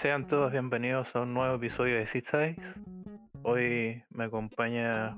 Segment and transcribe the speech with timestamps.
[0.00, 2.74] Sean todos bienvenidos a un nuevo episodio de Six Eyes.
[3.42, 5.14] Hoy me acompaña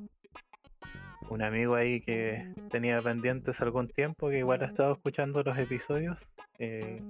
[1.28, 6.18] un amigo ahí que tenía pendientes algún tiempo, que igual ha estado escuchando los episodios.
[6.58, 7.00] Eh,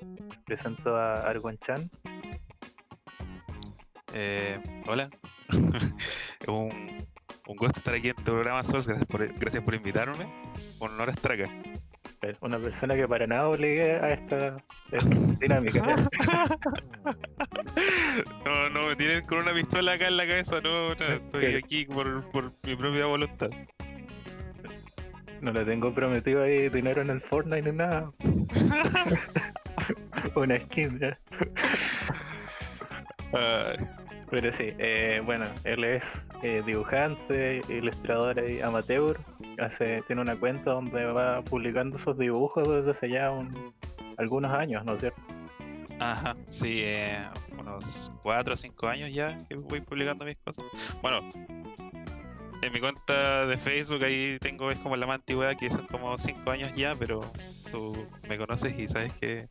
[0.44, 1.90] presento a Argon Chan.
[4.12, 5.08] Eh, hola,
[6.48, 7.06] un,
[7.46, 10.26] un gusto estar aquí en tu programa Sol, gracias por, gracias por invitarme.
[10.78, 11.48] Un honor estar acá.
[12.20, 14.58] Es Una persona que para nada obligue a esta
[14.92, 14.98] eh,
[15.40, 15.82] dinámica.
[18.44, 21.84] No, no, me tienen con una pistola acá en la cabeza, no, no, estoy aquí
[21.86, 23.50] por, por mi propia voluntad.
[25.40, 28.10] No le tengo prometido ahí dinero en el Fortnite ni nada.
[30.34, 31.18] Una skin, ya.
[34.30, 36.04] Pero sí, eh, bueno, él es
[36.42, 39.18] eh, dibujante, ilustrador y amateur.
[39.58, 43.74] Hace, tiene una cuenta donde va publicando sus dibujos desde hace ya un-
[44.16, 45.20] algunos años, ¿no es cierto?
[46.00, 47.18] Ajá, sí, eh,
[47.76, 50.64] unos 4 o 5 años ya que voy publicando mis cosas.
[51.00, 51.20] Bueno,
[52.62, 56.16] en mi cuenta de Facebook ahí tengo, es como la más antigüedad, que son como
[56.16, 57.20] 5 años ya, pero
[57.70, 59.46] tú me conoces y sabes que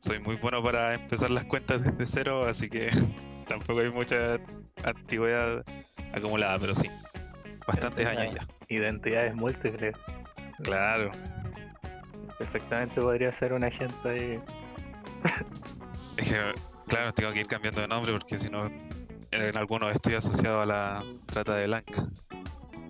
[0.00, 2.90] soy muy bueno para empezar las cuentas desde cero, así que
[3.48, 4.38] tampoco hay mucha
[4.84, 5.64] antigüedad
[6.12, 6.88] acumulada, pero sí,
[7.66, 8.46] bastantes años ya.
[8.68, 9.94] Identidades múltiples.
[10.64, 11.12] Claro,
[12.38, 14.40] Perfectamente podría ser un agente ahí.
[16.92, 18.70] Claro, tengo que ir cambiando de nombre porque si no,
[19.30, 22.06] en algunos estoy asociado a la trata de blanca.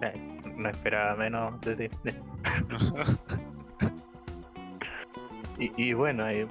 [0.03, 1.89] Eh, no esperaba menos de ti.
[5.59, 6.49] Y, y bueno, eh,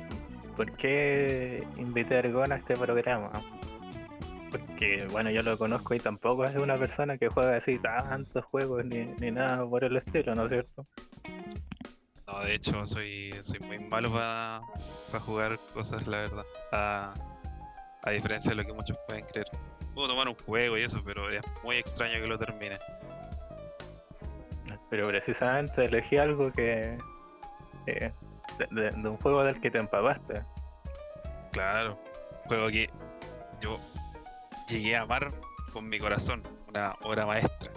[0.55, 3.29] ¿por qué invité a Ergon a este programa?
[4.51, 8.85] Porque, bueno, yo lo conozco y tampoco es una persona que juega así tantos juegos
[8.85, 10.87] ni, ni nada por el estilo, ¿no es cierto?
[12.25, 14.61] No, de hecho, soy, soy muy malo para
[15.19, 16.45] jugar cosas, la verdad.
[16.71, 17.13] A,
[18.03, 19.47] a diferencia de lo que muchos pueden creer.
[19.93, 22.77] Puedo tomar un juego y eso, pero es muy extraño que lo termine.
[24.89, 26.97] Pero precisamente elegí algo que...
[27.87, 28.11] eh,
[28.57, 30.41] de, de- de un juego del que te empapaste.
[31.51, 31.97] Claro,
[32.47, 32.89] juego que
[33.61, 33.79] yo
[34.69, 35.31] llegué a amar
[35.73, 37.71] con mi corazón, una obra maestra.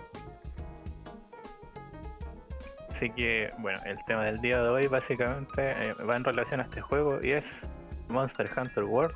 [2.91, 6.65] Así que, bueno, el tema del día de hoy básicamente eh, va en relación a
[6.65, 7.61] este juego y es
[8.09, 9.15] Monster Hunter World.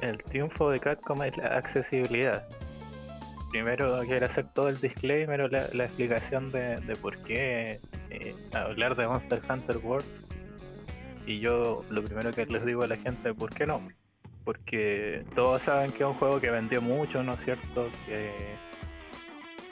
[0.00, 2.46] El triunfo de Capcom es la accesibilidad.
[3.50, 7.80] Primero quiero hacer todo el disclaimer o la, explicación de, por qué
[8.10, 10.06] eh, hablar de Monster Hunter World.
[11.26, 13.80] Y yo lo primero que les digo a la gente, ¿por qué no?
[14.44, 17.88] Porque todos saben que es un juego que vendió mucho, ¿no es cierto?
[18.06, 18.56] Que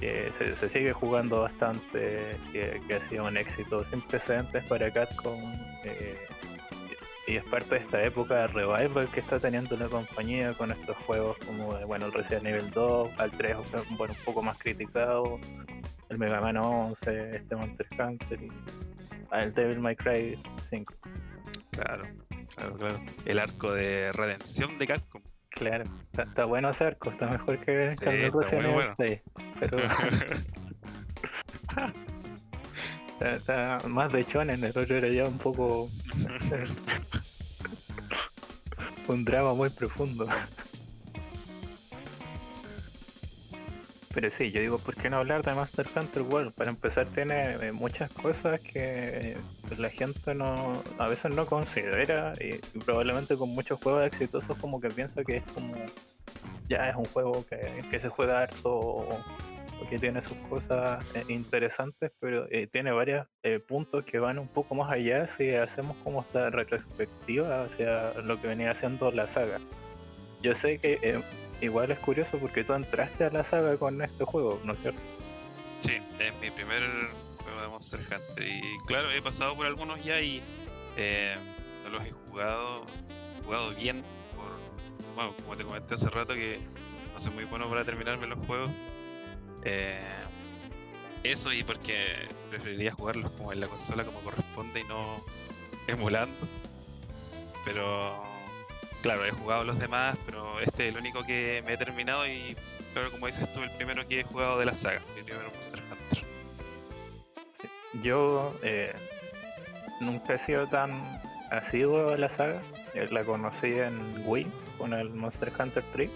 [0.00, 5.40] se, sigue jugando bastante, que, que ha sido un éxito sin precedentes para Capcom.
[5.84, 6.16] eh,
[7.26, 10.96] y es parte de esta época de revival que está teniendo la compañía con estos
[11.06, 13.56] juegos como bueno, el Resident Evil 2, al 3
[13.96, 15.38] bueno, un poco más criticado,
[16.10, 18.50] el Mega Man 11, este Monster Hunter y
[19.32, 20.38] el Devil May Cry
[20.70, 20.94] 5.
[21.70, 22.04] Claro,
[22.54, 23.00] claro, claro.
[23.24, 25.22] El arco de redención de Capcom.
[25.50, 28.94] Claro, está, está bueno ese arco, está mejor que, Sí, el Resident Evil bueno.
[28.96, 29.20] 6,
[29.60, 29.78] pero
[33.20, 35.88] está, está más de chonen, el otro era ya un poco
[39.08, 40.28] un drama muy profundo.
[44.14, 46.52] Pero sí, yo digo, ¿por qué no hablar de Master Hunter World?
[46.52, 49.36] Para empezar tiene eh, muchas cosas que eh,
[49.76, 54.80] la gente no a veces no considera y, y probablemente con muchos juegos exitosos como
[54.80, 55.74] que piensa que es como
[56.68, 59.08] ya es un juego que, que se juega harto o
[59.86, 64.48] que tiene sus cosas eh, interesantes, pero eh, tiene varios eh, puntos que van un
[64.48, 69.60] poco más allá si hacemos como esta retrospectiva hacia lo que venía haciendo la saga.
[70.42, 71.22] Yo sé que
[71.60, 75.00] igual es curioso porque tú entraste a la saga con este juego, ¿no es cierto?
[75.78, 76.82] Sí, es mi primer
[77.42, 78.46] juego de Monster Hunter.
[78.46, 80.42] Y claro, he pasado por algunos ya y
[81.82, 82.84] no los he jugado,
[83.44, 84.04] jugado bien.
[84.36, 86.60] Por, bueno, como te comenté hace rato que
[87.14, 88.70] no soy muy bueno para terminarme los juegos.
[89.64, 89.98] Eh,
[91.22, 91.94] eso y porque
[92.50, 95.24] preferiría jugarlos como en la consola como corresponde y no
[95.86, 96.46] emulando.
[97.64, 98.22] Pero
[99.02, 102.56] claro, he jugado los demás, pero este es el único que me he terminado y
[102.92, 105.82] claro, como dices tú, el primero que he jugado de la saga, mi primer Monster
[105.90, 106.24] Hunter.
[108.02, 108.92] Yo eh,
[110.00, 111.20] nunca he sido tan
[111.50, 112.60] asiduo a la saga.
[112.94, 114.46] Eh, La conocí en Wii
[114.78, 116.10] con el Monster Hunter 3.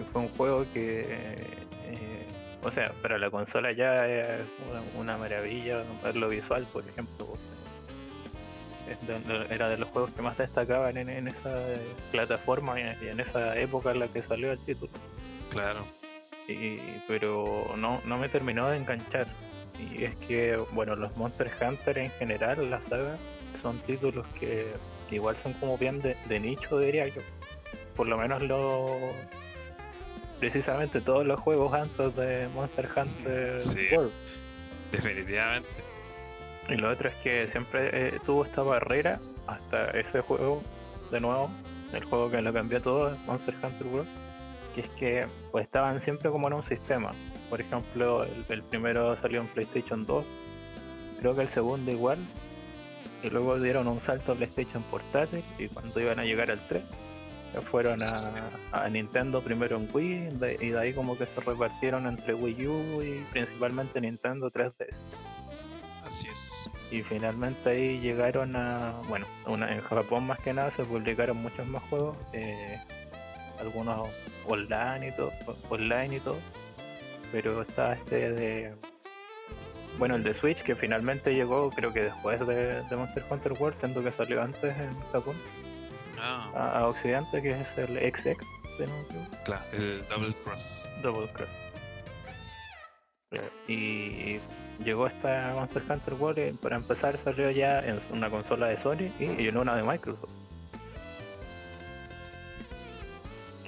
[0.00, 1.36] Y fue un juego que,
[1.88, 2.26] eh,
[2.62, 4.46] o sea, para la consola ya es
[4.96, 7.26] una, maravilla ver lo visual, por ejemplo.
[9.50, 11.60] era de los juegos que más destacaban en, esa
[12.10, 14.92] plataforma y en esa época en la que salió el título.
[15.50, 15.86] Claro.
[16.48, 19.26] Y, pero no, no me terminó de enganchar.
[19.78, 23.16] Y es que, bueno, los Monster Hunter en general, la saga,
[23.62, 24.72] son títulos que,
[25.10, 27.22] igual son como bien de, de nicho, diría yo.
[27.94, 28.98] Por lo menos lo,
[30.38, 33.58] precisamente todos los juegos antes de Monster Hunter
[33.92, 34.12] World.
[34.92, 35.82] Definitivamente.
[36.68, 40.62] Y lo otro es que siempre eh, tuvo esta barrera hasta ese juego,
[41.10, 41.50] de nuevo,
[41.92, 44.08] el juego que lo cambió todo, Monster Hunter World,
[44.74, 47.12] que es que pues estaban siempre como en un sistema.
[47.48, 50.24] Por ejemplo, el, primero salió en PlayStation 2,
[51.20, 52.18] creo que el segundo igual,
[53.22, 56.82] y luego dieron un salto a PlayStation portátil y cuando iban a llegar al 3
[57.70, 57.98] fueron
[58.72, 60.28] a, Nintendo primero en Wii
[60.60, 64.94] y de ahí como que se repartieron entre Wii U y principalmente Nintendo 3DS.
[66.04, 66.70] Así es.
[66.90, 71.66] Y finalmente ahí llegaron a, bueno, una, en Japón más que nada se publicaron muchos
[71.66, 72.80] más juegos, eh,
[73.60, 74.08] algunos
[74.46, 75.32] online y todo,
[75.68, 76.38] online y todo,
[77.30, 78.74] pero está este de,
[79.98, 83.78] bueno, el de Switch que finalmente llegó creo que después de, de Monster Hunter World,
[83.78, 85.36] siendo que salió antes en Japón
[86.20, 88.36] a, Occidente, que es el XX.
[89.44, 90.88] Claro, el Double Cross.
[91.02, 91.48] Double Cross.
[93.66, 94.40] Y
[94.82, 99.48] llegó esta Monster Hunter World, para empezar salió ya en una consola de Sony y
[99.48, 100.30] en una de Microsoft.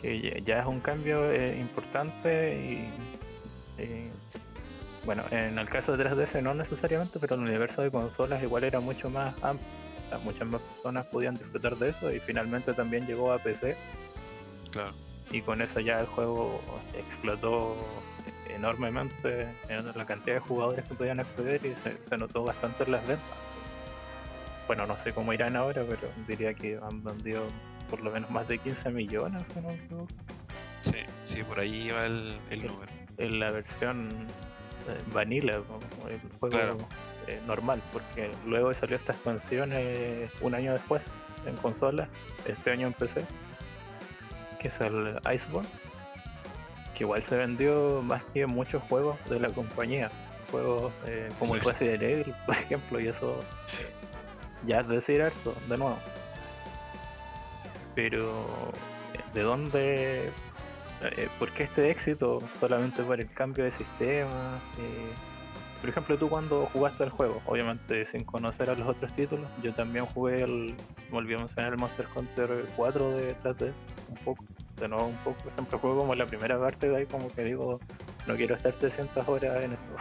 [0.00, 4.10] Que ya es un cambio eh, importante y,
[5.04, 8.80] bueno, en el caso de 3DS no necesariamente, pero el universo de consolas igual era
[8.80, 13.38] mucho más amplio muchas más personas podían disfrutar de eso y finalmente también llegó a
[13.38, 13.76] PC.
[14.70, 14.92] Claro.
[15.30, 16.60] Y con eso ya el juego
[16.94, 17.76] explotó
[18.48, 23.06] enormemente en la cantidad de jugadores que podían acceder y se, notó bastante en las
[23.06, 23.26] ventas.
[24.66, 27.46] Bueno, no sé cómo irán ahora, pero diría que han vendido
[27.88, 29.42] por lo menos más de 15 millones.
[29.90, 30.06] ¿no?
[30.80, 32.92] Sí, sí, por ahí iba el, el número.
[33.18, 34.08] En la versión
[34.88, 35.62] eh, vanilla, el
[36.38, 36.78] juego
[37.30, 41.02] eh, normal, porque luego salió esta expansión eh, un año después
[41.46, 42.08] en consola,
[42.44, 43.24] este año en PC,
[44.58, 45.68] que es el Iceborne,
[46.94, 50.10] que igual se vendió más que muchos juegos de la compañía,
[50.50, 50.92] juegos
[51.38, 53.42] como el Resident Evil, por ejemplo, y eso
[54.66, 55.98] ya es decir esto de nuevo.
[57.94, 58.46] Pero,
[59.34, 60.30] ¿de dónde
[61.02, 62.42] eh, ¿por qué este éxito?
[62.60, 64.58] Solamente por el cambio de sistema.
[64.78, 65.29] Eh,
[65.80, 69.72] por ejemplo, tú cuando jugaste el juego, obviamente sin conocer a los otros títulos, yo
[69.72, 70.74] también jugué el,
[71.10, 73.72] me olvidé mencionar el Monster Hunter 4 de 3
[74.10, 74.44] un poco,
[74.76, 77.80] de nuevo un poco, siempre juego como la primera parte de ahí como que digo,
[78.26, 79.96] no quiero estar 300 horas en esto.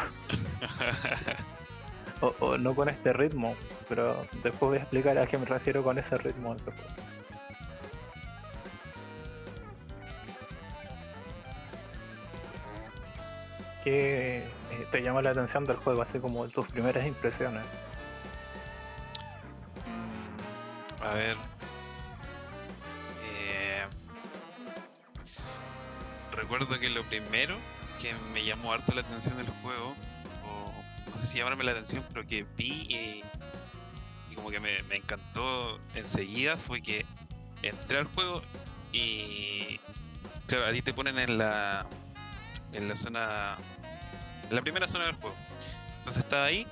[2.42, 3.56] o, no con este ritmo,
[3.88, 6.58] pero después voy a explicar a qué me refiero con ese ritmo.
[13.86, 17.64] ¿Qué eh, te llama la atención del juego, así como tus primeras impresiones?
[19.86, 21.38] Mm, a ver.
[23.24, 23.88] Eh,
[26.32, 27.56] recuerdo que lo primero
[28.00, 29.96] que me llamó harto la atención del juego,
[30.46, 33.24] o no sé si llamarme la atención, pero que vi
[34.30, 37.06] y, como que me, me encantó enseguida fue que
[37.62, 38.42] entré al juego
[38.94, 39.80] y
[40.48, 41.86] claro, a te ponen en la
[42.74, 43.58] en la zona.
[44.50, 45.36] La primera zona del juego.
[45.98, 46.66] Entonces estaba ahí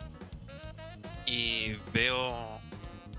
[1.25, 2.59] y veo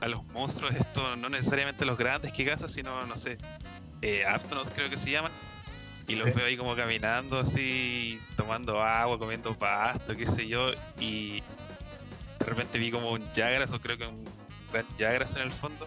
[0.01, 3.37] a los monstruos, esto no necesariamente los grandes que cazas, sino, no sé,
[4.03, 4.25] eh,
[4.75, 5.33] creo que se llaman.
[6.07, 10.73] Y los veo ahí como caminando así, tomando agua, comiendo pasto, qué sé yo.
[10.99, 11.43] Y
[12.39, 14.25] de repente vi como un Jagras, o creo que un
[14.73, 15.87] gran Jagras en el fondo.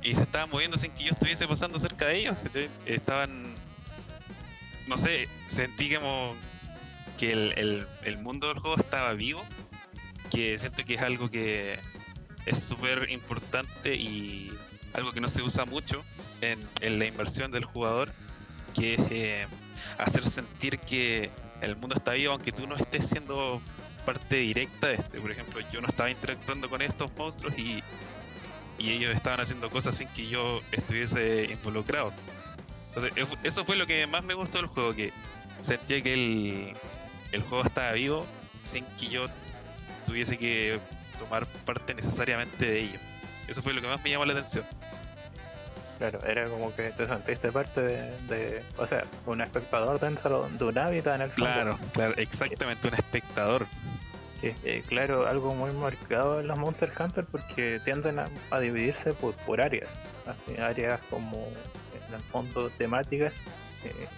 [0.00, 2.36] Y se estaban moviendo sin que yo estuviese pasando cerca de ellos.
[2.86, 3.56] Estaban
[4.86, 6.34] no sé, sentí como
[7.18, 9.44] que el, el, mundo del juego estaba vivo,
[10.30, 11.78] que siento que es algo que
[12.46, 14.52] es súper importante y
[14.94, 16.04] algo que no se usa mucho
[16.40, 18.12] en, en la inversión del jugador,
[18.74, 19.46] que es eh,
[19.98, 23.60] hacer sentir que el mundo está vivo aunque tú no estés siendo
[24.04, 25.20] parte directa de este.
[25.20, 27.82] Por ejemplo, yo no estaba interactuando con estos monstruos y,
[28.78, 32.12] y ellos estaban haciendo cosas sin que yo estuviese involucrado.
[33.42, 35.12] Eso fue lo que más me gustó del juego, que
[35.60, 36.74] sentía que el,
[37.32, 38.26] el juego estaba vivo
[38.62, 39.26] sin que yo
[40.06, 40.78] tuviese que
[41.18, 42.98] tomar parte necesariamente de ello.
[43.48, 44.64] Eso fue lo que más me llamó la atención.
[45.98, 50.78] Claro, era como que te sentiste parte de, o sea, un espectador dentro de un
[50.78, 53.66] hábitat en el Claro, claro, exactamente, un espectador.
[54.40, 59.12] Sí, eh, claro, algo muy marcado en los Monster Hunter porque tienden a, a dividirse
[59.12, 59.88] por, por áreas.
[60.26, 61.46] Así, áreas como,
[62.08, 63.32] en el fondo, temáticas.
[63.84, 64.08] eh,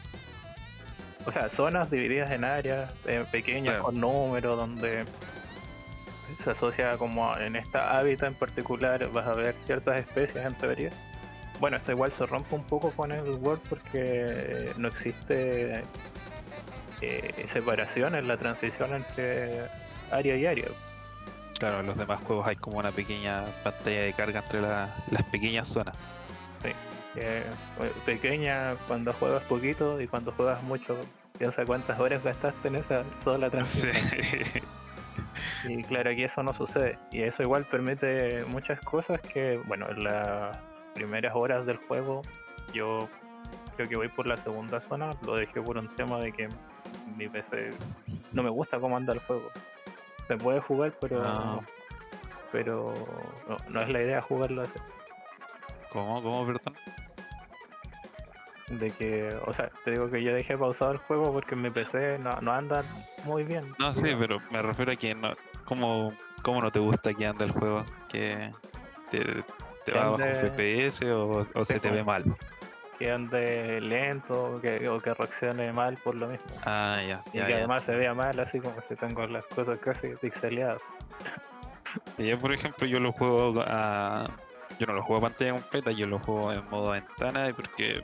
[1.27, 3.85] o sea, zonas divididas en áreas eh, pequeñas Claro.
[3.85, 5.05] con números donde
[6.43, 10.91] se asocia como en esta hábitat en particular vas a ver ciertas especies en teoría.
[11.61, 15.85] Bueno, esto igual se rompe un poco con el World porque no existe
[17.01, 19.61] eh, separación en la transición entre
[20.11, 20.67] área y área.
[21.59, 25.23] Claro, en los demás juegos hay como una pequeña pantalla de carga entre la- las
[25.25, 25.95] pequeñas zonas.
[26.63, 26.75] que,
[27.17, 27.43] eh,
[28.05, 30.97] pequeña cuando juegas poquito y cuando juegas mucho,
[31.39, 33.53] piensa cuántas horas gastaste en esa toda la Sí.
[33.53, 34.65] transición.
[35.67, 36.99] Y claro, aquí eso no sucede.
[37.11, 40.57] Y eso igual permite muchas cosas que, bueno, en las
[40.95, 42.23] primeras horas del juego,
[42.73, 43.09] yo
[43.77, 46.49] creo que voy por la segunda zona, lo dejé por un tema de que
[47.17, 47.71] mi PC
[48.33, 49.51] no me gusta cómo anda el juego.
[50.29, 51.61] Se puede jugar, pero Ah.
[52.53, 52.95] pero
[53.49, 54.73] no, no es la idea jugarlo así.
[55.91, 56.23] ¿Cómo?
[56.23, 56.75] ¿Cómo, perdón?
[58.79, 62.19] De que, o sea, te digo que yo dejé pausado el juego porque mi PC
[62.19, 62.83] no, no anda
[63.25, 63.65] muy bien.
[63.79, 64.27] No, sí, digamos.
[64.27, 65.33] pero me refiero a que no,
[65.65, 66.13] ¿cómo,
[66.43, 67.85] cómo no te gusta que anda el juego?
[68.09, 68.51] ¿Que
[69.11, 69.45] te,
[69.85, 72.25] te va bajo FPS o, o se te ve mal?
[72.99, 76.47] que ande lento que, o que reaccione mal por lo mismo.
[76.65, 77.25] Ah, ya.
[77.33, 77.59] Y ya, que ya.
[77.59, 80.81] además se vea mal, así como si tengo las cosas casi pixeleadas.
[82.19, 84.27] Yo, por ejemplo, yo lo juego a.
[84.79, 88.03] Yo no lo juego a pantalla completa, yo lo juego en modo ventana, y porque,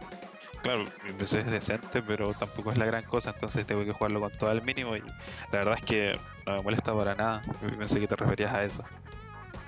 [0.62, 4.21] claro, mi PC es decente, pero tampoco es la gran cosa, entonces tengo que jugarlo
[4.21, 4.97] con todo el mínimo.
[4.97, 7.43] Y la verdad es que no me molesta para nada.
[7.79, 8.85] Pensé que te referías a eso.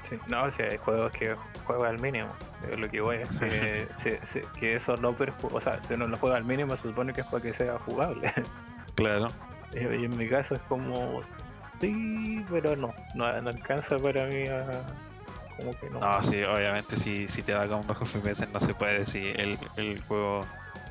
[0.08, 2.28] Sí, no, si hay juegos que juega al mínimo.
[2.68, 5.56] eh, Lo que voy es que, si- si- que eso no perjudica.
[5.56, 7.78] O sea, si uno lo juega al mínimo, se supone que es para que sea
[7.78, 8.32] jugable.
[8.94, 9.28] Claro.
[9.72, 11.22] y y en mi caso es como.
[11.80, 12.92] Sí, pero no.
[13.14, 14.66] No, no alcanza para mí a.
[15.56, 16.00] Como que no.
[16.00, 19.58] No, sí, obviamente, si, si te va con bajo FPS, no se puede, si el,
[19.76, 20.42] el juego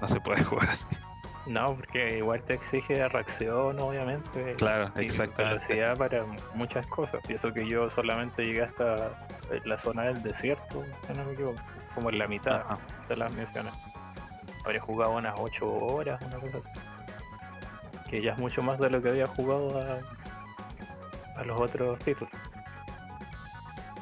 [0.02, 0.88] no se puede jugar así.
[1.48, 4.54] No, porque igual te exige reacción, obviamente.
[4.58, 5.74] Claro, exactamente.
[5.76, 7.22] velocidad para muchas cosas.
[7.28, 9.28] Y eso que yo solamente llegué hasta
[9.66, 11.60] la zona del desierto, si no me equivoco,
[11.96, 12.78] como en la mitad Ajá.
[13.10, 13.74] de las misiones.
[14.66, 18.10] Habría jugado unas 8 horas, una cosa así.
[18.10, 22.32] Que ya es mucho más de lo que había jugado a, a los otros títulos.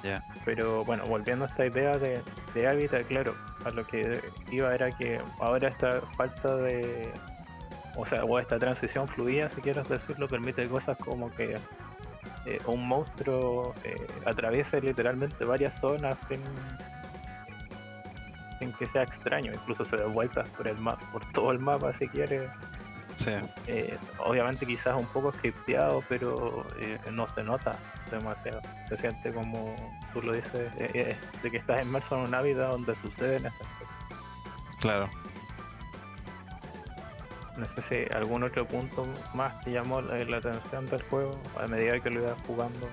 [0.04, 0.24] Ya.
[0.44, 2.22] Pero bueno, volviendo a esta idea de,
[2.54, 3.34] de hábitat, claro,
[3.66, 7.12] a lo que iba era que ahora esta falta de,
[7.96, 11.58] o sea, o esta transición fluida, si quieres decirlo, permite cosas como que
[12.46, 16.40] eh, un monstruo eh, atraviese literalmente varias zonas sin,
[18.60, 21.92] sin que sea extraño, incluso se dé vueltas por el mapa, por todo el mapa
[21.94, 22.50] si quiere.
[23.16, 23.32] Sí,
[23.68, 27.76] Eh, obviamente quizás un poco scripteado, pero eh, no se nota
[28.10, 28.62] demasiado.
[28.88, 29.76] Se siente como
[30.14, 33.68] tú lo dices, eh, eh, de que estás inmerso en una vida donde suceden estas
[33.68, 33.96] cosas.
[34.80, 35.10] claro.
[37.58, 41.68] No sé si algún otro punto más te llamó la, la atención del juego a
[41.68, 42.88] medida que lo ibas jugando.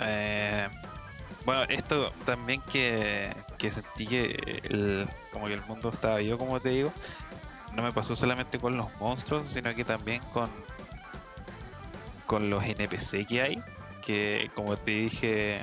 [0.00, 0.68] Eh,
[1.44, 6.60] bueno, esto también que, que sentí que el, como que el mundo estaba vivo, como
[6.60, 6.92] te digo,
[7.74, 10.50] no me pasó solamente con los monstruos, sino que también con,
[12.26, 13.62] con los NPC que hay,
[14.10, 15.60] que como te dije,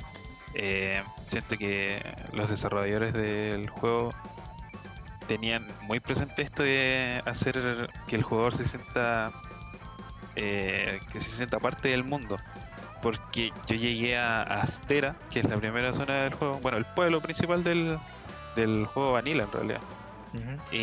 [0.54, 2.00] eh, siento que
[2.32, 4.14] los desarrolladores del juego
[5.26, 9.30] tenían muy presente esto de hacer que el jugador se sienta
[10.36, 12.38] eh, que se sienta parte del mundo
[13.02, 17.20] porque yo llegué a Astera, que es la primera zona del juego, bueno, el pueblo
[17.20, 17.98] principal del,
[18.56, 19.80] del juego Vanilla en realidad.
[20.70, 20.76] Sí.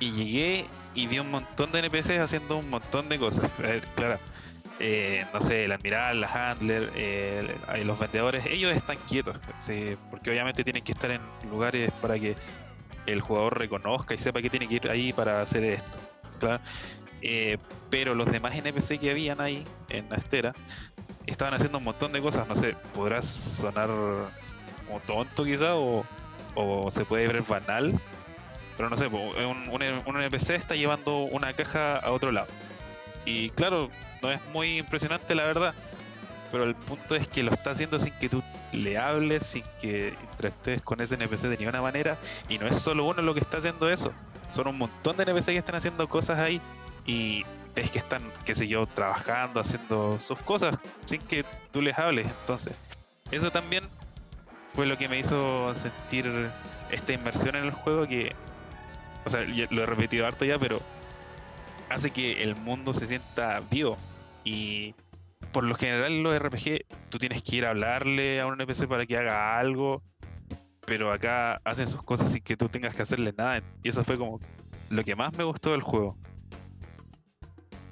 [0.00, 3.50] Y, y llegué y vi un montón de NPCs haciendo un montón de cosas.
[3.58, 4.18] A ver, claro,
[4.80, 9.96] eh, no sé, el admiral, la handler, eh, el- los vendedores, ellos están quietos, sí,
[10.10, 11.20] porque obviamente tienen que estar en
[11.50, 12.34] lugares para que
[13.06, 15.98] el jugador reconozca y sepa que tiene que ir ahí para hacer esto.
[16.38, 16.60] Claro.
[17.22, 17.58] Eh,
[17.90, 20.54] pero los demás NPC que habían ahí en Astera
[21.26, 22.48] estaban haciendo un montón de cosas.
[22.48, 23.88] No sé, podrás sonar
[24.86, 26.04] como tonto quizá o,
[26.54, 27.98] o se puede ver banal.
[28.76, 29.68] Pero no sé, un,
[30.06, 32.46] un NPC está llevando una caja a otro lado.
[33.30, 33.88] Y claro,
[34.22, 35.74] no es muy impresionante la verdad.
[36.50, 40.14] Pero el punto es que lo está haciendo sin que tú le hables, sin que
[40.32, 42.18] interactúes con ese NPC de ninguna manera.
[42.48, 44.12] Y no es solo uno lo que está haciendo eso.
[44.50, 46.60] Son un montón de NPC que están haciendo cosas ahí.
[47.06, 47.44] Y
[47.76, 52.26] ves que están, qué sé yo, trabajando, haciendo sus cosas sin que tú les hables.
[52.26, 52.74] Entonces,
[53.30, 53.84] eso también
[54.74, 56.50] fue lo que me hizo sentir
[56.90, 58.34] esta inmersión en el juego que,
[59.24, 60.80] o sea, lo he repetido harto ya, pero
[61.90, 63.98] hace que el mundo se sienta vivo.
[64.44, 64.94] Y
[65.52, 68.88] por lo general en los RPG tú tienes que ir a hablarle a un NPC
[68.88, 70.02] para que haga algo,
[70.86, 73.60] pero acá hacen sus cosas sin que tú tengas que hacerle nada.
[73.82, 74.40] Y eso fue como
[74.88, 76.16] lo que más me gustó del juego.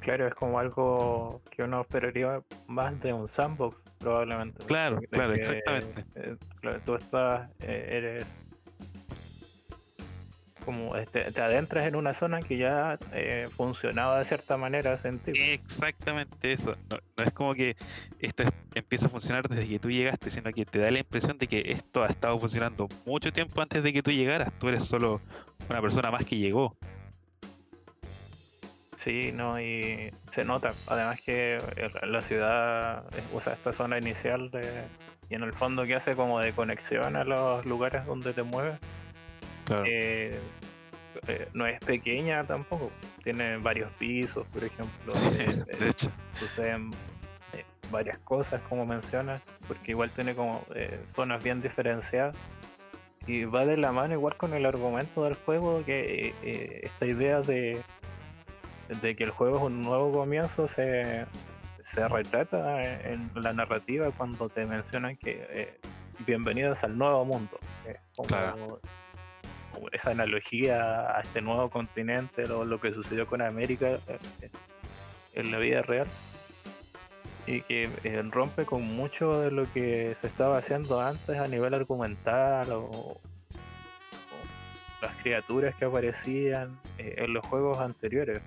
[0.00, 4.64] Claro, es como algo que uno esperaría más de un sandbox, probablemente.
[4.64, 6.04] Claro, claro, exactamente.
[6.14, 6.36] Eh,
[6.86, 8.26] tú estás, eh, eres
[10.64, 14.98] como este, te adentras en una zona que ya eh, funcionaba de cierta manera.
[15.34, 16.76] Exactamente eso.
[16.88, 17.76] No, es como que
[18.20, 21.46] esto empieza a funcionar desde que tú llegaste, sino que te da la impresión de
[21.46, 24.52] que esto ha estado funcionando mucho tiempo antes de que tú llegaras.
[24.58, 25.20] Tú eres solo
[25.68, 26.76] una persona más que llegó.
[28.98, 30.74] Sí, no, y se nota.
[30.86, 31.58] Además que
[32.02, 34.82] la ciudad usa esta zona inicial de,
[35.30, 38.78] y en el fondo que hace como de conexión a los lugares donde te mueves
[39.84, 40.38] eh,
[41.26, 42.90] eh, no es pequeña tampoco,
[43.22, 45.12] tiene varios pisos, por ejemplo.
[45.78, 46.10] de hecho.
[46.34, 46.90] Suceden
[47.52, 50.64] eh, varias cosas, como mencionas, porque igual tiene como
[51.14, 52.36] zonas bien diferenciadas.
[53.26, 57.82] Y va de la mano igual con el argumento del juego, que esta idea de,
[59.02, 61.26] de que el juego es un nuevo comienzo se,
[61.84, 65.76] se retrata en la narrativa cuando te mencionan que
[66.26, 67.58] bienvenidos al nuevo mundo.
[68.16, 68.78] como
[69.92, 74.50] esa analogía a este nuevo continente, lo, lo que sucedió con América eh, eh,
[75.34, 76.06] en la vida real
[77.46, 81.72] y que eh, rompe con mucho de lo que se estaba haciendo antes a nivel
[81.74, 83.20] argumental o,
[85.00, 88.42] las criaturas que aparecían en los juegos anteriores.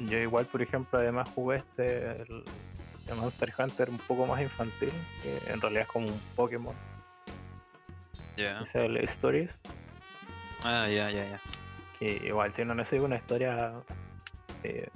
[0.00, 2.44] Yo igual, por ejemplo, además jugué este el,
[3.14, 4.90] Monster Hunter un poco más infantil,
[5.22, 6.74] que en realidad es como un Pokémon.
[8.36, 9.50] Es el Stories.
[10.64, 11.40] Ah, ya, ya, ya.
[11.98, 13.72] Que igual tiene, no sé, una historia.
[14.62, 14.88] Eh,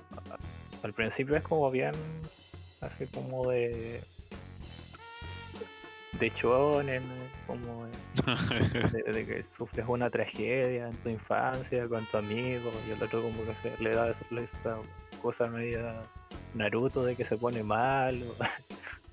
[0.83, 1.93] al principio es como bien.
[2.81, 4.03] Así como de.
[6.13, 7.03] De chonen,
[7.47, 7.87] como
[9.13, 13.45] de, que sufres una tragedia en tu infancia con tu amigo y el otro como
[13.45, 14.79] que se, le da esa
[15.21, 15.95] cosa media
[16.55, 18.35] Naruto de que se pone mal o,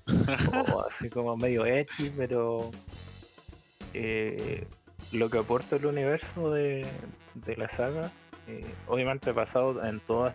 [0.88, 2.70] así como medio X, pero
[3.92, 4.66] eh,
[5.12, 6.86] lo que aporta el universo de,
[7.56, 8.10] la saga,
[8.46, 10.32] eh, obviamente basado en todos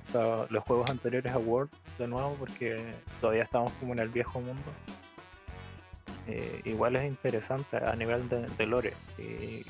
[0.50, 2.82] los juegos anteriores a World, de nuevo, porque
[3.22, 4.72] todavía estamos como en el viejo mundo.
[6.28, 8.94] Eh, igual es interesante a nivel de, lore.
[9.18, 9.66] Y,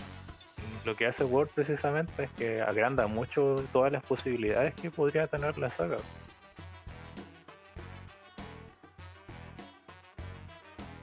[0.86, 5.58] lo que hace World precisamente es que agranda mucho todas las posibilidades que podría tener
[5.58, 5.98] la saga.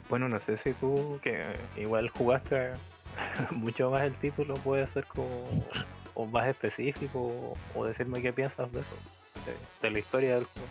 [0.08, 1.44] Bueno, no sé si tú, que
[1.76, 2.74] igual jugaste
[3.50, 5.48] mucho más el título puede ser como
[6.14, 8.96] o más específico o decirme qué piensas de eso,
[9.82, 10.68] de, la historia del juego.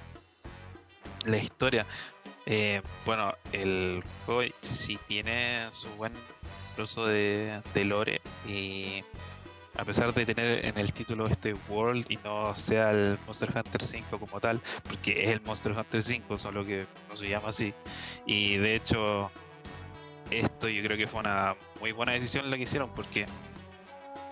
[1.25, 1.85] La historia,
[2.45, 6.13] eh, bueno, el juego sí tiene su buen
[6.77, 9.03] uso de, lore y
[9.77, 13.83] a pesar de tener en el título este World y no sea el Monster Hunter
[13.83, 17.73] 5 como tal, porque es el Monster Hunter 5, solo que no se llama así.
[18.25, 19.31] Y de hecho,
[20.31, 23.25] esto yo creo que fue una muy buena decisión la que hicieron porque,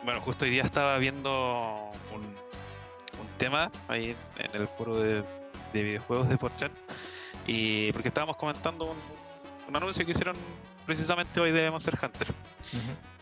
[0.04, 5.24] bueno, justo hoy día estaba viendo un, un tema ahí en el foro de,
[5.74, 6.72] videojuegos de Forchan
[7.48, 8.96] y porque estábamos comentando
[9.68, 10.38] un, anuncio que hicieron
[10.86, 12.28] precisamente hoy de Monster Hunter.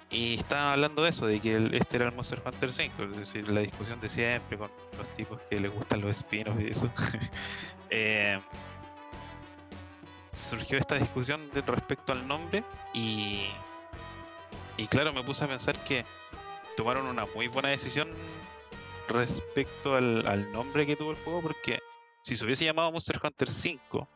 [0.09, 3.49] Y estaban hablando de eso, de que este era el Monster Hunter 5, es decir,
[3.49, 6.91] la discusión de siempre con los tipos que les gustan los espinos y eso.
[7.89, 8.41] eh,
[10.31, 12.63] surgió esta discusión respecto al nombre
[12.93, 13.47] y,
[14.77, 16.05] y claro, me puse a pensar que
[16.77, 18.09] tomaron una muy buena decisión
[19.07, 21.79] respecto al, nombre que tuvo el juego porque
[22.21, 24.07] si se hubiese llamado Monster Hunter 5,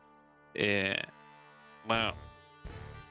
[0.54, 0.96] eh,
[1.86, 2.14] bueno,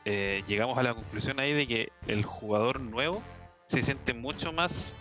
[0.05, 3.23] eh, llegamos a la conclusión ahí de que el jugador nuevo
[3.67, 4.95] se siente mucho más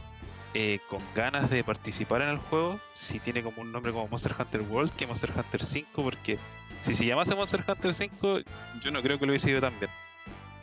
[0.54, 4.36] eh, con ganas de participar en el juego si tiene como un nombre como Monster
[4.38, 6.38] Hunter World que Monster Hunter 5 porque
[6.84, 8.39] si se llamase Monster Hunter 5,
[8.82, 9.89] yo no creo que lo hubiese ido tan bien.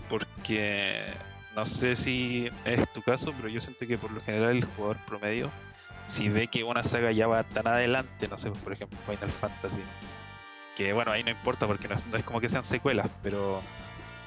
[0.08, 1.14] Porque
[1.56, 4.98] no sé si es tu caso, pero yo siento que por lo general el jugador
[5.06, 5.50] promedio,
[6.04, 9.80] si ve que una saga ya va tan adelante, no sé, por ejemplo Final Fantasy,
[10.76, 13.62] que bueno, ahí no importa porque no, es como que sean secuelas, pero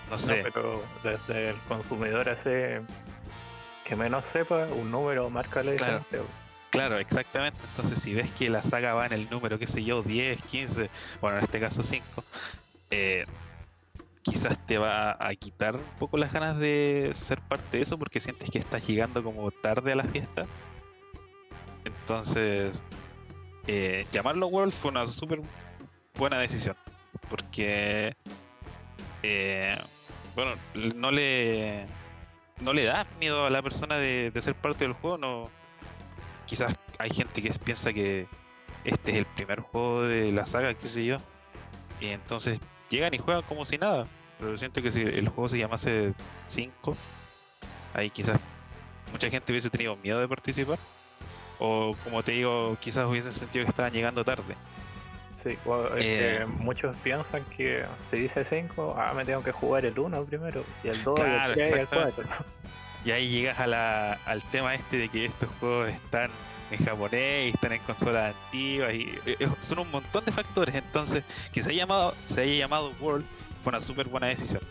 [0.09, 0.43] no sé.
[0.51, 2.81] pero desde el consumidor hace
[3.85, 6.21] que menos sepa, un número marca la diferencia.
[6.73, 7.59] Claro, exactamente.
[7.69, 10.89] Entonces, si ves que la saga va en el número, qué sé yo, 10, 15,
[11.21, 12.03] bueno, en este caso 5,
[12.89, 13.25] eh,
[14.23, 18.19] quizás te va a quitar un poco las ganas de ser parte de eso porque
[18.19, 20.47] sientes que estás llegando como tarde a la fiesta.
[21.85, 22.81] Entonces,
[23.67, 25.41] eh, llamarlo World fue una súper
[26.15, 26.75] buena decisión.
[27.29, 28.15] Porque,
[29.21, 29.77] eh,
[30.33, 30.55] bueno,
[30.95, 31.85] no le,
[32.61, 35.19] no le da miedo a la persona de, ser parte del juego.
[35.19, 35.51] No,
[36.45, 38.27] quizás hay gente que piensa que
[38.83, 41.17] este es el primer juego de la saga, qué sé yo.
[41.99, 44.07] Y entonces llegan y juegan como si nada.
[44.39, 46.13] Pero siento que si el juego se llamase
[46.45, 46.97] 5,
[47.93, 48.39] ahí quizás
[49.11, 50.79] mucha gente hubiese tenido miedo de participar.
[51.59, 54.55] O como te digo, quizás hubiese sentido que estaban llegando tarde.
[55.43, 55.57] Sí,
[55.97, 60.63] eh, muchos piensan que se dice 5, ah, me tengo que jugar el 1 primero,
[60.83, 61.19] y el 2,
[61.57, 62.23] y el 4.
[63.05, 66.31] Y ahí llegas a la, al tema este de que estos juegos están
[66.71, 70.75] en japonés y están en consolas antiguas y eh, eh, son un montón de factores.
[70.75, 73.25] Entonces, que se haya llamado, se haya llamado World
[73.61, 74.61] fue una súper buena decisión.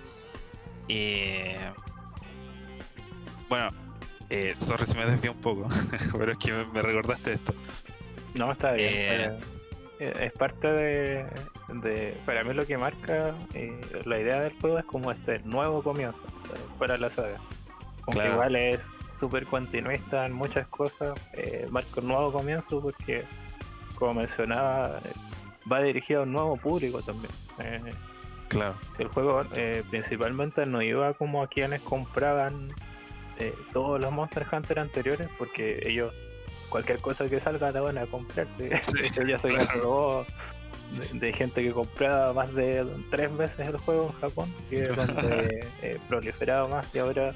[3.48, 3.68] bueno,
[4.34, 5.68] eh, sorry si me desvío un poco,
[6.18, 7.52] pero es que me, recordaste esto.
[8.34, 8.88] No, está bien.
[8.90, 9.38] Eh,
[10.00, 13.34] eh, es parte de, Para mí lo que marca
[14.06, 16.18] la idea del juego es como este nuevo comienzo
[16.78, 17.38] para la saga.
[18.06, 18.80] Aunque igual es
[19.20, 21.14] súper continuista en muchas cosas,
[21.70, 23.24] marca un nuevo comienzo porque,
[23.94, 25.00] como mencionaba,
[25.70, 27.32] va dirigido a un nuevo público también.
[28.48, 28.74] claro.
[28.98, 29.42] El juego
[29.90, 32.74] principalmente no iba como a quienes compraban
[33.72, 36.12] todos los Monster Hunter anteriores, porque ellos,
[36.68, 38.46] cualquier cosa que salga, la van a comprar.
[38.58, 40.26] ya soy un
[41.14, 45.98] de, gente que compraba más de tres veces el juego en Japón, que donde eh,
[46.08, 47.34] proliferaba más y ahora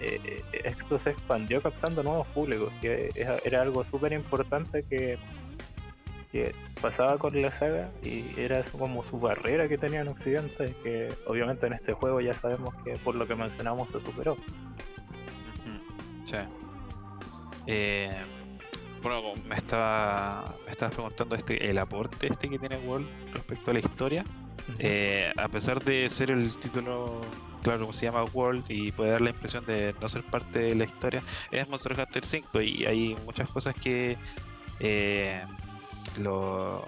[0.00, 3.10] eh, esto se expandió captando nuevos públicos, que
[3.44, 5.18] era algo súper importante que,
[6.32, 11.12] que pasaba con la saga y era como su barrera que tenía en Occidente, que
[11.26, 14.36] obviamente en este juego ya sabemos que por lo que mencionamos se superó.
[17.66, 18.10] Eh,
[19.02, 23.74] bueno, me estaba me estabas preguntando este el aporte este que tiene World respecto a
[23.74, 24.24] la historia.
[24.78, 27.22] Eh, a pesar de ser el título,
[27.62, 30.84] claro, se llama World y puede dar la impresión de no ser parte de la
[30.84, 34.16] historia, es Monster Hunter 5 y hay muchas cosas que
[34.80, 35.44] eh,
[36.18, 36.84] lo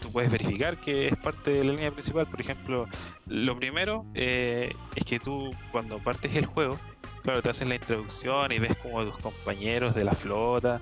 [0.00, 2.26] tú puedes verificar que es parte de la línea principal.
[2.26, 2.86] Por ejemplo,
[3.26, 4.74] lo primero es
[5.06, 6.78] que tú cuando partes el juego
[7.26, 10.80] claro, te hacen la introducción y ves como tus compañeros de la flota.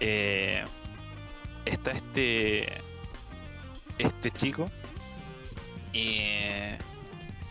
[0.00, 0.64] Eh,
[1.64, 2.72] está este
[3.98, 4.68] este chico
[5.92, 6.22] y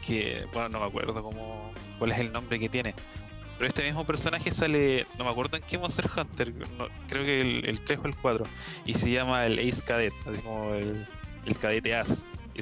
[0.05, 2.93] que bueno no me acuerdo cómo cuál es el nombre que tiene
[3.57, 6.53] pero este mismo personaje sale no me acuerdo en qué Monster Hunter
[7.07, 8.45] creo que el, el 3 o el 4
[8.85, 11.05] y se llama el Ace Cadet así como el,
[11.45, 12.61] el cadete As y,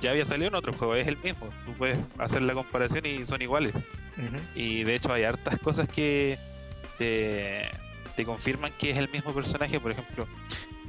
[0.00, 3.26] ya había salido en otro juego es el mismo tú puedes hacer la comparación y
[3.26, 3.74] son iguales
[4.54, 6.38] y de hecho hay hartas cosas que
[7.00, 10.28] te, confirman que es el mismo personaje, por ejemplo,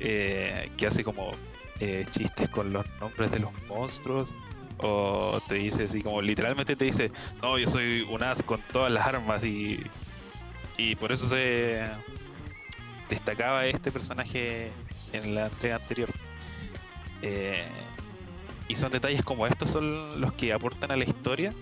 [0.02, 1.32] eh, que hace como
[1.80, 4.36] eh, chistes con los nombres de los monstruos.
[4.82, 8.92] O te dice así como literalmente te dice, no, yo soy un as con todas
[8.92, 9.80] las armas y,
[10.78, 11.84] y por eso se
[13.10, 14.72] destacaba este personaje
[15.14, 16.10] en la entrega anterior.
[17.22, 17.66] Eh,
[18.68, 21.54] y son detalles como estos son los que aportan a la historia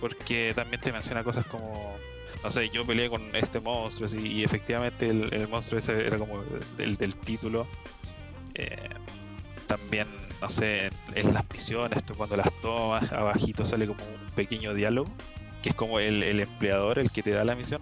[0.00, 1.96] porque también te menciona cosas como,
[2.42, 6.44] no sé, yo peleé con este monstruo y, efectivamente el, monstruo ese era como
[6.78, 7.66] el del título.
[8.54, 8.90] Eh,
[9.66, 10.06] también,
[10.40, 15.10] no sé, en, las misiones, tú cuando las tomas, abajito sale como un pequeño diálogo,
[15.62, 17.80] que es como el, empleador el que te da la misión.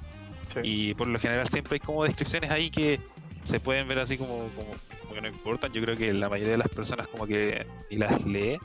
[0.63, 3.01] Y por lo general siempre hay como descripciones ahí que
[3.43, 4.69] se pueden ver así como, como,
[5.01, 5.73] como, que no importan.
[5.73, 8.59] Yo creo que la mayoría de las personas como que ni las lee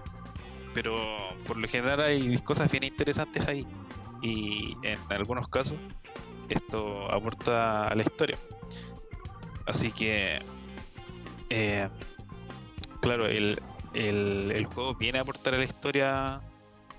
[0.77, 0.95] pero
[1.47, 3.65] por lo general hay cosas bien interesantes ahí
[4.21, 5.75] y en algunos casos
[6.49, 8.37] esto aporta a la historia.
[9.65, 10.37] Así que,
[11.49, 11.89] eh,
[13.01, 13.59] claro, el,
[14.65, 16.41] juego viene a aportar a la historia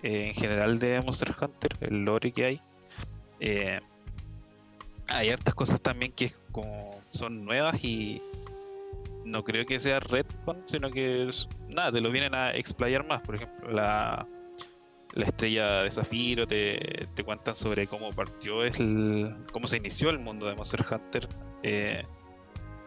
[0.02, 2.60] eh, en general de Monster Hunter, el lore que hay.
[3.40, 3.80] Eh,
[5.08, 6.32] hay hartas cosas también que
[7.10, 8.20] son nuevas y
[9.24, 11.28] no creo que sea Redcon, sino que
[11.68, 13.20] nada, te lo vienen a explayar más.
[13.22, 14.26] Por ejemplo, la,
[15.12, 20.18] la estrella de Zafiro te, te cuentan sobre cómo partió, el, cómo se inició el
[20.18, 21.28] mundo de Monster Hunter.
[21.62, 22.02] Eh,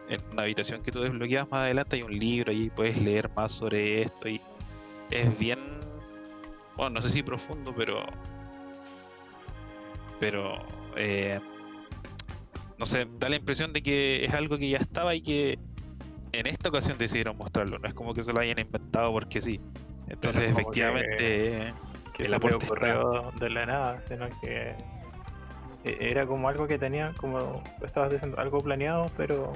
[0.08, 3.52] en una habitación que tú desbloqueas más adelante hay un libro y puedes leer más
[3.52, 4.40] sobre esto y
[5.10, 5.58] es bien,
[6.76, 8.04] bueno, no sé si profundo, pero,
[10.18, 10.58] pero,
[10.96, 11.38] eh,
[12.78, 15.58] no sé, da la impresión de que es algo que ya estaba y que
[16.32, 19.60] en esta ocasión decidieron mostrarlo, no es como que se lo hayan inventado porque sí.
[20.08, 21.74] Entonces, efectivamente,
[22.14, 24.74] que, el aporte ocurrió de la nada, sino que
[25.84, 29.52] e-, era como algo que tenía, como estabas diciendo, algo planeado, pero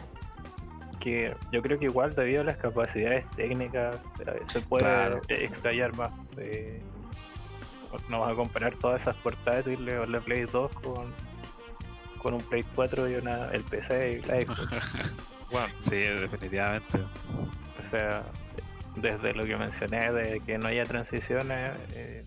[1.07, 3.95] que yo creo que igual debido a las capacidades técnicas
[4.27, 5.21] eh, se puede Claro.
[5.29, 6.11] explayar más.
[6.37, 6.83] eh,
[8.09, 11.13] no vas a comparar todas esas portátiles o la Play 2 con,
[12.19, 14.69] con un Play 4 y una, el PC y la Xbox.
[15.53, 16.99] Bueno, Sí, definitivamente.
[16.99, 18.25] o sea,
[18.97, 22.25] desde lo que mencioné de que no haya transiciones, eh,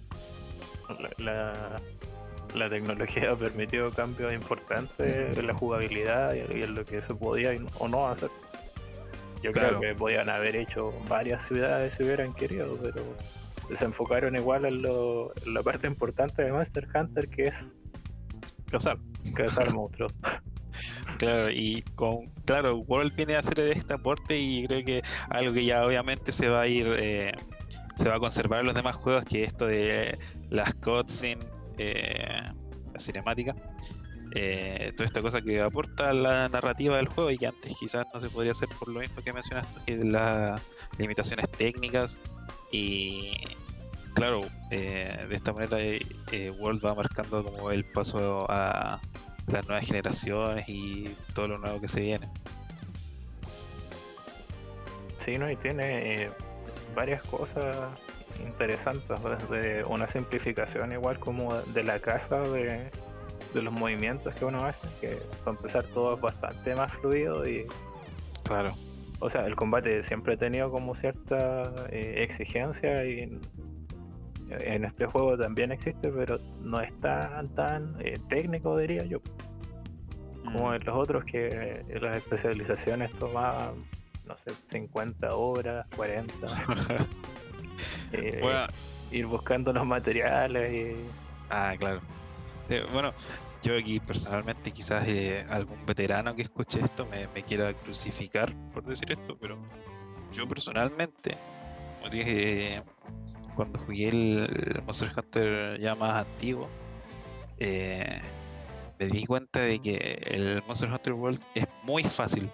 [1.18, 1.82] la, la-
[2.56, 7.14] la tecnología ha permitido cambios importantes en la jugabilidad y, y en lo que se
[7.14, 8.32] podía o no hacer.
[9.42, 9.80] Yo Claro.
[9.80, 13.16] creo que podían haber hecho varias ciudades si hubieran querido, pero
[13.78, 17.56] se enfocaron igual en, lo- en la parte importante de Monster Hunter que es
[18.70, 18.98] Cazar.
[19.36, 20.14] cazar monstruos.
[21.18, 25.66] Claro, y con, claro, World viene a hacer este aporte y creo que algo que
[25.66, 27.32] ya obviamente se va a ir, eh,
[27.98, 30.18] se va a conservar en los demás juegos, que esto de
[30.50, 31.46] las cutscenes,
[31.78, 32.44] eh,
[32.94, 33.56] la cinemática,
[34.36, 38.20] eh, toda esta cosa que aporta la narrativa del juego y que antes quizás no
[38.20, 40.62] se podría hacer por lo mismo que mencionaste, que las
[40.98, 42.20] limitaciones técnicas
[42.72, 43.34] y
[44.14, 49.00] claro, eh, de esta manera eh, eh, World va marcando como el paso a
[49.48, 52.28] las nuevas generaciones y todo lo nuevo que se viene.
[55.26, 55.50] Sí, ¿no?
[55.50, 56.30] Y tiene
[56.96, 57.76] varias cosas
[58.46, 62.90] interesantes, desde una simplificación igual como de la casa de,
[63.54, 67.66] de los movimientos que uno hace, que para empezar todo es bastante más fluido y,
[68.44, 68.72] Claro.
[69.20, 73.40] o sea, el combate siempre ha tenido como cierta eh, exigencia y
[74.52, 79.20] en este juego también existe, pero no es tan, tan eh, técnico, diría yo,
[80.44, 83.76] como en los otros que eh, las especializaciones tomaban,
[84.28, 86.34] no sé, 50 horas, 40.
[88.14, 88.68] eh, Bueno,
[89.12, 90.96] ir buscando los materiales y
[91.50, 92.02] ah, claro.
[92.94, 93.14] Bueno,
[93.62, 98.86] yo aquí personalmente quizás eh, algún veterano que escuche esto me, me quiera crucificar por
[98.86, 99.58] decir esto, pero
[100.32, 101.38] yo personalmente,
[101.98, 102.84] como dije,
[103.56, 106.70] cuando jugué el, el Monster Hunter ya más antiguo,
[107.58, 108.22] eh,
[109.00, 109.96] me di cuenta de que
[110.28, 112.50] el Monster Hunter World es muy fácil,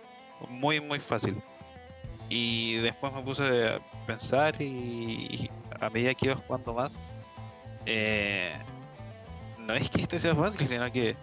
[0.49, 1.35] muy muy fácil.
[2.29, 6.99] Y después me puse a pensar y, y a medida que iba jugando más,
[7.85, 8.55] eh,
[9.65, 11.15] no es que este sea fácil, sino que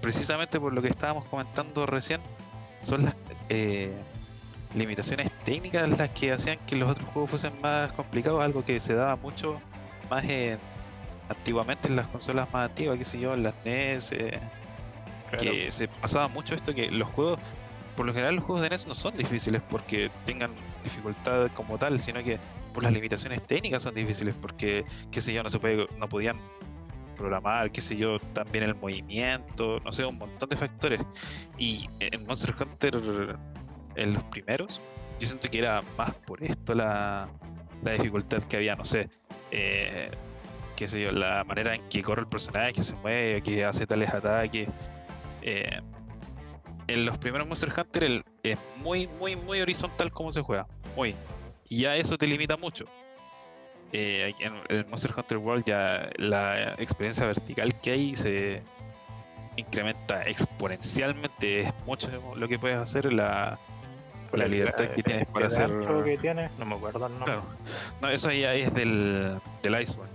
[0.00, 2.20] precisamente por lo que estábamos comentando recién,
[2.82, 3.16] son las
[3.48, 3.92] eh,
[4.74, 8.94] limitaciones técnicas las que hacían que los otros juegos fuesen más complicados, algo que se
[8.94, 9.60] daba mucho
[10.10, 10.58] más en,
[11.28, 14.38] antiguamente en las consolas más antiguas, qué sé yo, en las NES, eh,
[15.30, 17.40] claro, que se pasaba mucho esto que los juegos,
[17.96, 20.52] por lo general los juegos de NES no son difíciles porque tengan
[20.84, 22.38] dificultad como tal, sino que
[22.72, 26.38] por las limitaciones técnicas son difíciles porque, qué sé yo, no se puede, no podían
[27.18, 31.00] programar, qué sé yo, también el movimiento, no sé, un montón de factores.
[31.58, 33.36] Y en Monster Hunter,
[33.96, 34.80] en los primeros,
[35.20, 37.28] yo siento que era más por esto la,
[37.82, 39.10] la dificultad que había, no sé,
[39.50, 40.10] eh,
[40.76, 43.86] qué sé yo, la manera en que corre el personaje, que se mueve, que hace
[43.86, 44.68] tales ataques.
[45.42, 45.80] eh,
[46.88, 50.66] en los primeros Monster Hunter es muy, muy, muy horizontal como se juega.
[50.96, 51.14] Muy.
[51.68, 52.86] Y ya eso te limita mucho.
[53.92, 58.62] Eh, en el Monster Hunter World ya la experiencia vertical que hay se
[59.56, 61.62] incrementa exponencialmente.
[61.62, 63.58] Es mucho lo que puedes hacer, la,
[64.32, 67.06] la el- libertad el- que tienes el para hacer- gancho que tienes, no me acuerdo
[67.06, 67.24] el nombre.
[67.26, 67.44] Claro.
[68.02, 70.12] No, eso ya es del, del Iceborne.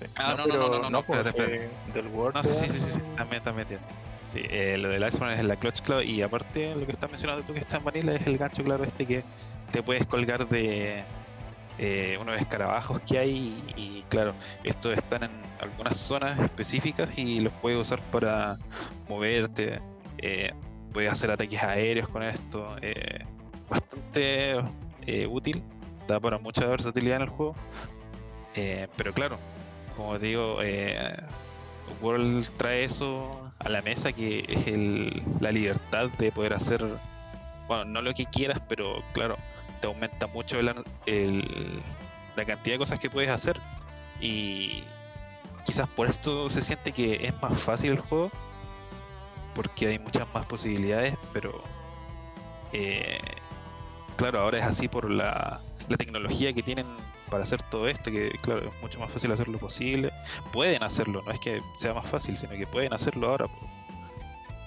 [0.00, 0.06] Sí.
[0.16, 2.34] Ah, no, no, no, no, no, no, pues, espérate, eh, del Word.
[2.34, 3.82] No, sí, sí, sí, sí, también, también tiene.
[4.32, 7.42] Sí, eh, lo del Iceborne es la Clutch Claw y aparte lo que estás mencionando
[7.42, 9.24] tú que está en Vanilla es el gancho claro este que
[9.72, 11.02] te puedes colgar de
[11.82, 17.54] eh, unos escarabajos que hay y, claro, estos están en algunas zonas específicas y los
[17.54, 18.58] puedes usar para
[19.08, 19.80] moverte,
[20.18, 20.52] eh,
[20.92, 23.24] puedes hacer ataques aéreos con esto, eh,
[23.70, 24.58] bastante
[25.06, 25.62] eh, útil,
[26.06, 27.54] da para mucha versatilidad en el juego,
[28.56, 29.38] Eh, pero claro,
[29.96, 30.58] como te digo,
[32.02, 36.84] World trae eso a la mesa que es el, la libertad de poder hacer,
[37.68, 39.36] bueno, no lo que quieras, pero claro,
[39.80, 41.82] te aumenta mucho el-
[42.36, 43.58] la cantidad de cosas que puedes hacer
[44.20, 44.84] y
[45.64, 48.30] quizás por esto se siente que es más fácil el juego
[49.54, 51.60] porque hay muchas más posibilidades, pero
[52.72, 53.18] eh,
[54.16, 56.86] claro, ahora es así por la, la tecnología que tienen
[57.30, 60.12] para hacer todo esto, que claro, es mucho más fácil hacerlo posible.
[60.52, 63.68] Pueden hacerlo, no es que sea más fácil, sino que pueden hacerlo ahora por,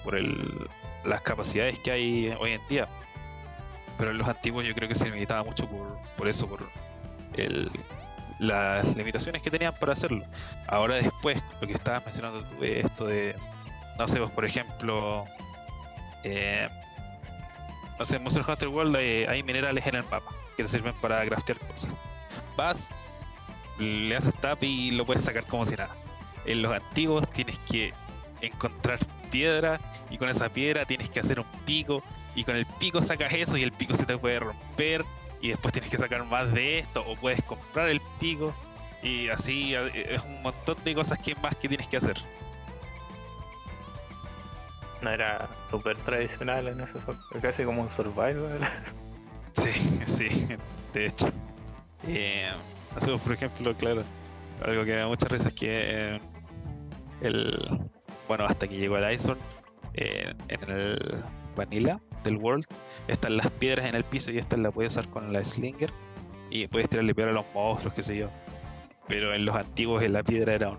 [0.04, 0.68] por el,
[1.04, 2.88] las capacidades que hay hoy en día.
[3.96, 6.68] Pero en los antiguos yo creo que se limitaba mucho por, por eso, por
[7.34, 7.70] el,
[8.38, 10.24] las limitaciones que tenían para hacerlo.
[10.66, 13.36] Ahora después, lo que estabas mencionando tú, esto de,
[13.98, 15.24] no sé, pues por ejemplo,
[16.24, 16.68] eh,
[17.98, 20.94] o sea, en Monster Hunter World hay, hay minerales en el mapa que te sirven
[21.00, 21.90] para craftear cosas.
[22.56, 22.90] Vas,
[23.78, 25.94] le haces tap y lo puedes sacar como si nada.
[26.44, 27.92] En los antiguos tienes que
[28.40, 28.98] encontrar
[29.30, 29.80] piedra
[30.10, 32.02] y con esa piedra tienes que hacer un pico
[32.34, 35.04] y con el pico sacas eso y el pico se te puede romper
[35.40, 38.54] y después tienes que sacar más de esto o puedes comprar el pico
[39.02, 42.16] y así eh, es un montón de cosas que más que tienes que hacer.
[45.02, 46.98] No era súper tradicional en eso,
[47.42, 48.60] casi como un survival.
[49.54, 49.70] Sí,
[50.04, 50.56] sí,
[50.92, 51.30] de hecho.
[52.08, 52.50] Eh,
[53.22, 54.02] por ejemplo, claro,
[54.64, 56.20] algo que me da mucha risa es que eh,
[57.20, 57.88] el.
[58.26, 59.40] Bueno, hasta que llegó el Iceborne,
[59.94, 62.66] eh, en el Vanilla del World,
[63.06, 65.90] están las piedras en el piso y esta la puedes usar con la Slinger
[66.50, 68.30] y puedes tirarle piedra a los monstruos, qué sé yo.
[69.06, 70.78] Pero en los antiguos la piedra era un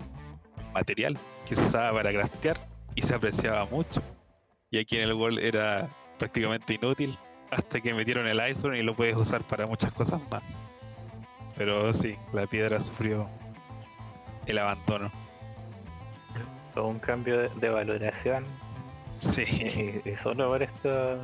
[0.74, 2.58] material que se usaba para craftear
[2.94, 4.02] y se apreciaba mucho.
[4.70, 7.16] Y aquí en el World era prácticamente inútil
[7.50, 10.42] hasta que metieron el Iceborne y lo puedes usar para muchas cosas más.
[11.56, 13.28] Pero sí, la piedra sufrió
[14.46, 15.10] el abandono.
[16.74, 18.44] Todo un cambio de valoración.
[19.18, 20.02] Sí.
[20.04, 21.18] Y, y solo por esto,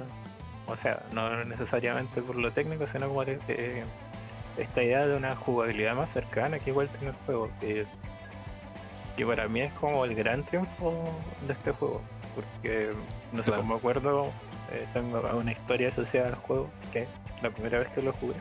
[0.67, 3.85] o sea, no necesariamente por lo técnico, sino como eh,
[4.57, 7.51] esta idea de una jugabilidad más cercana que igual tiene el juego.
[7.61, 7.87] Que,
[9.17, 11.05] que para mí es como el gran triunfo
[11.47, 12.01] de este juego.
[12.35, 12.93] Porque,
[13.33, 13.65] no sé, Claro.
[13.65, 14.27] me acuerdo,
[14.73, 17.07] eh, tengo una historia asociada al juego, que
[17.43, 18.35] la primera vez que lo jugué,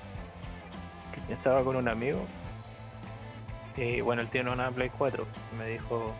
[1.27, 2.19] que estaba con un amigo,
[3.75, 6.13] y bueno, él tiene una Play 4, y me dijo,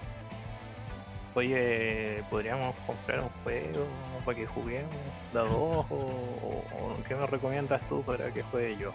[1.36, 3.86] oye, podríamos comprar un juego
[4.26, 4.94] para que juguemos,
[5.34, 8.92] da dos, o, o- qué me recomiendas tú para que juegue yo.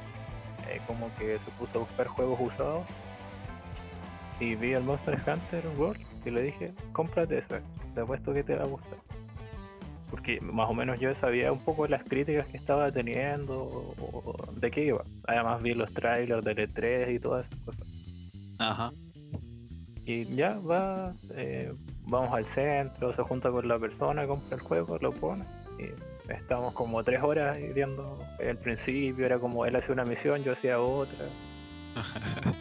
[0.68, 2.84] Eh, como que se puso a buscar juegos usados
[4.40, 7.60] y vi el Monster Hunter World y le dije, cómprate ese,
[7.94, 8.98] te apuesto que te va a gustar.
[10.10, 14.70] Porque más o menos yo sabía un poco las críticas que estaba teniendo o de
[14.70, 15.02] qué iba.
[15.26, 17.86] Además vi los trailers del E3 y todas esas cosas.
[18.58, 18.92] Ajá.
[20.04, 21.72] Y ya va, eh,
[22.06, 25.44] vamos al centro, se junta con la persona, compra el juego, lo pone.
[25.78, 25.90] Y
[26.32, 30.80] estamos como tres horas viendo el principio, era como él hacía una misión, yo hacía
[30.80, 31.26] otra.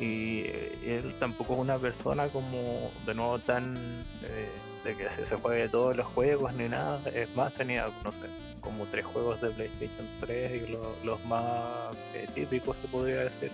[0.00, 0.46] Y
[0.84, 3.76] él tampoco es una persona como de nuevo tan
[4.24, 4.48] eh,
[4.84, 6.98] de que se, se juegue todos los juegos ni nada.
[7.14, 8.26] Es más, tenía, no sé,
[8.60, 13.52] como tres juegos de PlayStation 3 y lo- los más eh, típicos se podría decir.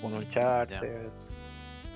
[0.00, 1.08] Un Uncharted,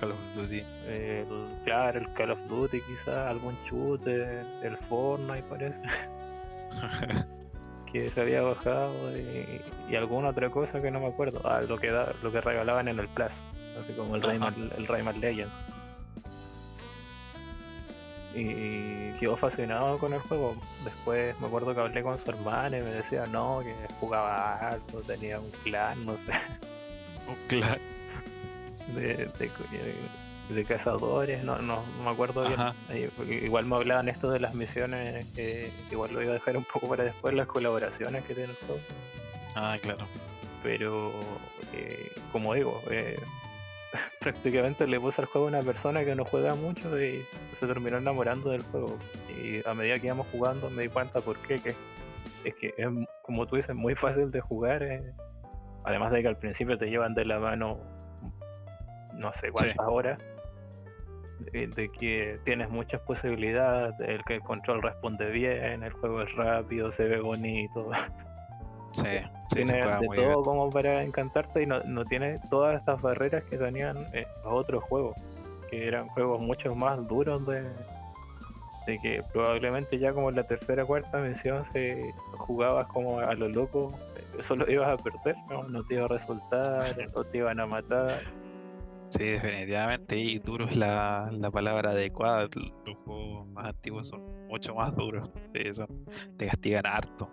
[0.03, 0.63] Call of Duty.
[0.89, 1.25] el,
[1.63, 5.79] claro, el Call of Duty quizás, algún shooter, el Fortnite parece,
[7.91, 11.39] que se había bajado y, y alguna otra cosa que no me acuerdo.
[11.45, 13.37] Ah, lo que da, lo que regalaban en el plazo,
[13.81, 14.21] así como el.
[14.21, 15.53] Rayman, el Rayman Legends.
[18.35, 20.55] Y quedó fascinado con el juego.
[20.83, 25.01] Después me acuerdo que hablé con su hermana y me decía no, que jugaba alto,
[25.01, 26.33] tenía un clan, no sé.
[27.25, 27.79] Un clan.
[28.95, 29.51] De, de,
[30.49, 33.09] de cazadores, no, no, no me acuerdo bien.
[33.43, 36.87] Igual me hablaban esto de las misiones, que igual lo iba a dejar un poco
[36.89, 38.81] para después, las colaboraciones que tiene el juego.
[39.55, 40.05] Ah, claro.
[40.63, 41.11] Pero,
[41.73, 43.19] eh, como digo, eh,
[44.19, 47.25] prácticamente le puse al juego a una persona que no juega mucho y
[47.59, 48.97] se terminó enamorando del juego.
[49.29, 51.75] Y a medida que íbamos jugando me di cuenta por qué, que
[52.43, 52.87] es que es,
[53.23, 54.83] como tú dices, muy fácil de jugar.
[54.83, 55.13] eh.
[55.85, 57.77] Además de que al principio te llevan de la mano
[59.13, 60.19] no sé cuántas horas.
[61.51, 66.33] De, de que tienes muchas posibilidades, el que el control responde bien, el juego es
[66.35, 67.89] rápido, se ve bonito,
[68.93, 69.07] Sí,
[69.47, 70.43] sí, tiene de todo bien.
[70.43, 74.83] como para encantarte y no, no tiene todas estas barreras que tenían eh, los otros
[74.83, 75.17] juegos,
[75.71, 77.63] que eran juegos mucho más duros de,
[78.85, 83.33] de que probablemente ya como en la tercera o cuarta misión se jugabas como a
[83.33, 86.85] lo loco, eh, solo ibas a perder, no, no te iba a resultar,
[87.15, 88.11] no te iban a matar.
[89.17, 90.17] Sí, definitivamente.
[90.17, 92.47] Y duro es la, la palabra adecuada.
[92.85, 95.31] Los juegos más antiguos son mucho más duros.
[95.73, 96.05] Son-
[96.37, 97.29] te castigan harto.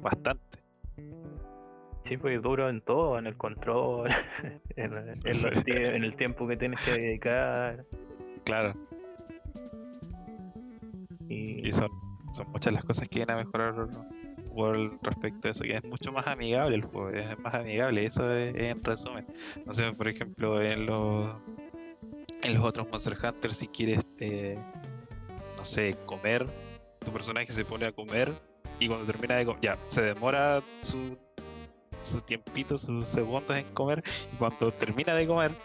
[0.00, 0.58] Bastante.
[2.04, 4.10] Sí, pues duro en todo, en el control,
[4.76, 5.30] en, en los Sí.
[5.64, 7.84] tie- en el tiempo que tienes que dedicar.
[8.44, 8.74] Claro.
[11.28, 11.88] Y, Y son,
[12.32, 13.74] son muchas las cosas que vienen a mejorar
[14.54, 15.64] World respecto a eso.
[15.64, 17.10] Que es mucho más amigable el juego.
[17.10, 18.04] Es más amigable.
[18.04, 19.26] Eso es, en resumen.
[19.64, 21.36] No sé, por ejemplo, en los,
[22.42, 24.58] en los otros Monster Hunter, si quieres, eh,
[25.56, 26.46] no sé, comer,
[27.04, 28.32] tu personaje se pone a comer
[28.78, 31.16] y cuando termina de comer, ya, se demora su,
[32.00, 34.02] su tiempito, sus segundos en comer
[34.32, 35.56] y cuando termina de comer,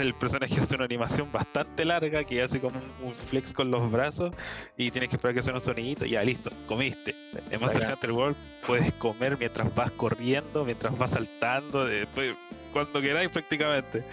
[0.00, 4.32] el personaje hace una animación bastante larga que hace como un, flex con los brazos
[4.76, 7.14] y tienes que esperar que suene un sonidito y ya listo, comiste.
[7.50, 8.36] En Monster Hunter World
[8.66, 12.34] puedes comer mientras vas corriendo, mientras vas saltando, después,
[12.72, 14.04] cuando queráis prácticamente.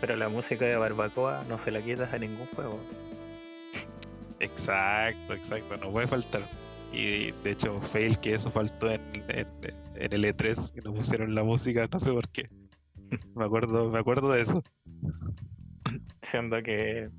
[0.00, 2.78] Pero la música de barbacoa no se la quitas a ningún juego.
[4.40, 6.48] Exacto, exacto, no puede faltar.
[6.92, 9.48] Y de hecho, fail que eso faltó en, en,
[9.96, 12.48] en el E3 y nos pusieron la música, no sé por qué.
[13.34, 14.62] Me acuerdo, me acuerdo de eso.
[16.22, 17.10] Siendo que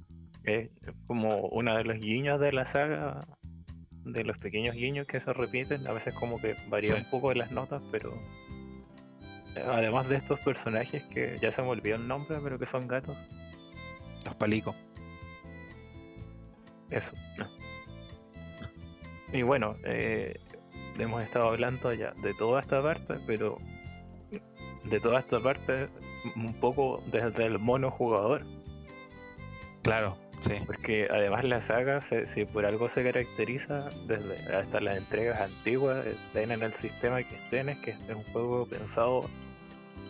[0.44, 0.70] es
[1.08, 3.20] como uno de los guiños de la saga,
[4.04, 7.36] de los pequeños guiños que se repiten, a veces como que varía un poco de
[7.36, 8.14] las notas, pero
[9.66, 13.18] además de estos personajes que ya se me olvidó el nombre, pero que son gatos.
[14.26, 14.76] Los palicos.
[16.90, 17.12] Eso.
[19.34, 20.40] Y bueno, eh,
[20.98, 23.58] hemos estado hablando ya de toda esta parte, pero
[24.90, 25.90] de toda esta parte
[26.36, 28.46] un poco desde el mono jugador.
[29.84, 30.54] Claro, sí.
[30.66, 36.52] Porque además la saga, si por algo se caracteriza, desde hasta las entregas antiguas, estén
[36.52, 39.30] en el sistema que estén, es que es un juego pensado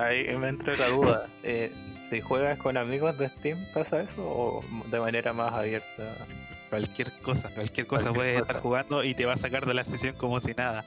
[0.00, 1.26] ahí me entra la duda.
[1.42, 1.70] Eh,
[2.10, 4.22] si juegas con amigos de Steam, ¿pasa eso?
[4.22, 6.26] ¿O de manera más abierta?
[6.70, 10.14] Cualquier cosa, cualquier cosa puedes estar jugando y te va a sacar de la sesión
[10.16, 10.84] como si nada.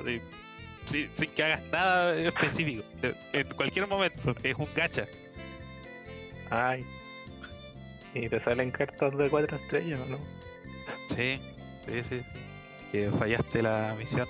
[0.00, 0.20] Así,
[0.84, 2.84] sin, que hagas nada específico.
[3.32, 5.06] En cualquier momento, es un gacha.
[6.50, 6.84] Ay.
[8.14, 10.18] Y te salen cartas de cuatro estrellas, ¿no?
[11.06, 11.40] Sí,
[11.86, 12.18] sí, sí.
[12.20, 12.40] sí.
[12.90, 14.28] Que fallaste la misión.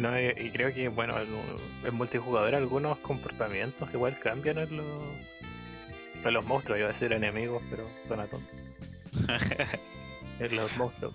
[0.00, 4.86] No, y, creo que, bueno, en multijugador algunos comportamientos igual cambian en los,
[6.24, 8.50] en los monstruos, iba a decir enemigos, pero suena tonto.
[10.38, 11.14] en los monstruos.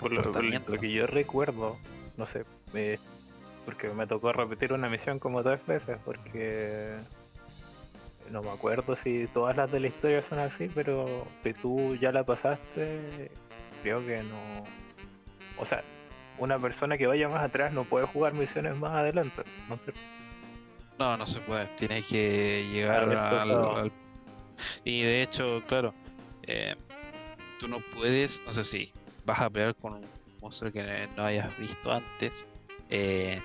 [0.00, 1.76] Por lo, que yo recuerdo,
[2.16, 2.44] no sé,
[3.64, 6.96] porque me tocó repetir una misión como tres veces, porque
[8.30, 12.12] no me acuerdo si todas las de la historia son así, pero si tú ya
[12.12, 13.30] la pasaste,
[13.82, 14.64] creo que no.
[15.60, 15.82] O sea,
[16.38, 19.42] una persona que vaya más atrás no puede jugar misiones más adelante.
[19.68, 19.78] ¿no?
[20.98, 21.66] No, no se puede.
[21.76, 23.92] Tienes que llegar al,
[24.84, 25.94] Y de hecho, claro,
[26.42, 26.74] eh,
[27.60, 28.92] tú no puedes, no sé si
[29.28, 30.06] vas a pelear con un
[30.40, 32.46] monstruo que no hayas visto antes.
[32.88, 33.40] Eh,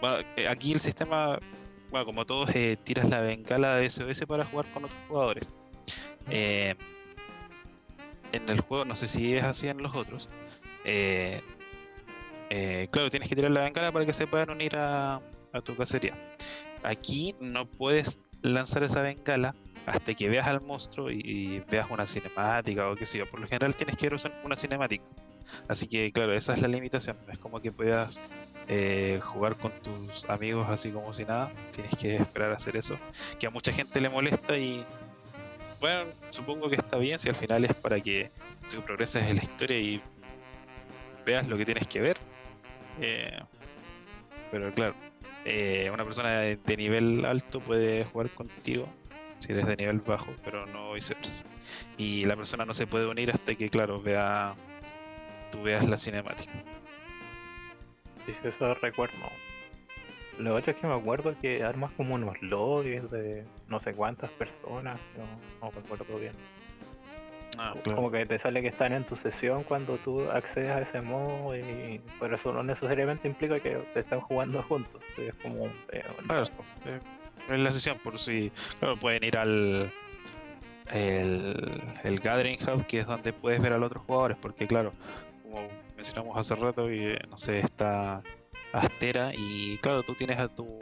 [0.00, 1.38] bueno, eh, aquí el sistema,
[1.90, 2.50] bueno, como todos,
[2.84, 5.52] tiras la bengala de SOS para jugar con otros jugadores.
[6.28, 6.76] en
[8.48, 10.28] el juego, no sé si es así en los otros,
[10.84, 11.42] eh,
[12.90, 15.20] claro, tienes que tirar la bengala para que se puedan unir a,
[15.64, 16.14] tu cacería.
[16.82, 19.54] Aquí no puedes lanzar esa bengala
[19.86, 23.26] hasta que veas al monstruo y, veas una cinemática o qué sé yo.
[23.26, 25.04] Por lo general tienes que ver una cinemática.
[25.68, 27.16] Así que claro, esa es la limitación.
[27.26, 28.20] No es como que puedas
[28.68, 31.50] eh, jugar con tus amigos así como si nada.
[31.70, 32.96] Tienes que esperar a hacer eso.
[33.38, 34.84] Que a mucha gente le molesta y
[35.80, 38.30] bueno, supongo que está bien si al final es para que
[38.70, 40.00] tú progreses en la historia y
[41.26, 42.16] veas lo que tienes que ver
[43.00, 43.40] eh,
[44.50, 44.94] pero claro,
[45.44, 48.86] eh, una persona de, nivel alto puede jugar contigo
[49.42, 51.44] si eres de nivel bajo, pero no viceversa.
[51.98, 54.54] Y la persona no se puede unir hasta que, claro, vea
[55.50, 56.52] tú veas la cinemática.
[58.24, 59.14] Sí, eso recuerdo.
[60.38, 64.30] Lo otro es que me acuerdo que armas como unos lobbies de no sé cuántas
[64.30, 66.32] personas, no, no me acuerdo bien.
[67.58, 71.02] Ah, Como que te sale que están en tu sesión cuando tú accedes a ese
[71.02, 75.02] modo y por eso no necesariamente implica que te están jugando juntos.
[75.18, 76.44] Es como eh, Claro,
[76.86, 76.98] eh,
[77.48, 78.52] en la sesión, por si
[79.00, 79.92] pueden ir al
[80.92, 84.92] el, el Gathering Hub, que es donde puedes ver a los otros jugadores, porque claro,
[85.42, 88.22] como mencionamos hace rato, y eh, no sé, está
[88.72, 90.78] Astera y claro, tú tienes a tu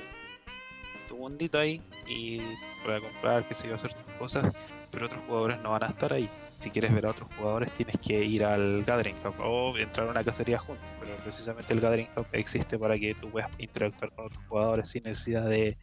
[1.09, 2.41] tu mundito ahí y
[2.85, 4.53] para comprar, qué sé yo, hacer tus cosas,
[4.93, 6.29] pero otros jugadores no van a estar ahí.
[6.59, 10.11] Si quieres ver a otros jugadores tienes que ir al Gathering Hub o entrar a
[10.11, 14.27] una cacería juntos, pero precisamente el Gathering Hub existe para que tú puedas interactuar con
[14.27, 15.77] otros jugadores sin necesidad de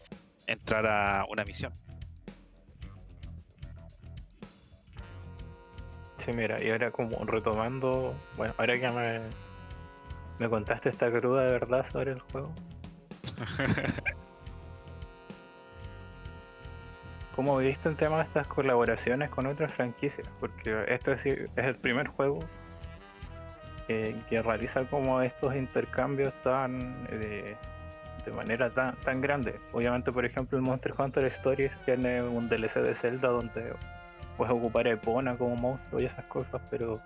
[0.48, 1.72] entrar a una misión.
[6.20, 9.22] Sí, mira, y ahora como retomando, bueno, ahora que me,
[10.40, 12.52] me contaste esta cruda de verdad sobre el juego,
[17.36, 20.28] ¿cómo viste el tema de estas colaboraciones con otras franquicias?
[20.40, 21.26] Porque este es
[21.56, 22.40] el primer juego
[23.88, 27.56] que, que realiza como estos intercambios tan eh,
[28.28, 29.56] de manera tan, tan grande.
[29.72, 33.74] Obviamente, por ejemplo, el Monster Hunter Stories tiene un DLC de Zelda donde
[34.36, 37.00] puedes ocupar a Epona como monstruo y esas cosas, pero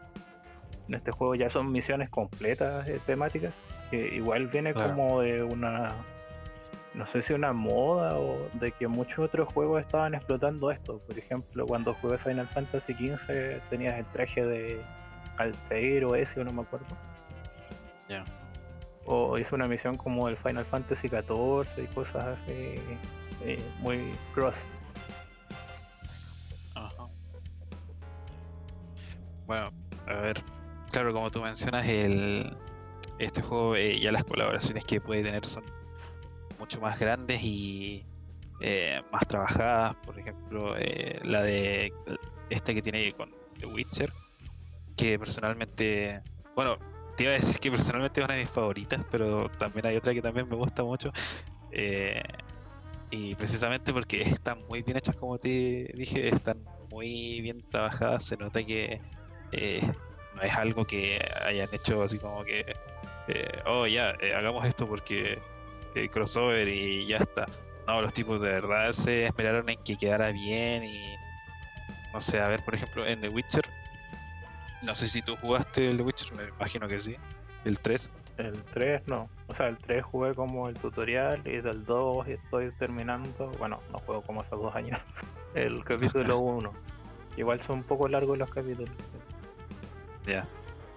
[0.87, 3.53] en este juego ya son misiones completas eh, temáticas,
[3.89, 4.95] que igual viene Claro.
[4.95, 5.91] como de una,
[6.95, 10.99] no sé si una moda o de que muchos otros juegos estaban explotando esto.
[11.07, 14.81] Por ejemplo, cuando jugué Final Fantasy XV tenías el traje de
[15.37, 16.87] Altair o ese, o no me acuerdo.
[18.09, 18.25] Ya.
[19.05, 22.75] O hice una misión como el Final Fantasy XIV y cosas así,
[23.43, 24.55] eh, muy cross.
[26.75, 27.07] Ajá.
[29.47, 29.71] Bueno,
[30.07, 30.43] a ver,
[30.91, 32.55] claro, como tú mencionas, el
[33.17, 35.63] este juego eh, ya las colaboraciones que puede tener son
[36.59, 38.05] mucho más grandes y
[38.61, 39.95] eh, más trabajadas.
[40.05, 40.75] Por ejemplo,
[41.23, 41.91] la de
[42.49, 44.13] esta que tiene con The Witcher,
[44.95, 46.21] que personalmente,
[46.55, 46.77] bueno,
[47.21, 50.11] te iba a decir que personalmente es una de mis favoritas, pero también hay otra
[50.11, 51.11] que también me gusta mucho.
[51.71, 52.19] eh,
[53.11, 58.25] y precisamente porque están muy bien hechas, como te dije, están muy bien trabajadas.
[58.25, 58.99] Se nota que
[59.51, 59.81] eh,
[60.35, 62.65] no es algo que hayan hecho así como que,
[63.27, 65.39] eh, oh, ya, hagamos esto porque
[66.11, 67.45] crossover y ya está.
[67.85, 71.15] No, los tipos de verdad se esperaron en que quedara bien y
[72.13, 73.69] no sé, a ver, por ejemplo, en The Witcher,
[74.81, 77.15] no sé si tú jugaste el The Witcher, me imagino que sí,
[77.65, 78.11] el 3.
[78.37, 82.71] El 3 no, o sea, el 3 jugué como el tutorial y del 2 estoy
[82.73, 84.99] terminando, bueno, no juego como hace dos años,
[85.55, 86.73] el capítulo 1.
[87.37, 88.93] Igual son un poco largos los capítulos.
[90.25, 90.47] Ya.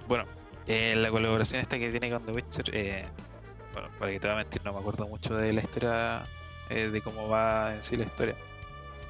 [0.08, 0.24] Bueno,
[0.66, 3.04] eh, la colaboración esta que tiene con The Witcher, eh,
[3.72, 6.22] bueno, para que te voy a mentir, no me acuerdo mucho de la historia,
[6.70, 8.36] eh, de cómo va en sí la historia.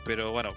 [0.05, 0.53] Pero bueno,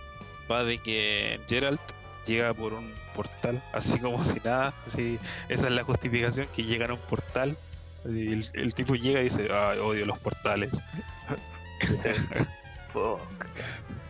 [0.52, 1.82] va de que Geralt
[2.28, 5.20] llega por un portal, así como si nada, así,
[5.50, 7.58] esa es la justificación, que llega a un portal,
[8.06, 10.82] y el, el tipo llega y dice, ah, odio los portales.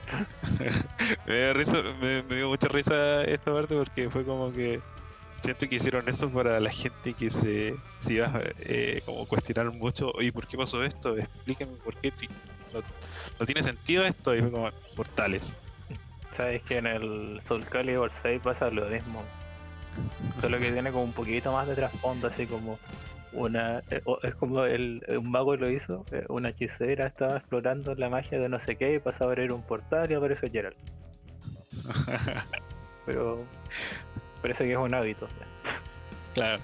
[1.27, 4.81] Me, dio risa, me, me dio mucha risa esta parte porque fue como que
[5.41, 9.71] siento que hicieron eso para la gente que se, se iba a eh, como cuestionar
[9.71, 11.17] mucho, oye, ¿por qué pasó esto?
[11.17, 12.13] Explíquenme por qué
[12.73, 12.81] no,
[13.39, 15.57] no tiene sentido esto y fue como portales.
[16.37, 19.23] Sabes que en el Soul Calibur 6 pasa lo mismo.
[20.41, 22.77] Solo que tiene como un poquito más de trasfondo, así como
[23.33, 23.79] una.
[23.89, 28.39] eh, Es como el, un mago lo hizo, eh, una hechicera estaba explorando la magia
[28.39, 30.77] de no sé qué y pasa a abrir un portal y aparece Geralt.
[33.05, 33.43] Pero
[34.41, 35.27] parece que es un hábito.
[36.35, 36.61] Claro.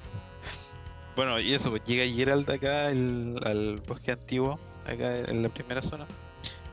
[1.15, 5.82] Bueno, y eso, pues llega Geralt acá el- al bosque antiguo, acá en la primera
[5.82, 6.05] zona.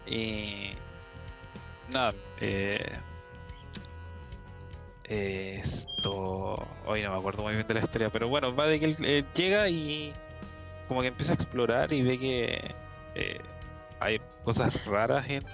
[0.07, 0.73] Y.
[1.93, 2.81] Nada, eh,
[5.05, 6.67] esto.
[6.87, 9.27] Hoy no me acuerdo muy bien de la historia, pero bueno, va de que él
[9.35, 10.15] llega y.
[10.89, 12.75] Como que empieza a explorar y ve que.
[13.15, 13.41] eh,
[14.01, 15.45] hay cosas raras en,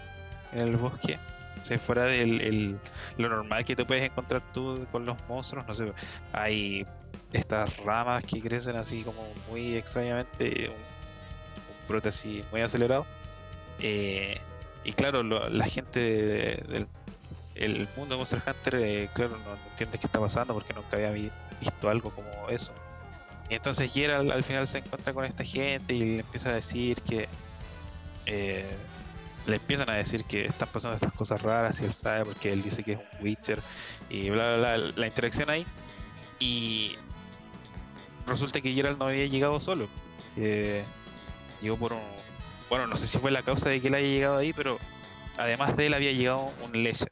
[0.52, 1.18] el bosque.
[1.60, 2.80] O sea, fuera el-
[3.18, 5.92] lo normal que te puedes encontrar tú con los monstruos, no sé,
[6.32, 6.86] hay
[7.32, 13.06] estas ramas que crecen así como muy extrañamente, un, un brote así muy acelerado.
[13.78, 14.40] Eh,
[14.88, 16.86] y claro, la gente de- del
[17.56, 21.10] el mundo de Monster Hunter, eh, claro, no, entiende qué está pasando porque nunca había
[21.10, 22.72] vi- visto algo como eso.
[23.48, 27.00] Y entonces Geralt al final se encuentra con esta gente y le empieza a decir
[27.02, 27.28] que.
[28.26, 28.76] eh,
[29.46, 32.62] le empiezan a decir que están pasando estas cosas raras y él sabe porque él
[32.62, 33.62] dice que es un Witcher
[34.10, 34.92] y bla bla bla.
[34.96, 35.64] La interacción ahí.
[36.40, 36.96] Y
[38.26, 39.88] resulta que Geralt no había llegado solo.
[40.34, 40.82] Que
[41.60, 42.00] llegó por un,
[42.68, 44.78] bueno, no sé si fue la causa de que él haya llegado ahí, pero
[45.36, 47.10] además de él había llegado un Legend,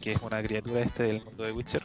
[0.00, 1.84] que es una criatura este del mundo de Witcher.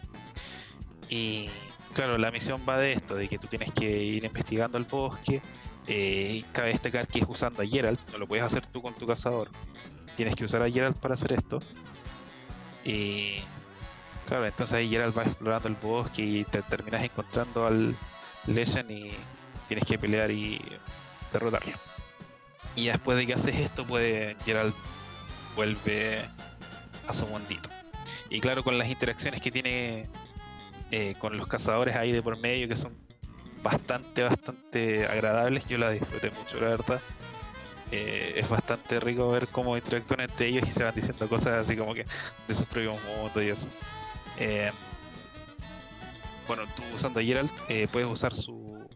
[1.10, 1.50] Y
[1.94, 5.42] claro, la misión va de esto, de que tú tienes que ir investigando el bosque.
[5.88, 9.08] Eh, cabe destacar que es usando a Geralt, no lo puedes hacer tú con tu
[9.08, 9.50] cazador.
[10.16, 11.60] Tienes que usar a Geralt para hacer esto.
[12.84, 13.38] Y
[14.26, 17.96] claro, entonces ahí Geralt va explorando el bosque y te terminas encontrando al
[18.48, 19.12] Legend y
[19.68, 20.62] tienes que pelear y
[21.32, 21.91] derrotarlo.
[22.76, 24.76] Y después de que haces esto, puede Geralt
[25.56, 26.26] vuelve
[27.08, 27.70] a su mundito.
[28.30, 30.10] Y claro, con las interacciones que tiene
[30.92, 32.98] eh, con los cazadores ahí de por medio, que son
[33.62, 37.02] bastante, bastante agradables, yo la disfruté mucho, la verdad.
[37.92, 41.76] Eh, es bastante rico ver cómo interactúan entre ellos y se van diciendo cosas así
[41.76, 42.06] como que
[42.48, 42.98] de sus propios
[43.36, 43.68] y eso.
[44.38, 44.72] Eh,
[46.48, 47.54] bueno, tú usando a Geralt
[47.92, 48.90] puedes usar su,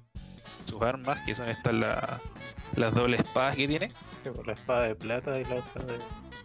[0.63, 1.73] sus armas, que son estas
[2.75, 3.91] las dobles espadas que tiene.
[4.45, 5.99] la espada de plata y la otra de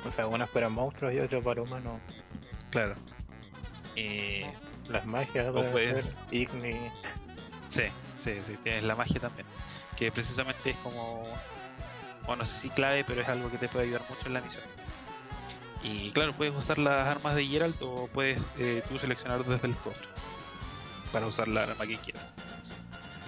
[0.07, 2.01] o sea, una para monstruos y otra para humanos.
[2.70, 2.95] Claro.
[3.97, 4.51] Eh,
[4.89, 6.20] Las magias o puedes...
[6.31, 6.91] Igni.
[7.68, 7.85] Sí,
[8.16, 9.47] sí, sí, tienes la magia también.
[9.97, 11.22] Que precisamente es como.
[12.22, 14.41] Bueno, no sé si clave, pero es algo que te puede ayudar mucho en la
[14.41, 14.64] misión.
[15.83, 19.76] Y claro, puedes usar las armas de Geralt o puedes eh, tú seleccionar desde el
[19.76, 20.09] cofre
[21.12, 22.35] para usar la arma que quieras.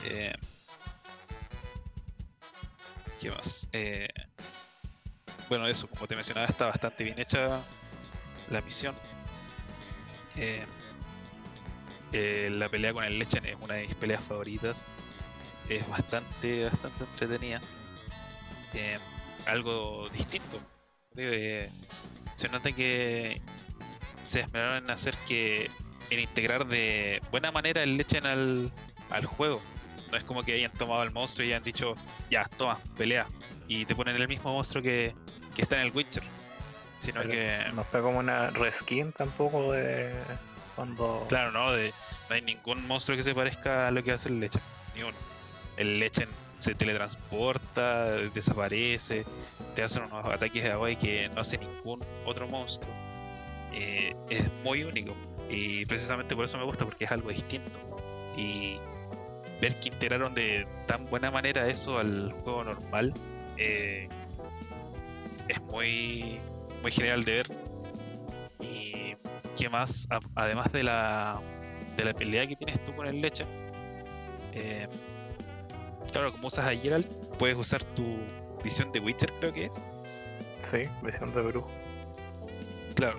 [0.05, 0.35] Eh,
[3.23, 3.69] ¿Qué más?
[3.73, 4.09] Eh,
[5.49, 7.63] bueno, eso, como te mencionaba, está bastante bien hecha
[8.51, 8.97] la misión.
[10.37, 10.67] Eh,
[12.13, 14.83] eh, la pelea con el Lechen es una de mis peleas favoritas.
[15.69, 17.63] Es bastante, bastante entretenida.
[18.75, 18.99] Eh,
[19.47, 20.61] algo distinto.
[21.15, 23.41] se nota que
[24.25, 25.71] se esperaron en hacer que.
[26.11, 28.73] en integrar de buena manera el Lechen al,
[29.11, 29.63] al juego.
[30.13, 31.97] No es como que hayan tomado al monstruo y hayan dicho,
[32.31, 33.27] ya, toma, pelea.
[33.67, 35.15] Y te ponen el mismo monstruo que,
[35.55, 36.23] que está en el Witcher.
[36.99, 37.65] Sino que.
[37.75, 40.13] No está como una reskin tampoco de
[40.77, 41.25] cuando.
[41.31, 41.95] Claro, no, de,
[42.29, 44.61] no hay ningún monstruo que se parezca a lo que hace el Lechen.
[44.95, 45.17] Ni uno.
[45.79, 49.25] El Lechen se teletransporta, desaparece,
[49.75, 52.95] te hace unos ataques de agua que no hace ningún otro monstruo.
[53.73, 55.17] Eh, es muy único.
[55.49, 57.81] Y precisamente por eso me gusta, porque es algo distinto.
[58.37, 58.79] Y
[59.63, 63.15] ver que integraron de tan buena manera eso al juego normal,
[63.57, 64.09] eh,
[65.49, 66.41] es muy,
[66.83, 67.47] muy genial de ver.
[68.61, 69.15] Y
[69.57, 71.41] qué más, además de la,
[71.97, 73.45] de la pelea que tienes tú con el leche,
[74.53, 74.89] eh,
[76.11, 77.07] claro, como usas a Geralt,
[77.39, 78.19] puedes usar tu
[78.65, 79.87] visión de Witcher, creo que es.
[80.73, 81.71] Sí, visión de brujo.
[82.97, 83.19] Claro,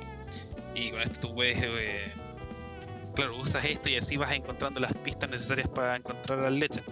[0.75, 1.57] y con esto tú puedes.
[1.63, 2.11] Eh,
[3.14, 6.84] claro, usas esto y así vas encontrando las pistas necesarias para encontrar al leche.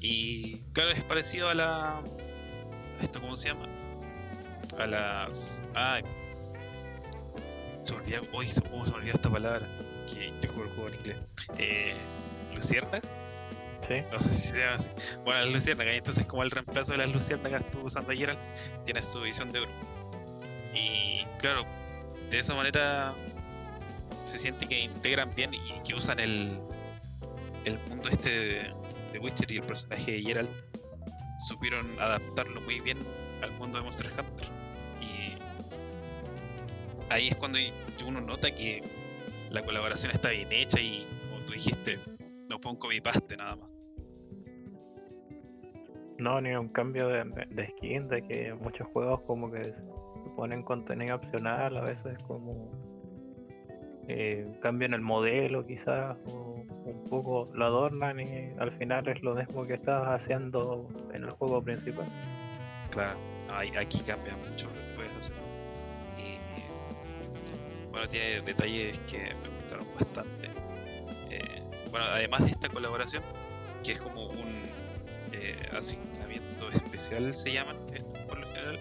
[0.00, 2.02] Y claro, es parecido a la.
[3.00, 3.66] ¿Esto cómo se llama?
[4.78, 5.62] a las.
[5.74, 6.02] Ay.
[7.82, 8.22] Se me olvidó.
[8.34, 9.66] Uy, ¿cómo se me olvidó esta palabra?
[10.06, 11.16] Que yo juego el juego en inglés.
[11.58, 11.94] Eh,
[12.54, 13.00] ¿Lucierna?
[13.88, 14.02] Sí.
[14.12, 14.90] No sé si se llama así.
[15.24, 15.94] Bueno, las luciérnagas.
[15.94, 18.36] Entonces, como el reemplazo de las luciérnagas estuvo usando ayer,
[18.84, 19.70] tienes su visión de oro.
[20.74, 21.64] Y claro,
[22.30, 23.14] de esa manera
[24.24, 26.58] se siente que integran bien y que usan el,
[27.64, 28.74] el mundo este de,
[29.12, 30.52] de Witcher y el personaje de Geralt
[31.38, 32.98] supieron adaptarlo muy bien
[33.42, 34.60] al mundo de Monster Hunter
[37.10, 37.58] ahí es cuando
[38.06, 38.82] uno nota que
[39.50, 41.98] la colaboración está bien hecha y, como tú dijiste,
[42.48, 43.68] no fue un copy-paste nada más.
[46.18, 47.24] No, ni un cambio de,
[47.76, 49.74] skin, de que muchos juegos como que
[50.36, 52.70] ponen contenido opcional, a veces como
[54.10, 59.34] eh, cambian el modelo quizás, o un poco lo adornan y al final es lo
[59.34, 62.06] mismo que estabas haciendo en el juego principal.
[62.90, 63.18] Claro,
[63.78, 65.50] aquí cambia mucho lo que puedes hacer
[67.90, 70.46] bueno, tiene detalles que me gustaron bastante.
[71.30, 73.22] Eh, bueno, además de esta colaboración,
[73.82, 74.48] que es como un
[75.32, 78.80] eh, asignamiento especial, se llaman, esto por lo general.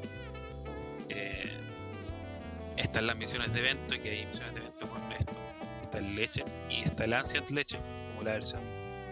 [1.09, 1.48] Eh,
[2.79, 5.39] están las misiones de evento, y que hay misiones de evento con esto.
[5.81, 7.77] Está el Leche y está el Ancient Leche,
[8.09, 8.61] como la versión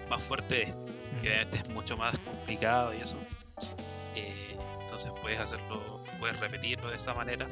[0.10, 0.86] más fuerte de este.
[1.22, 3.18] Que obviamente es mucho más complicado y eso.
[4.82, 7.48] entonces puedes hacerlo, puedes repetirlo de esa manera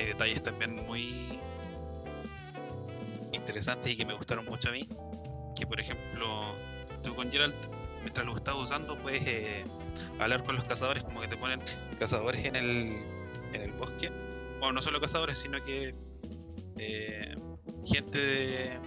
[0.00, 1.40] hay detalles también muy
[3.32, 4.88] interesantes y que me gustaron mucho a mí.
[5.56, 6.54] Que por ejemplo,
[7.02, 7.66] tú con Geralt,
[8.02, 9.64] mientras lo estás usando, puedes eh,
[10.18, 11.60] hablar con los cazadores, como que te ponen
[11.98, 13.02] cazadores en el,
[13.52, 14.10] en el bosque.
[14.58, 15.94] Bueno, no solo cazadores, sino que
[16.78, 17.34] eh,
[17.86, 18.78] gente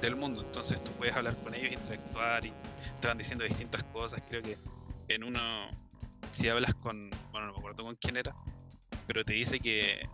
[0.00, 0.42] del mundo.
[0.42, 2.52] Entonces tú puedes hablar con ellos, interactuar y
[3.00, 4.22] te van diciendo distintas cosas.
[4.28, 4.56] Creo que
[5.08, 5.68] en uno,
[6.30, 8.34] si hablas con, bueno, no me acuerdo con quién era,
[9.06, 10.08] pero te dice que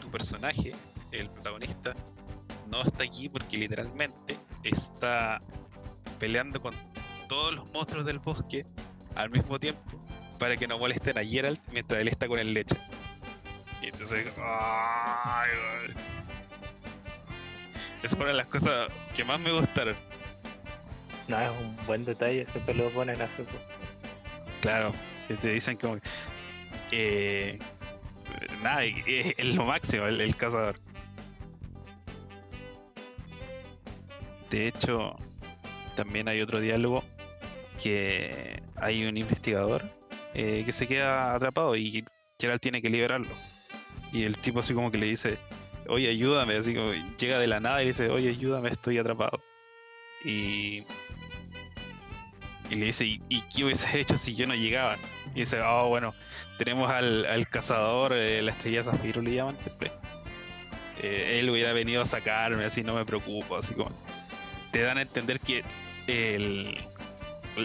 [0.00, 0.74] tu personaje,
[1.12, 1.94] el protagonista,
[2.70, 5.40] no está aquí porque literalmente está
[6.20, 6.74] peleando con
[7.28, 8.64] todos los monstruos del bosque
[9.16, 9.82] al mismo tiempo
[10.38, 12.76] para que no molesten a Geralt mientras él está con el leche.
[13.82, 15.50] Y entonces, ay,
[18.02, 19.96] es una de las cosas que más me gustaron.
[21.28, 23.42] No, es un buen detalle, siempre lo ponen así.
[23.42, 23.62] pues.
[24.60, 24.92] Claro,
[25.26, 26.02] que te dicen como que,
[26.92, 27.58] eh,
[28.62, 30.78] nada, es, es lo máximo el, el cazador.
[34.50, 35.16] De hecho,
[36.00, 37.04] también hay otro diálogo
[37.82, 39.82] que hay un investigador
[40.32, 42.04] eh, que se queda atrapado y
[42.40, 43.28] Geralt tiene que liberarlo.
[44.10, 45.36] Y el tipo así como que le dice,
[45.88, 49.42] oye, ayúdame, así como llega de la nada y dice, oye, ayúdame, estoy atrapado.
[50.24, 50.84] Y,
[52.70, 54.96] y le dice, ¿y, qué hubieses hecho si yo no llegaba?
[55.34, 56.14] Y dice, oh, bueno,
[56.56, 59.58] tenemos al, al cazador, eh, la estrella Zafiro le llaman.
[61.02, 63.92] Eh, él hubiera venido a sacarme, así no me preocupo, así como.
[64.70, 65.64] Te dan a entender que
[66.06, 66.78] el,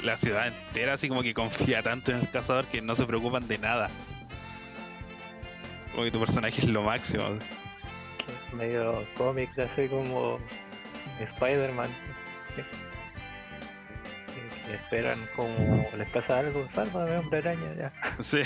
[0.03, 3.47] la ciudad entera así como que confía tanto en el cazador que no se preocupan
[3.47, 3.89] de nada.
[5.91, 7.23] Como que tu personaje es lo máximo.
[7.27, 10.39] es medio cómic, así como
[11.19, 11.89] Spider-Man.
[12.55, 12.63] Que,
[14.67, 17.93] que esperan como les pasa algo, sálvame hombre araña ya.
[18.19, 18.41] Sí,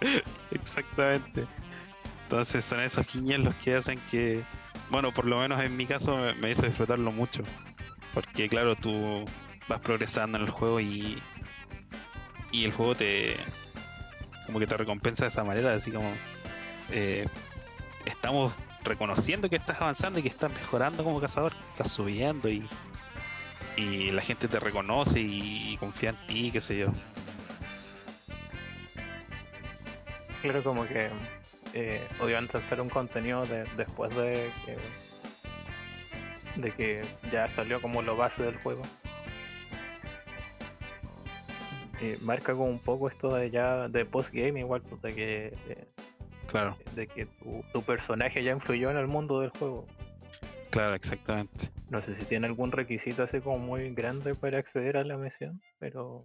[0.52, 1.46] exactamente.
[2.24, 4.42] Entonces son esos guiños los que hacen que,
[4.90, 7.42] bueno, por lo menos en mi caso me, me hizo disfrutarlo mucho.
[8.14, 9.24] Porque claro, tú
[9.68, 11.22] vas progresando en el juego y,
[12.50, 13.36] y el juego te,
[14.46, 16.10] como que te recompensa de esa manera, así como
[16.90, 17.26] eh,
[18.06, 18.52] estamos
[18.82, 22.68] reconociendo que estás avanzando y que estás mejorando como cazador, estás subiendo y,
[23.76, 26.88] y la gente te reconoce y, confía en ti, qué sé yo.
[30.42, 31.08] Claro, como que
[31.74, 34.76] eh, obviamente hacer un contenido de- después de que,
[36.56, 38.82] de que ya salió como lo base del juego.
[42.02, 45.88] Eh, marca como un poco esto de ya de postgame igual, pues, de que, eh,
[46.46, 49.86] Claro, de que tu, tu personaje ya influyó en el mundo del juego.
[50.70, 51.68] claro, exactamente.
[51.90, 55.60] No sé si tiene algún requisito así como muy grande para acceder a la misión,
[55.78, 56.22] pero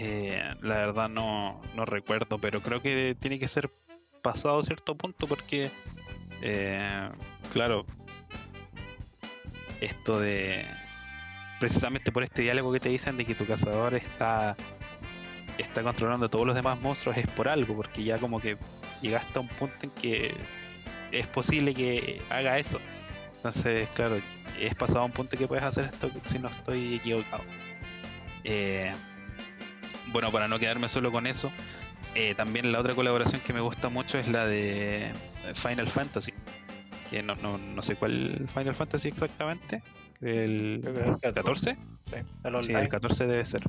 [0.00, 3.70] Eh, la verdad no, no recuerdo, pero creo que tiene que ser
[4.22, 5.70] pasado cierto punto porque,
[6.40, 7.08] eh,
[7.52, 7.84] claro,
[9.80, 10.64] esto de...
[11.60, 14.56] Precisamente por este diálogo que te dicen de que tu cazador está
[15.58, 18.56] está controlando a todos los demás monstruos es por algo, porque ya como que
[19.02, 20.34] llegaste a un punto en que
[21.12, 22.78] es posible que haga eso.
[23.36, 24.20] Entonces, claro,
[24.60, 27.42] es pasado a un punto que puedes hacer esto si no estoy equivocado.
[28.44, 28.92] Eh,
[30.06, 31.50] bueno, para no quedarme solo con eso,
[32.14, 35.12] eh, también la otra colaboración que me gusta mucho es la de
[35.54, 36.32] Final Fantasy.
[37.10, 39.82] Que no, no, no sé cuál Final Fantasy exactamente.
[40.20, 40.82] El
[41.22, 41.74] el 14.
[42.06, 43.62] sí, el Sí, el 14 debe ser.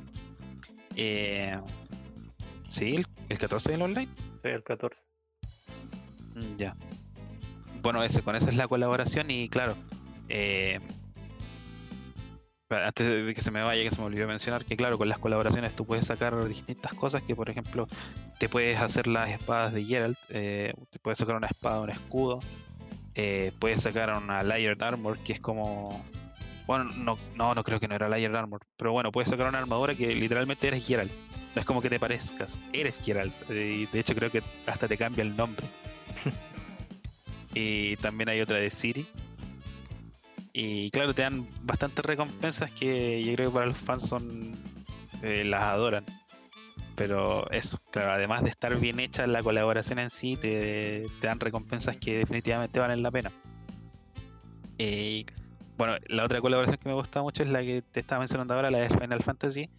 [0.96, 1.58] Eh,
[2.68, 4.08] sí, el, el 14 del online.
[4.42, 4.96] sí, el 14.
[6.34, 6.76] Mm, Ya.
[7.82, 9.74] Bueno, ese, con esa es la colaboración y claro.
[10.28, 10.80] eh,
[12.68, 15.18] antes de que se me vaya, que se me olvidó mencionar que claro, con las
[15.18, 17.88] colaboraciones tú puedes sacar distintas cosas que por ejemplo
[18.38, 22.38] te puedes hacer las espadas de Geralt, eh, te puedes sacar una espada, un escudo,
[23.22, 26.04] eh, puedes sacar una Layered Armor que es como...
[26.66, 29.58] Bueno, no, no, no creo que no era Layered Armor, pero bueno, puedes sacar una
[29.58, 31.12] armadura que literalmente eres Geralt.
[31.54, 33.34] No es como que te parezcas, eres Geralt.
[33.50, 35.66] eh, Y de hecho creo que hasta te cambia el nombre.
[37.54, 39.06] Y también hay otra de Siri.
[40.52, 44.52] Y claro, te dan bastantes recompensas que yo creo que para los fans son.
[45.22, 46.04] eh, las adoran.
[47.00, 51.96] Pero eso, claro, además de estar bien hecha la colaboración en sí, te, dan recompensas
[51.96, 53.32] que definitivamente valen la pena.
[54.76, 55.24] Eh,
[55.78, 58.70] bueno, la otra colaboración que me gusta mucho es la que te estaba mencionando ahora,
[58.70, 59.70] la de Final Fantasy.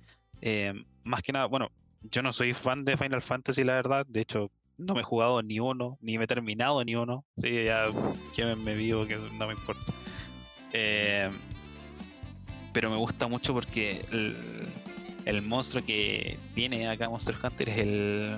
[0.41, 1.69] Eh, más que nada, bueno,
[2.01, 4.03] yo no soy fan de Final Fantasy, la verdad.
[4.07, 4.49] De hecho,
[4.79, 7.23] no me he jugado ni uno, ni me he terminado ni uno.
[7.37, 7.85] Sí, ya
[8.33, 9.93] que vivo, que no me importa.
[10.73, 11.29] Eh,
[12.73, 14.01] pero me gusta mucho porque
[15.25, 18.37] el monstruo que viene acá Monster Hunter es el,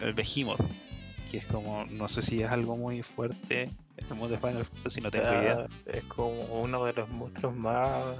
[0.00, 0.60] el Behemoth.
[1.30, 4.64] Que es como, no sé si es algo muy fuerte en el mundo de Final
[4.64, 5.66] Fantasy, no tengo idea.
[5.86, 6.30] Ya Es como
[6.62, 8.16] uno de los monstruos más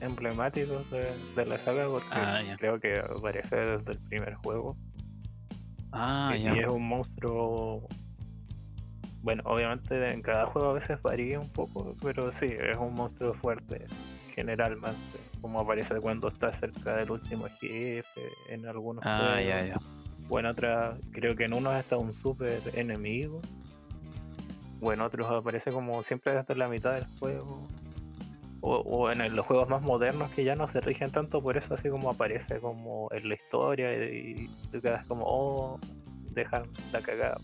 [0.00, 4.76] emblemáticos de, de la saga porque Ah, creo que aparece desde el primer juego.
[5.92, 6.54] Ah, y, ya.
[6.54, 7.86] y es un monstruo.
[9.22, 13.34] Bueno, obviamente en cada juego a veces varía un poco, pero sí, es un monstruo
[13.34, 13.86] fuerte
[14.34, 14.94] general más
[15.46, 19.78] como aparece cuando está cerca del último jefe en algunos Ah, ya, ya.
[20.28, 23.40] o en otra creo que en unos está un super enemigo
[24.80, 27.68] o en otros aparece como siempre hasta la mitad del juego
[28.60, 31.56] o, o en el- los juegos más modernos que ya no se rigen tanto por
[31.56, 35.78] eso así como aparece como en la historia y, y tú quedas como oh
[36.32, 37.38] dejan la cagada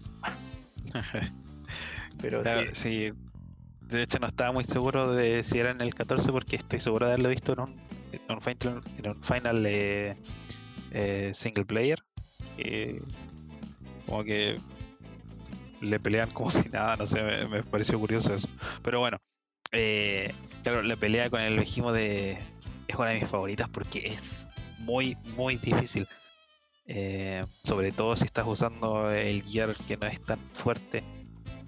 [2.20, 3.12] pero Claro, sí, sí.
[3.88, 7.06] De hecho, no estaba muy seguro de si era en el 14 porque estoy seguro
[7.06, 10.16] de haberlo visto en un, final, en un final eh,
[10.92, 12.02] eh, single player.
[12.56, 12.98] Y
[14.06, 14.58] como que
[15.80, 18.48] le pelean como si nada, no sé, me, pareció curioso eso.
[18.82, 19.18] Pero bueno,
[19.72, 22.38] eh, claro, la pelea con el Vejimo de
[22.88, 26.08] es una de mis favoritas porque es muy, muy difícil.
[26.86, 31.04] Eh, sobre todo si estás usando el gear que no es tan fuerte.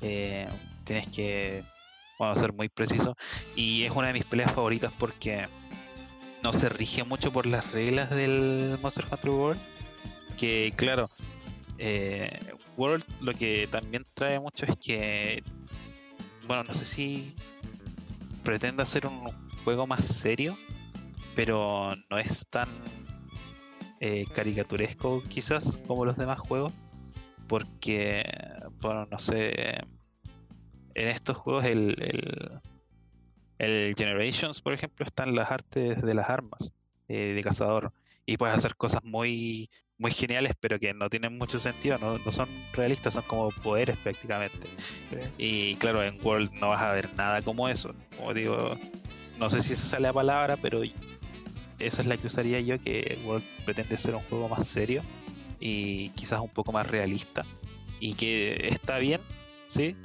[0.02, 0.48] eh,
[0.84, 1.64] tienes que
[2.18, 3.16] bueno, ser muy preciso.
[3.56, 5.46] Y es una de mis peleas favoritas porque
[6.42, 9.60] no se rige mucho por las reglas del Monster Hunter World.
[10.38, 11.08] Que claro,
[11.78, 12.38] eh,
[12.76, 15.42] World lo que también trae mucho es que,
[16.46, 17.34] bueno, no sé si
[18.42, 19.30] pretende hacer un
[19.64, 20.56] juego más serio,
[21.34, 22.68] pero no es tan
[24.00, 26.72] eh, caricaturesco quizás como los demás juegos.
[27.48, 28.24] Porque,
[28.80, 29.84] bueno, no sé,
[30.94, 32.60] en estos juegos el, el,
[33.58, 36.72] el Generations, por ejemplo, están las artes de las armas
[37.08, 37.92] eh, de cazador
[38.26, 42.32] y puedes hacer cosas muy muy geniales pero que no tienen mucho sentido, no, no
[42.32, 44.66] son realistas, son como poderes prácticamente.
[45.10, 45.18] sí.
[45.38, 47.94] Y claro, en World no vas a ver nada como eso.
[48.16, 48.76] Como digo,
[49.38, 50.82] no sé si esa sale la palabra, pero
[51.78, 55.02] esa es la que usaría yo, que World pretende ser un juego más serio
[55.60, 57.44] y quizás un poco más realista.
[58.00, 59.20] Y que está bien,
[59.66, 59.96] sí.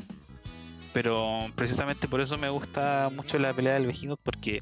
[1.02, 4.62] Pero precisamente por eso me gusta mucho la pelea del Behemoth, porque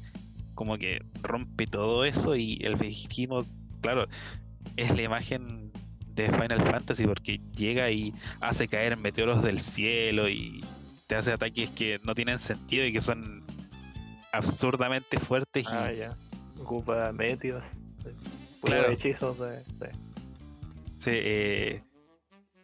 [0.54, 3.48] como que rompe todo eso y el Behemoth,
[3.80, 4.06] claro,
[4.76, 5.72] es la imagen
[6.14, 10.60] de Final Fantasy porque llega y hace caer meteoros del cielo y
[11.08, 13.42] te hace ataques que no tienen sentido y que son
[14.30, 16.16] absurdamente fuertes y Ah, ya.
[16.60, 17.12] Ocupa.
[17.12, 17.64] Puros
[18.62, 18.92] Claro.
[18.92, 19.50] hechizos de.
[19.50, 19.92] de-
[20.98, 21.82] sí, eh,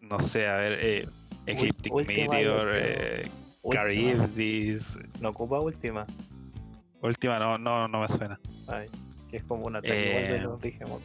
[0.01, 1.09] no sé, a ver, eh,
[1.47, 3.29] Ecliptic Meteor, eh,
[3.73, 6.07] Charybdis, No ocupa última.
[7.03, 8.39] última no, no, no me suena.
[8.69, 8.89] Ay,
[9.31, 11.03] que es como un ataque igual de Eh, los Behemoth.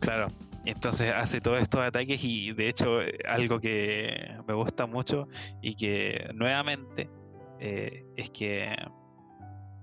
[0.00, 0.28] Claro,
[0.66, 5.28] entonces hace todos estos ataques y de hecho eh, algo que me gusta mucho
[5.62, 7.08] y que nuevamente
[7.60, 8.74] eh, es que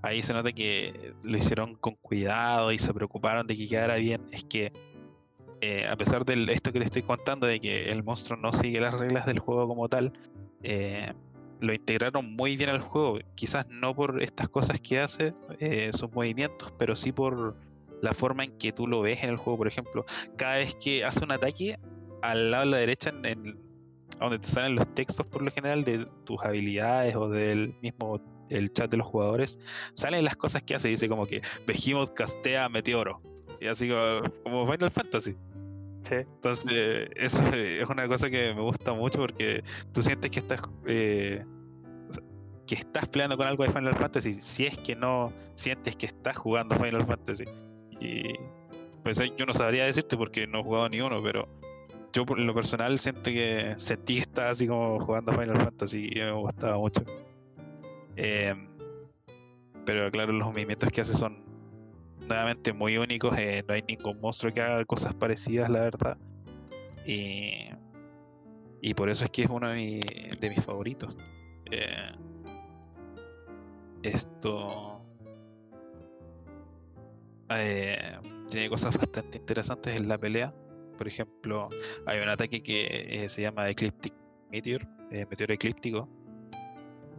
[0.04, 4.22] ahí se nota que lo hicieron con cuidado y se preocuparon de que quedara bien,
[4.32, 4.72] es que
[5.62, 8.80] eh, a pesar de esto que te estoy contando, de que el monstruo no sigue
[8.80, 10.12] las reglas del juego como tal,
[10.64, 11.14] eh,
[11.60, 16.12] lo integraron muy bien al juego, quizás no por estas cosas que hace, eh, sus
[16.12, 17.56] movimientos, pero sí por
[18.02, 20.06] la forma en que tú lo ves en el juego, por ejemplo,
[20.38, 21.78] cada vez que hace un ataque,
[22.22, 23.60] al lado de la derecha, en,
[24.20, 28.72] donde te salen los textos por lo general de tus habilidades o del mismo el
[28.74, 29.60] chat de los jugadores,
[29.94, 33.22] salen las cosas que hace, dice como que Behemoth castea Meteoro,
[33.60, 35.36] y así como, como Final Fantasy.
[36.10, 41.44] Entonces, eso es una cosa que me gusta mucho porque tú sientes que estás eh,
[42.68, 46.38] que estás peleando con algo de Final Fantasy, si es que no sientes que estás
[46.38, 47.44] jugando Final Fantasy.
[48.00, 48.34] Y
[49.04, 51.48] pues ahí yo no sabría decirte porque no he jugado ni uno, pero
[52.14, 56.20] yo por lo personal siento que sentí que estaba así como jugando Final Fantasy y
[56.20, 57.04] me gustaba mucho.
[58.16, 58.68] Em,
[59.86, 61.44] pero claro, los movimientos que hace son
[62.76, 63.38] muy únicos.
[63.38, 66.18] eh, no hay ningún monstruo que haga cosas parecidas, la verdad.
[67.06, 67.70] Y,
[68.82, 71.18] y por eso es que es uno de, mi- de mis favoritos.
[71.72, 72.12] Eh,
[74.04, 75.02] esto
[77.50, 78.18] eh,
[78.50, 80.52] tiene cosas bastante interesantes en la pelea.
[80.98, 81.70] Por ejemplo,
[82.06, 84.14] hay un ataque que se llama Ecliptic
[84.52, 86.08] Meteor, meteoro eclíptico,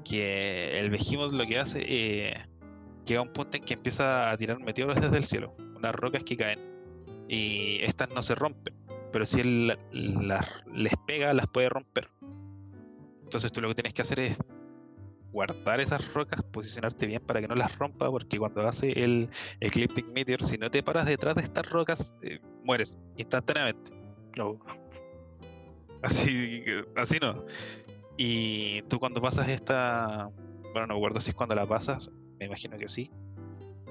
[0.05, 1.85] que el Behemoth lo que hace
[3.05, 6.37] llega un punto en que empieza a tirar meteoros desde el cielo, unas rocas que
[6.37, 6.61] caen,
[7.29, 8.75] y estas no se rompen,
[9.13, 12.09] pero si él la- las les pega, las puede romper.
[13.25, 14.39] Entonces tú lo que tienes que hacer es
[15.33, 19.31] guardar esas rocas, posicionarte bien para que no las rompa, porque cuando hace el
[19.61, 23.91] Ecliptic Meteor, si no te paras detrás de estas rocas, eh, mueres instantáneamente.
[24.37, 24.59] no.
[26.03, 27.45] Así, que- así no.
[28.17, 30.29] Y tú cuando pasas esta,
[30.73, 32.11] bueno, no me acuerdo si es cuando la pasas,
[32.43, 33.11] me imagino que sí.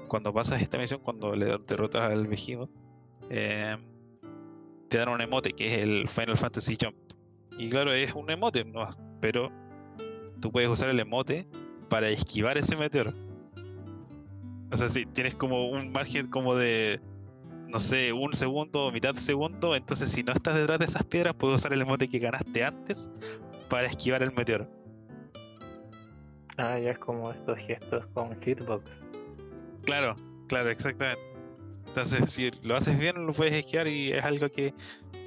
[0.08, 2.70] Cuando pasas esta misión, cuando le derrotas al Behemoth,
[3.30, 3.76] eh,
[4.90, 6.96] te dan un emote que es el Final Fantasy Jump.
[7.58, 8.86] Y claro, es un emote, ¿no?
[9.20, 9.50] pero
[10.40, 11.46] tú puedes usar el emote
[11.88, 13.14] para esquivar ese meteoro.
[14.70, 17.00] O sea, si tienes como un margen como de,
[17.68, 21.04] no sé, un segundo o mitad de segundo, entonces si no estás detrás de esas
[21.04, 23.10] piedras, puedes usar el emote que ganaste antes
[23.70, 24.68] para esquivar el meteoro.
[26.58, 28.84] Ah, ya es como estos gestos con hitbox.
[29.84, 30.16] Claro,
[30.48, 31.20] claro, exactamente.
[31.88, 34.72] Entonces, si lo haces bien, lo puedes esquivar y es algo que,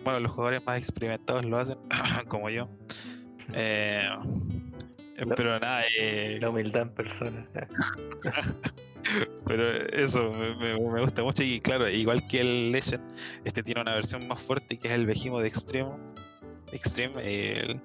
[0.03, 1.77] bueno, los jugadores más experimentados lo hacen,
[2.27, 2.69] como yo.
[5.17, 7.47] Eh, pero nada, eh, La humildad en persona.
[9.45, 13.01] pero eso me, gusta mucho y claro, igual que el Legend,
[13.45, 15.97] este tiene una versión más fuerte que es el Behemoth de Extremo.
[16.73, 17.79] Extreme el-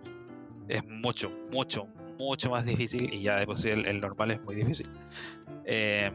[0.69, 1.87] es mucho, mucho,
[2.21, 4.89] mucho más difícil y ya de por el, normal es muy difícil.
[5.65, 6.11] Eh,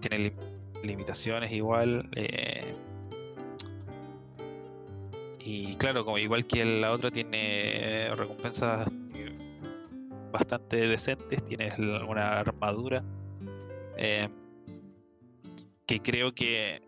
[0.00, 2.08] tiene lim- limitaciones igual.
[2.16, 2.74] eh,
[5.38, 8.88] y claro, como igual que la otra tiene recompensas
[10.32, 13.02] bastante decentes, tienes una armadura
[13.96, 14.28] eh,
[15.86, 16.82] que creo que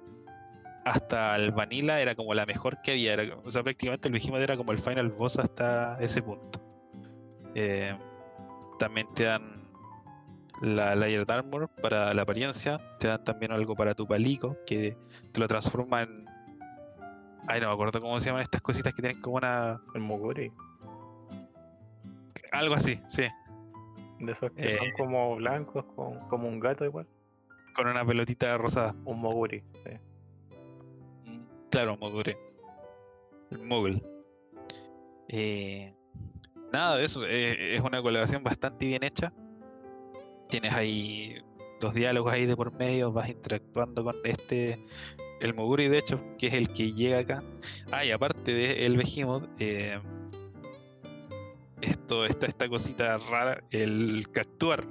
[0.84, 3.16] hasta el Vanilla era como la mejor que había.
[3.44, 6.60] o sea, prácticamente el Behemoth era como el final boss hasta ese punto.
[8.78, 9.62] También te dan
[10.60, 14.96] la Layered Armor para la apariencia, te dan también algo para tu palico que
[15.32, 16.26] te lo transforma en.
[17.48, 19.80] Ay, no me acuerdo cómo se llaman estas cositas que tienen como una.
[19.94, 20.52] El Moguri.
[22.52, 23.24] Algo así, sí.
[24.20, 24.92] De esos que son Eh.
[24.96, 27.08] como blancos, con, como un gato igual.
[27.74, 28.94] Con una pelotita rosada.
[29.04, 29.64] Un Moguri.
[29.84, 29.90] sí.
[31.30, 32.36] Mm, Claro, Mogure.
[33.50, 34.02] El Mogul.
[35.28, 35.94] Eh,
[36.72, 37.24] nada de eso.
[37.26, 39.32] eh, es una colaboración bastante bien hecha.
[40.48, 41.36] Tienes ahí
[41.80, 43.12] los diálogos ahí de por medio.
[43.12, 44.84] Vas interactuando con este.
[45.40, 47.42] El Moguri, de hecho, que es el que llega acá.
[47.90, 49.48] Ah, y aparte de el Behemoth.
[49.58, 49.98] eh,
[51.80, 53.62] esto, esta, esta cosita rara.
[53.70, 54.84] El Cactuar.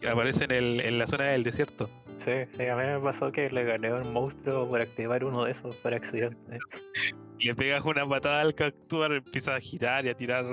[0.00, 1.88] Que aparece en, el- en la zona del desierto.
[2.18, 5.44] Sí, sí, a mí me pasó que le gané a un monstruo por activar uno
[5.44, 6.58] de esos por accidente.
[7.44, 10.44] le pegas una patada al Cactuar, empieza a girar y a tirar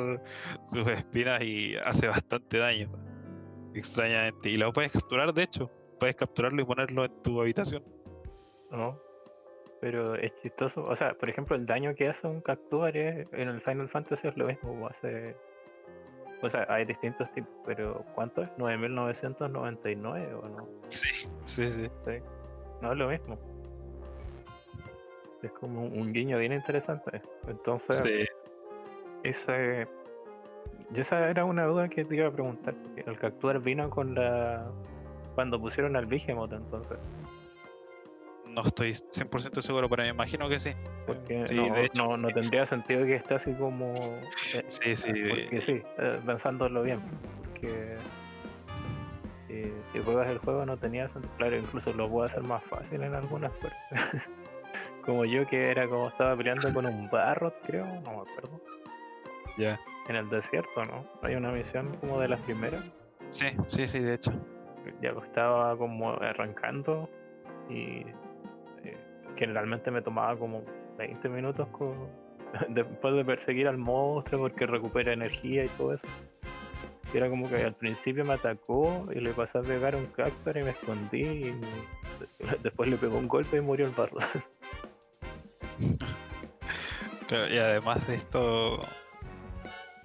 [0.63, 2.89] sus espinas y hace bastante daño.
[3.73, 4.49] Extrañamente.
[4.49, 5.69] Y lo puedes capturar, de hecho.
[5.99, 7.83] Puedes capturarlo y ponerlo en tu habitación.
[8.71, 8.99] ¿no?
[9.81, 10.83] Pero es chistoso.
[10.85, 14.27] O sea, por ejemplo, el daño que hace un Cactuar es- en el Final Fantasy
[14.27, 14.87] es lo mismo.
[14.87, 15.35] Hace...
[16.41, 18.49] O sea, hay distintos tipos, pero ¿cuánto es?
[18.57, 20.69] ¿9.999 o no?
[20.87, 21.89] Sí, sí, sí.
[22.81, 23.37] No es lo mismo.
[25.41, 27.21] Es como un guiño bien interesante.
[27.47, 28.25] Entonces, Sí.
[29.23, 29.87] ese.
[30.93, 32.73] Esa era una duda que te iba a preguntar.
[32.95, 34.69] El Cactuar vino con la.
[35.35, 36.97] Cuando pusieron al Behemoth, entonces.
[38.47, 40.71] No estoy 100% seguro, pero me imagino que sí.
[41.05, 42.03] Porque Sí, no, de hecho.
[42.07, 43.93] no, no tendría sentido que esté así como.
[43.93, 45.13] eh, Sí, sí.
[45.13, 46.99] de- sí, eh, pensándolo bien.
[47.45, 47.95] Porque.
[49.47, 49.63] Si,
[49.93, 51.33] si juegas el juego no tenía sentido.
[51.37, 53.79] Claro, incluso lo puedo hacer más fácil en algunas partes.
[55.09, 58.61] como yo que era como estaba peleando con un barro, creo, no me acuerdo.
[59.57, 59.79] Ya.
[60.07, 61.03] En el desierto, ¿no?
[61.21, 62.83] Hay una misión como de las primeras.
[63.29, 64.31] Sí, sí, sí, de hecho.
[65.01, 67.09] Ya que estaba como arrancando
[67.69, 68.01] y
[68.83, 68.97] eh,
[69.35, 70.63] generalmente me tomaba como
[70.97, 72.09] 20 minutos co-
[72.69, 76.07] después de perseguir al monstruo porque recupera energía y todo eso.
[77.13, 80.55] Y era como que al principio me atacó y le pasé a pegar un cactus
[80.55, 81.61] y me escondí y
[82.63, 84.17] después le pegó un golpe y murió el barro.
[87.27, 88.79] Claro, y además de esto,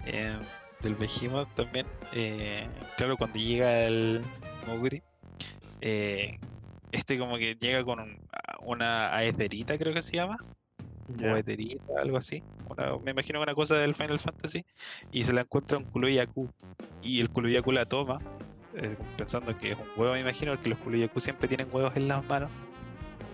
[0.05, 0.37] eh,
[0.81, 2.67] del Behemoth también, eh,
[2.97, 4.21] claro, cuando llega el
[4.67, 5.01] Moguri,
[5.81, 6.37] eh,
[6.91, 8.19] este como que llega con un-
[8.61, 10.37] una aetherita, creo que se llama,
[11.09, 11.37] o Ya.
[11.39, 12.43] eterita, algo así.
[12.69, 14.63] Una- me imagino una cosa del Final Fantasy,
[15.11, 16.47] y se la encuentra un Kuroyaku,
[17.01, 18.19] y el Kuroyaku la toma,
[18.75, 22.07] eh, pensando que es un huevo, me imagino, que los Kuroyaku siempre tienen huevos en
[22.07, 22.51] las manos,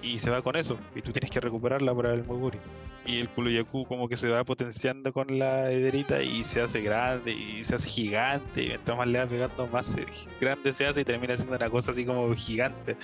[0.02, 2.60] y se va con eso, y tú tienes que recuperarla para el Moguri.
[3.06, 7.32] Y el Kuroyaku como que se va potenciando con la ederita y se hace grande
[7.34, 8.64] y se hace gigante.
[8.64, 10.06] Y mientras más le va pegando, más se-
[10.40, 12.98] grande se hace y termina siendo una cosa así como gigante.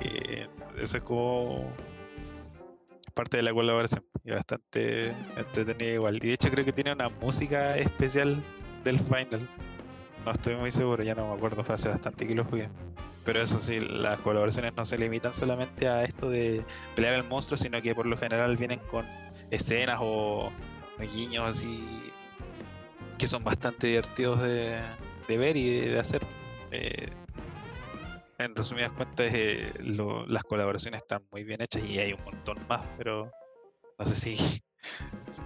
[0.00, 0.46] Eh,
[0.80, 1.72] eso es como
[3.14, 6.16] parte de la colaboración y bastante entretenida igual.
[6.16, 8.42] Y de hecho creo que tiene una música especial
[8.84, 9.48] del final.
[10.24, 12.68] No estoy muy seguro, ya no me acuerdo, fue hace bastante que lo jugué.
[13.24, 16.64] Pero eso sí, las colaboraciones no se limitan solamente a esto de
[16.94, 19.04] pelear al monstruo, sino que por lo general vienen con
[19.50, 20.50] escenas o
[21.14, 22.12] guiños así
[23.18, 24.80] que son bastante divertidos de,
[25.28, 26.22] ver y de, de hacer.
[26.70, 27.08] Eh,
[28.38, 32.58] en resumidas cuentas, eh, lo- las colaboraciones están muy bien hechas y hay un montón
[32.68, 33.30] más, pero
[33.98, 34.60] no sé si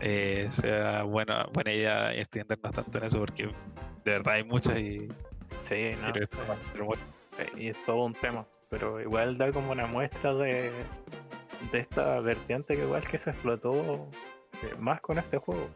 [0.01, 3.45] eh, sea buena, buena idea extendernos tanto en eso porque
[4.05, 5.09] de verdad hay muchas y
[5.68, 7.03] Sí, no, bueno,
[7.57, 8.47] y es todo un tema.
[8.70, 10.70] Pero igual da como una muestra de,
[11.72, 14.09] de esta vertiente que igual que se explotó
[14.62, 15.68] eh, más con este juego.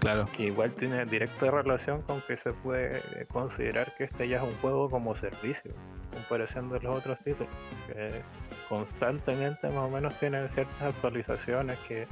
[0.00, 4.42] Claro, Que igual tiene directa relación con que se puede considerar que este ya es
[4.42, 7.48] un juego como servicio, en comparación de los otros títulos.
[7.86, 8.22] Que
[8.68, 12.06] constantemente más o menos tienen ciertas actualizaciones que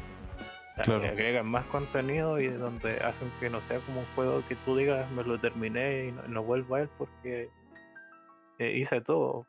[0.83, 1.01] Claro.
[1.03, 4.77] que agregan más contenido y donde hacen que no sea como un juego que tú
[4.77, 7.49] digas me lo terminé y no, no vuelvo a él porque
[8.59, 9.47] eh, hice todo.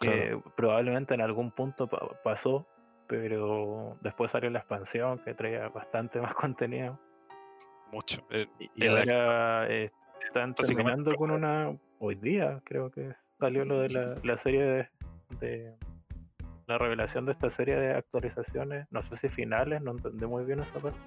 [0.00, 2.66] Que probablemente en algún punto pa- pasó,
[3.06, 6.98] pero después salió la expansión que traía bastante más contenido.
[7.90, 8.24] mucho.
[8.30, 9.90] Eh, Y, y El- ahora eh,
[10.26, 11.76] están terminando con una.
[11.98, 14.88] Hoy día creo que salió lo de la, la serie de,
[15.40, 15.74] de-
[16.66, 18.86] La revelación de esta serie de actualizaciones.
[18.90, 20.98] No sé si finales, no entendí muy bien esa parte.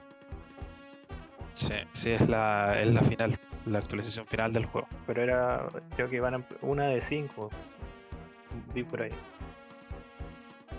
[1.54, 3.36] Sí, sí, es la, es la final,
[3.66, 4.88] la actualización final del juego.
[5.08, 5.68] Pero era.
[5.96, 7.50] Creo que iban a, una de cinco.
[8.74, 9.12] Vi por ahí.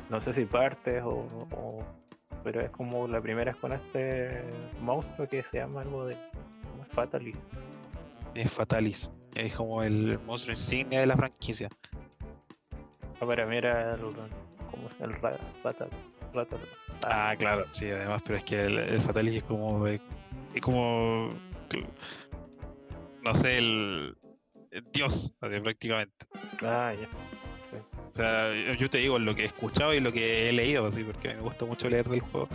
[0.09, 1.85] No sé si partes o, o-
[2.45, 4.43] Pero es como la primera es con este
[4.81, 6.17] monstruo que se llama algo de.
[6.71, 6.89] ¿Cómo es?
[8.53, 11.69] Fatalis, es como el monstruo insignia de la franquicia.
[13.21, 14.01] Ah, para mí era el.
[15.01, 15.91] El ra- Fatal.
[16.33, 16.59] Fatal.
[17.07, 19.87] Ah, claro, sí, además, pero es que el, el es como.
[19.87, 20.03] Es
[20.63, 21.31] como.
[23.23, 24.17] No sé, el.
[24.71, 26.27] el Dios, así, prácticamente.
[26.63, 27.09] Ah, ya.
[28.11, 31.05] O sea, yo- te digo lo que he escuchado y lo que he leído, así,
[31.05, 32.49] porque a mí me gusta mucho leer del juego.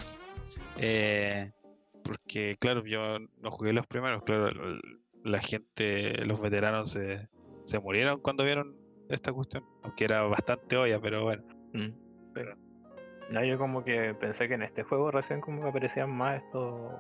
[0.78, 1.52] Eh,
[2.04, 4.52] porque, claro, yo no jugué los primeros, claro,
[5.24, 7.30] la gente, los veteranos se,
[7.64, 8.76] se murieron cuando vieron
[9.10, 11.44] esta cuestión, aunque era bastante obvia, pero bueno.
[11.74, 11.92] Mm,
[13.30, 16.92] No, yo como que pensé que en este juego recién como que aparecían más estos.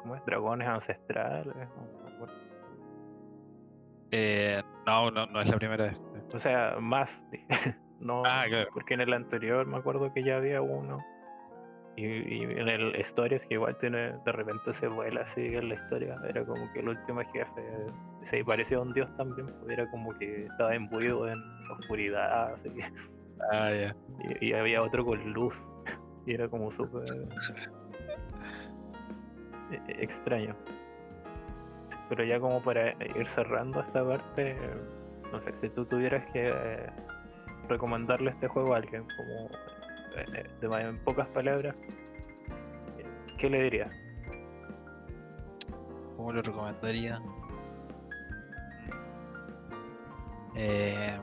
[0.00, 0.24] ¿Cómo es?
[0.24, 1.54] Dragones ancestrales.
[4.10, 6.00] Eh, no, no, no es la primera vez.
[6.32, 7.22] O sea, más.
[8.00, 8.68] no, Ah, claro.
[8.72, 10.98] porque en el anterior me acuerdo que ya había uno.
[11.96, 15.74] Y, y en el Stories, que igual tiene, de repente se vuela así en la
[15.74, 16.16] historia.
[16.28, 17.62] Era como que el último jefe
[18.24, 19.46] se parecía a un dios también.
[19.68, 21.38] Era como que estaba imbuido en
[21.70, 22.54] oscuridad.
[22.54, 23.13] Así que-
[23.52, 23.96] Ah, ya.
[24.40, 25.54] y, y había otro con luz.
[26.26, 27.04] Y era como súper
[29.70, 30.56] e- e- extraño.
[32.08, 34.56] Pero ya como para ir cerrando esta parte,
[35.30, 36.90] no sé, si tú tuvieras que eh,
[37.68, 39.50] recomendarle este juego a alguien, como
[40.16, 41.76] eh, eh, de en pocas palabras,
[43.36, 43.94] ¿qué le dirías?
[46.16, 47.18] ¿Cómo lo recomendaría?
[50.56, 51.18] Eh,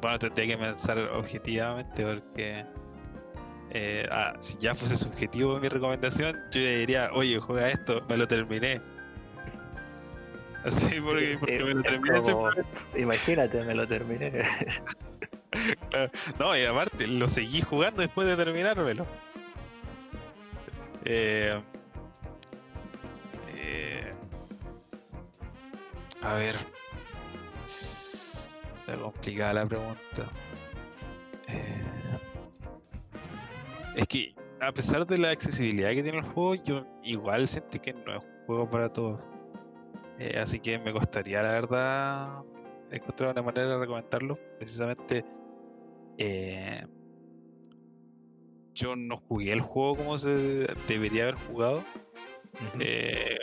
[0.00, 2.64] bueno, tendría que pensar objetivamente porque
[3.72, 8.16] eh, ah, si ya fuese subjetivo mi recomendación, yo le diría, oye, juega esto, me
[8.16, 8.80] lo terminé.
[10.64, 12.20] Así porque, porque Eh, me lo terminé.
[12.20, 12.50] como-
[12.96, 14.32] imagínate, me lo terminé.
[16.38, 19.04] No, y aparte, lo seguí jugando después de terminármelo.
[21.04, 21.60] Eh,
[23.56, 24.12] eh,
[26.22, 26.54] a ver.
[28.90, 30.32] Está complicada la pregunta.
[31.46, 32.18] Eh,
[33.94, 37.92] es que, a pesar de la accesibilidad que tiene el juego, yo igual siento que
[37.92, 39.24] no es un juego para todos.
[40.18, 42.42] Eh, así que me costaría, la verdad,
[42.90, 44.36] encontrar una manera de recomendarlo.
[44.58, 45.24] Precisamente
[46.18, 46.84] eh,
[48.74, 51.84] yo no jugué el juego como se debería haber jugado.
[52.80, 53.38] Eh,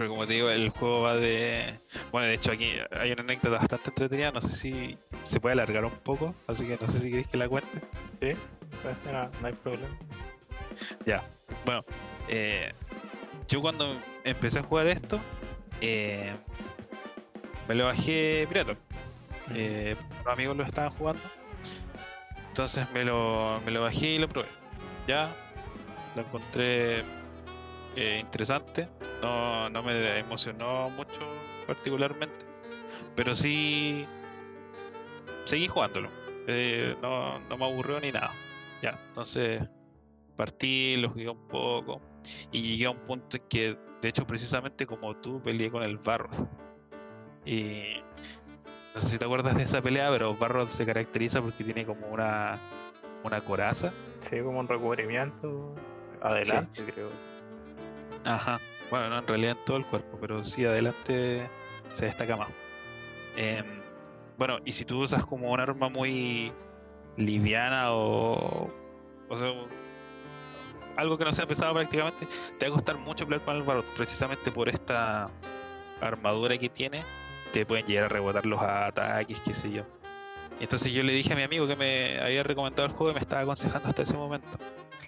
[0.00, 1.78] pero como te digo, el juego va de.
[2.10, 4.32] Bueno, de hecho, aquí hay una anécdota bastante entretenida.
[4.32, 7.36] No sé si se puede alargar un poco, así que no sé si queréis que
[7.36, 7.82] la cuente.
[8.18, 8.32] Sí,
[8.82, 9.94] pues, no, no hay problema.
[11.66, 11.84] Bueno,
[12.28, 12.72] eh,
[13.46, 15.20] yo cuando empecé a jugar esto,
[15.82, 16.34] eh,
[17.68, 18.76] me lo bajé pirata.
[19.54, 21.22] Eh, los amigos lo estaban jugando.
[22.48, 24.48] Entonces me lo, me lo bajé y lo probé.
[25.06, 25.28] Ya
[26.16, 27.04] lo encontré
[27.96, 28.88] eh, interesante.
[29.20, 31.20] No, no me emocionó mucho
[31.66, 32.46] particularmente.
[33.14, 34.06] Pero sí
[35.44, 36.08] seguí jugándolo.
[36.46, 38.32] Eh, no, no me aburrió ni nada.
[38.82, 39.62] Ya, entonces
[40.36, 42.00] partí, lo jugué un poco.
[42.50, 45.98] Y llegué a un punto en que, de hecho, precisamente como tú, peleé con el
[45.98, 46.48] Barroth.
[47.44, 47.82] Y
[48.94, 52.06] no sé si te acuerdas de esa pelea, pero Barroth se caracteriza porque tiene como
[52.08, 52.58] una,
[53.22, 53.92] una coraza.
[54.28, 55.74] Sí, como un recubrimiento
[56.22, 57.10] adelante, creo.
[58.24, 58.60] Ajá.
[58.90, 61.48] Bueno, no, en realidad en todo el cuerpo, pero sí adelante
[61.92, 62.48] se destaca más.
[63.36, 63.64] Em,
[64.36, 66.52] bueno, y si tú usas como un arma muy
[67.16, 68.70] liviana o.
[69.28, 69.48] O sea,
[70.96, 72.26] algo que no sea pesado prácticamente,
[72.58, 75.30] te va a costar mucho pelear con el Barroth, precisamente por esta
[76.00, 77.04] armadura que tiene,
[77.52, 79.84] te pueden llegar a rebotar los ataques, qué sé yo.
[80.58, 83.20] Entonces yo le dije a mi amigo que me había recomendado el juego y me
[83.20, 84.58] estaba aconsejando hasta ese momento.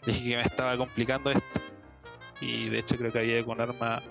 [0.04, 1.60] Le dije que me estaba complicando esto.
[2.42, 4.02] Y de hecho creo que había con arma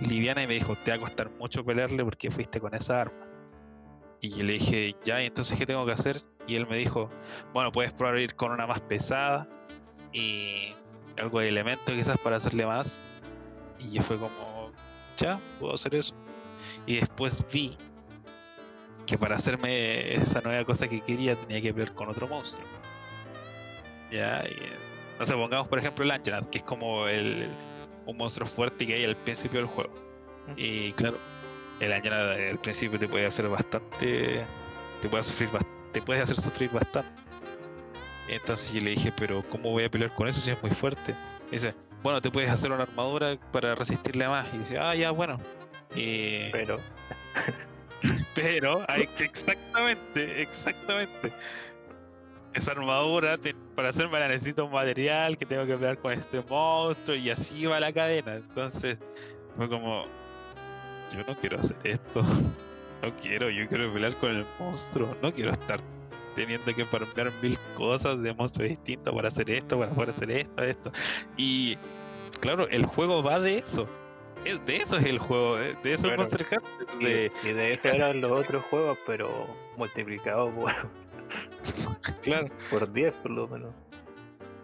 [0.00, 3.28] liviana y me dijo, te va a costar mucho pelearle porque fuiste con esa arma.
[4.20, 6.20] Y yo le dije, ya, ¿y entonces qué tengo que hacer?
[6.48, 7.08] Y él me dijo,
[7.54, 9.48] bueno, puedes probar ir con una más pesada
[10.12, 10.74] y
[11.16, 13.00] algo de elemento quizás para hacerle más.
[13.78, 14.72] Y yo fue como,
[15.16, 16.12] ya, puedo hacer eso.
[16.86, 17.76] Y después vi
[19.06, 22.66] que para hacerme esa nueva cosa que quería tenía que pelear con otro monstruo.
[24.10, 24.56] Ya, y,
[25.20, 27.48] no sé, pongamos por ejemplo el Anjanath, que es como el,
[28.06, 29.92] un monstruo fuerte que hay al principio del juego.
[30.56, 31.18] Y claro,
[31.80, 34.46] el Anjanath al principio te puede hacer bastante.
[35.00, 35.50] Te puede, sufrir,
[35.92, 37.10] te puede hacer sufrir bastante.
[38.28, 41.14] Entonces yo le dije, pero ¿cómo voy a pelear con eso si es muy fuerte?
[41.50, 44.46] dice, bueno, te puedes hacer una armadura para resistirle más.
[44.54, 45.38] Y dice, ah, ya, bueno.
[45.94, 46.50] Y...
[46.50, 46.80] Pero.
[48.34, 48.86] Pero,
[49.18, 51.32] exactamente, exactamente.
[52.56, 53.38] Esa armadura,
[53.74, 57.66] para hacerme la necesito un material que tengo que pelear con este monstruo y así
[57.66, 58.36] va la cadena.
[58.36, 58.98] Entonces,
[59.56, 60.06] fue como,
[61.14, 62.24] yo no quiero hacer esto.
[63.02, 65.14] No quiero, yo quiero pelear con el monstruo.
[65.22, 65.78] No quiero estar
[66.34, 70.62] teniendo que farmear mil cosas de monstruos distintos para hacer esto, para poder hacer esto,
[70.62, 70.92] esto.
[71.36, 71.76] Y
[72.40, 73.86] claro, el juego va de eso
[74.54, 76.98] de eso es el juego, de, eso es Monster Hunter.
[77.00, 77.32] De...
[77.42, 79.46] Y, de eso eran los otros juegos, pero
[79.76, 80.72] multiplicados por.
[82.22, 82.48] Claro.
[82.70, 83.74] Por 10 por lo menos.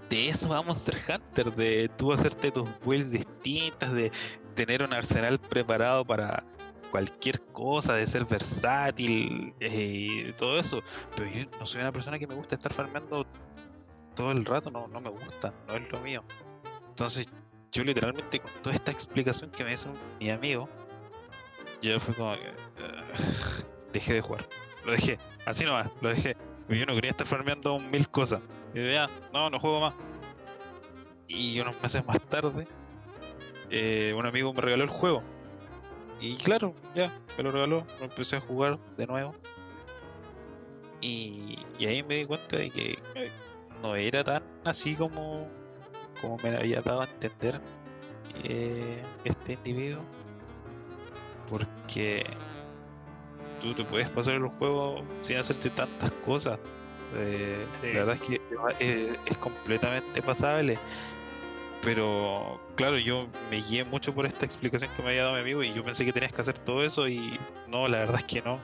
[0.09, 4.13] De eso va Monster Hunter, de tú hacerte tus builds distintas, de
[4.55, 6.45] tener un arsenal preparado para
[6.91, 10.83] cualquier cosa, de ser versátil, eh, todo eso.
[11.17, 13.27] Pero yo no soy una persona que me gusta estar farmeando
[14.15, 16.23] todo el rato, no, no me gusta, no es lo mío.
[16.91, 17.29] Entonces
[17.73, 20.69] yo literalmente con toda esta explicación que me hizo mi amigo,
[21.81, 22.53] yo fui como que
[23.93, 24.47] dejé de jugar.
[24.85, 26.37] Lo dejé, así nomás, lo dejé.
[26.79, 28.41] Yo no quería estar farmeando mil cosas.
[28.75, 29.95] Y ya, no, no juego más.
[31.29, 32.67] Y unos meses más tarde,
[33.71, 35.23] eh, un amigo me regaló el juego.
[36.21, 39.35] Y claro, ya, me lo regaló, lo empecé a jugar de nuevo.
[41.01, 43.31] Y, y ahí me di cuenta de que eh,
[43.83, 45.49] no era tan así como
[46.23, 47.61] como me había dado a entender
[48.45, 50.03] eh, este individuo.
[51.51, 52.25] Porque
[53.63, 56.59] tú te puedes pasar el juego sin hacerte tantas cosas.
[57.17, 58.41] Eh, la verdad es que
[58.81, 60.79] eh, es, completamente pasable.
[61.83, 65.63] Pero claro, yo me guié mucho por esta explicación que me había dado mi amigo
[65.63, 68.43] y yo pensé que tenías que hacer todo eso y no, la verdad es que
[68.43, 68.61] no.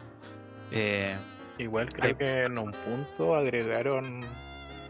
[1.59, 4.23] Igual creo que en un punto agregaron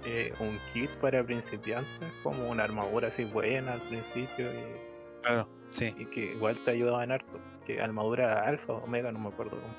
[0.05, 4.47] eh, un kit para principiantes, como una armadura así buena al principio.
[4.53, 5.95] Y, claro, sí.
[5.99, 7.41] Y que igual te ayudaba en harto.
[7.67, 9.75] Que armadura alfa o omega, no me acuerdo cómo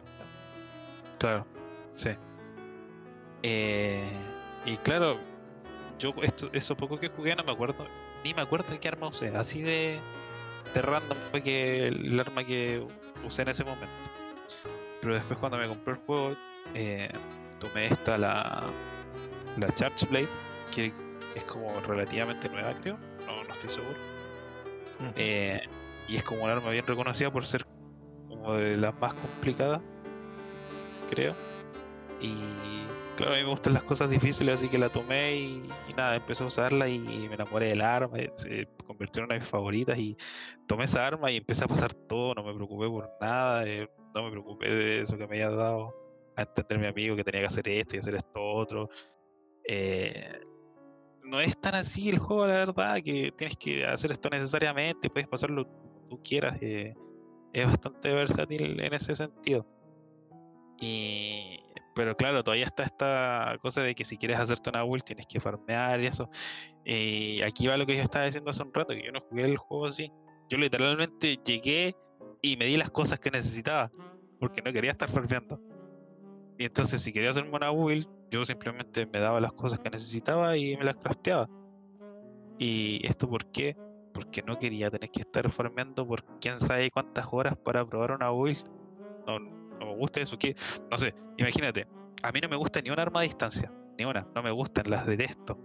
[1.19, 1.45] Claro,
[1.95, 2.09] sí.
[3.43, 4.03] Eh,
[4.65, 5.17] y claro,
[5.97, 7.87] yo esto, eso poco que jugué no me acuerdo,
[8.23, 9.29] ni me acuerdo de qué arma usé.
[9.35, 10.01] Así de,
[10.73, 12.85] de random fue que el arma que
[13.25, 14.11] usé en ese momento.
[15.01, 16.35] Pero después cuando me compré el juego,
[16.73, 17.09] eh,
[17.59, 18.75] tomé esta la
[19.57, 20.29] la Charge Blade,
[20.71, 20.93] que
[21.35, 23.95] es como relativamente nueva, creo, no, no estoy seguro.
[25.15, 25.61] Eh,
[26.07, 27.65] y es como un arma bien reconocida por ser
[28.27, 29.81] como de las más complicadas,
[31.09, 31.35] creo.
[32.21, 32.33] Y
[33.15, 36.43] claro, a mí me gustan las cosas difíciles, así que la tomé y, nada, empecé
[36.43, 40.17] a usarla y me enamoré del arma, se convirtió en una de mis favoritas y
[40.67, 44.23] tomé esa arma y empecé a pasar todo, no me preocupé por nada, eh, no
[44.23, 45.95] me preocupé de eso que me había dado
[46.35, 48.89] a entender mi amigo que tenía que hacer esto y hacer esto otro.
[49.65, 50.39] Eh,
[51.23, 55.27] no es tan así el juego, la verdad, que tienes que hacer esto necesariamente, puedes
[55.27, 55.65] pasarlo
[56.09, 56.57] tú quieras.
[56.61, 56.95] Eh,
[57.53, 59.65] es bastante versátil en ese sentido.
[60.79, 61.59] Y,
[61.93, 65.39] pero claro, todavía está esta cosa de que si quieres hacerte una build tienes que
[65.39, 66.29] farmear y eso.
[66.85, 69.43] Y aquí va lo que yo estaba diciendo hace un rato, que yo no jugué
[69.43, 70.11] el juego así.
[70.49, 71.95] Yo literalmente llegué
[72.41, 73.91] y me di las cosas que necesitaba,
[74.39, 75.59] porque no quería estar farmeando.
[76.57, 80.55] Y entonces si quería hacerme una build, yo simplemente me daba las cosas que necesitaba
[80.57, 81.47] y me las crafteaba.
[82.57, 83.75] ¿Y esto por qué?
[84.13, 88.29] Porque no quería tener que estar farmeando por quién sabe cuántas horas para probar una
[88.31, 88.63] build.
[89.27, 90.37] No, no me gusta eso.
[90.37, 90.55] que
[90.91, 91.87] No sé, imagínate.
[92.21, 93.71] A mí no me gusta ni un arma a distancia.
[93.97, 94.27] Ni una.
[94.35, 95.57] No me gustan, las detesto.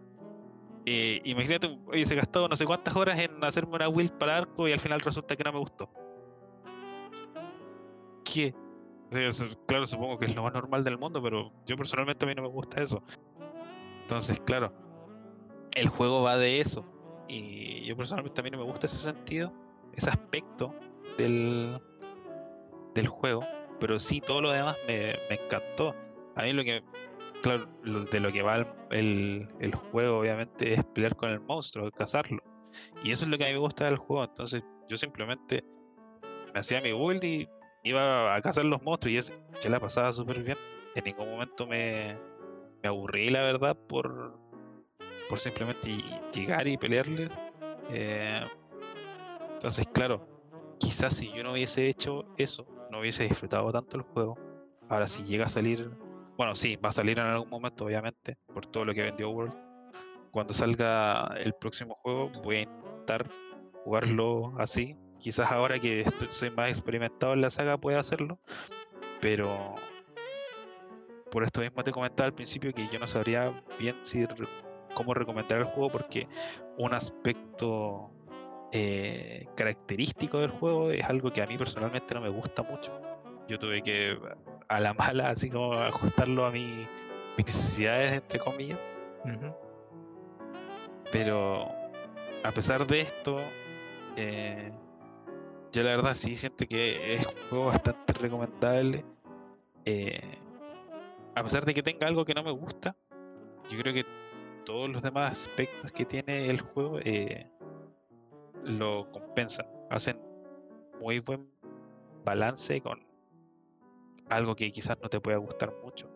[0.86, 4.68] Eh, imagínate, oye, se gastado no sé cuántas horas en hacerme una build para arco
[4.68, 5.90] y al final resulta que no me gustó.
[8.24, 8.54] ¿Qué?
[9.66, 12.42] claro, supongo que es lo más normal del mundo, pero yo personalmente a mí no
[12.42, 13.02] me gusta eso.
[14.02, 14.72] Entonces, claro,
[15.74, 16.84] el juego va de eso.
[17.28, 19.52] Y yo personalmente a mí no me gusta ese sentido,
[19.94, 20.74] ese aspecto
[21.16, 21.80] del,
[22.94, 23.44] del juego.
[23.84, 25.94] Pero sí todo lo demás me, encantó.
[26.36, 26.82] A mí lo que,
[27.42, 31.90] claro, lo- de lo que va el, el- juego obviamente es pelear con el monstruo,
[31.90, 32.42] cazarlo.
[33.02, 34.24] Y eso es lo que a mí me gusta del juego.
[34.24, 35.62] Entonces yo simplemente
[36.54, 37.46] me hacía mi build y
[37.82, 40.56] iba a cazar los monstruos y es, yo la pasaba súper bien.
[40.94, 42.16] En ningún momento me,
[42.82, 44.32] me aburrí, la verdad, por,
[45.28, 47.38] por simplemente ll- llegar y pelearles.
[47.90, 48.40] Eh,
[49.52, 50.26] entonces, claro,
[50.78, 54.38] quizás si yo no hubiese hecho eso, no hubiese disfrutado tanto el juego.
[54.88, 55.90] Ahora, si llega a salir,
[56.36, 59.54] bueno, sí, va a salir en algún momento, obviamente, por todo lo que vendió World.
[60.30, 63.28] Cuando salga el próximo juego, voy a intentar
[63.82, 64.96] jugarlo así.
[65.18, 68.38] Quizás ahora que soy más experimentado en la saga pueda hacerlo,
[69.20, 69.74] pero
[71.30, 73.96] por esto mismo te comentaba al principio que yo no sabría bien
[74.94, 76.28] cómo recomendar el juego porque
[76.78, 78.13] un aspecto
[78.76, 82.92] eh, característico del juego es algo que a mí personalmente no me gusta mucho.
[83.48, 84.18] Yo tuve que
[84.68, 86.86] a la mala así como ajustarlo a mi-
[87.36, 88.80] mis necesidades entre comillas,
[91.12, 91.68] pero
[92.42, 93.38] a pesar de esto,
[94.16, 94.72] eh,
[95.72, 99.04] yo la verdad sí siento que es un juego bastante recomendable.
[99.86, 100.38] eh,
[101.36, 102.96] a pesar de que tenga algo que no me gusta,
[103.68, 104.04] yo creo que
[104.64, 107.50] todos los demás aspectos que tiene el juego eh,
[108.64, 109.66] lo compensan.
[109.90, 110.20] Hacen
[111.00, 111.48] muy buen
[112.24, 113.04] balance con
[114.30, 116.08] algo que quizás no te pueda gustar mucho.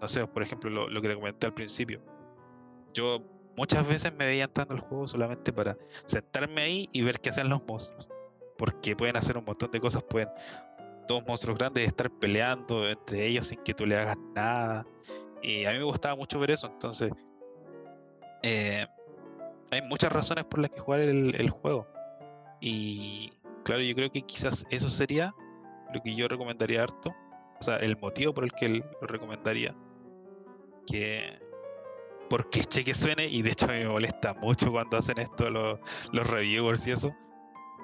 [0.00, 2.00] No sé, por ejemplo, lo, que te comenté al principio.
[2.92, 3.22] Yo
[3.56, 7.48] muchas veces me veía entrando al juego solamente para sentarme ahí y ver qué hacen
[7.48, 8.08] los monstruos.
[8.58, 10.28] Porque pueden hacer un montón de cosas, pueden
[11.08, 14.86] dos monstruos grandes estar peleando entre ellos sin que tú le hagas nada.
[15.42, 17.12] Y a mí me gustaba mucho ver eso, entonces
[18.42, 18.86] eh,
[19.72, 21.88] hay muchas razones por las que jugar el, juego.
[22.60, 23.32] Y
[23.64, 25.34] claro, yo creo que quizás eso sería
[25.94, 27.10] lo que yo recomendaría harto.
[27.58, 29.74] O sea, el motivo por el que lo recomendaría.
[30.86, 31.40] Que
[32.28, 35.78] porque eche que suene, y de hecho me molesta mucho cuando hacen esto los,
[36.12, 37.14] reviewers y eso.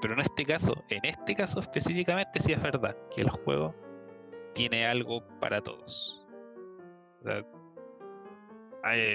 [0.03, 3.75] Pero en este caso, en este caso específicamente, sí es verdad que el juego
[4.55, 6.27] tiene algo para todos.
[7.23, 7.41] O sea,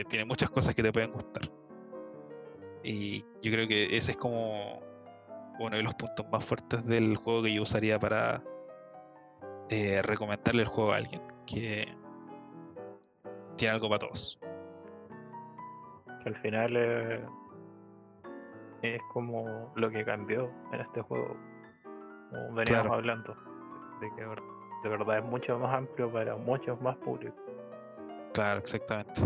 [0.09, 1.49] tiene muchas cosas que te pueden gustar.
[2.83, 4.81] Y yo creo que ese es como
[5.59, 8.43] uno de los puntos más fuertes del juego que yo usaría para
[9.69, 11.21] eh, recomendarle el juego a alguien.
[11.45, 11.87] Que
[13.57, 14.39] tiene algo para todos.
[16.25, 17.25] Al final eh,
[18.81, 21.35] es como lo que cambió en este juego.
[22.29, 22.93] Como veníamos Claro.
[22.93, 23.35] hablando.
[24.01, 24.23] De que
[24.83, 27.39] de verdad es mucho más amplio para muchos más públicos.
[28.33, 29.21] Claro, exactamente.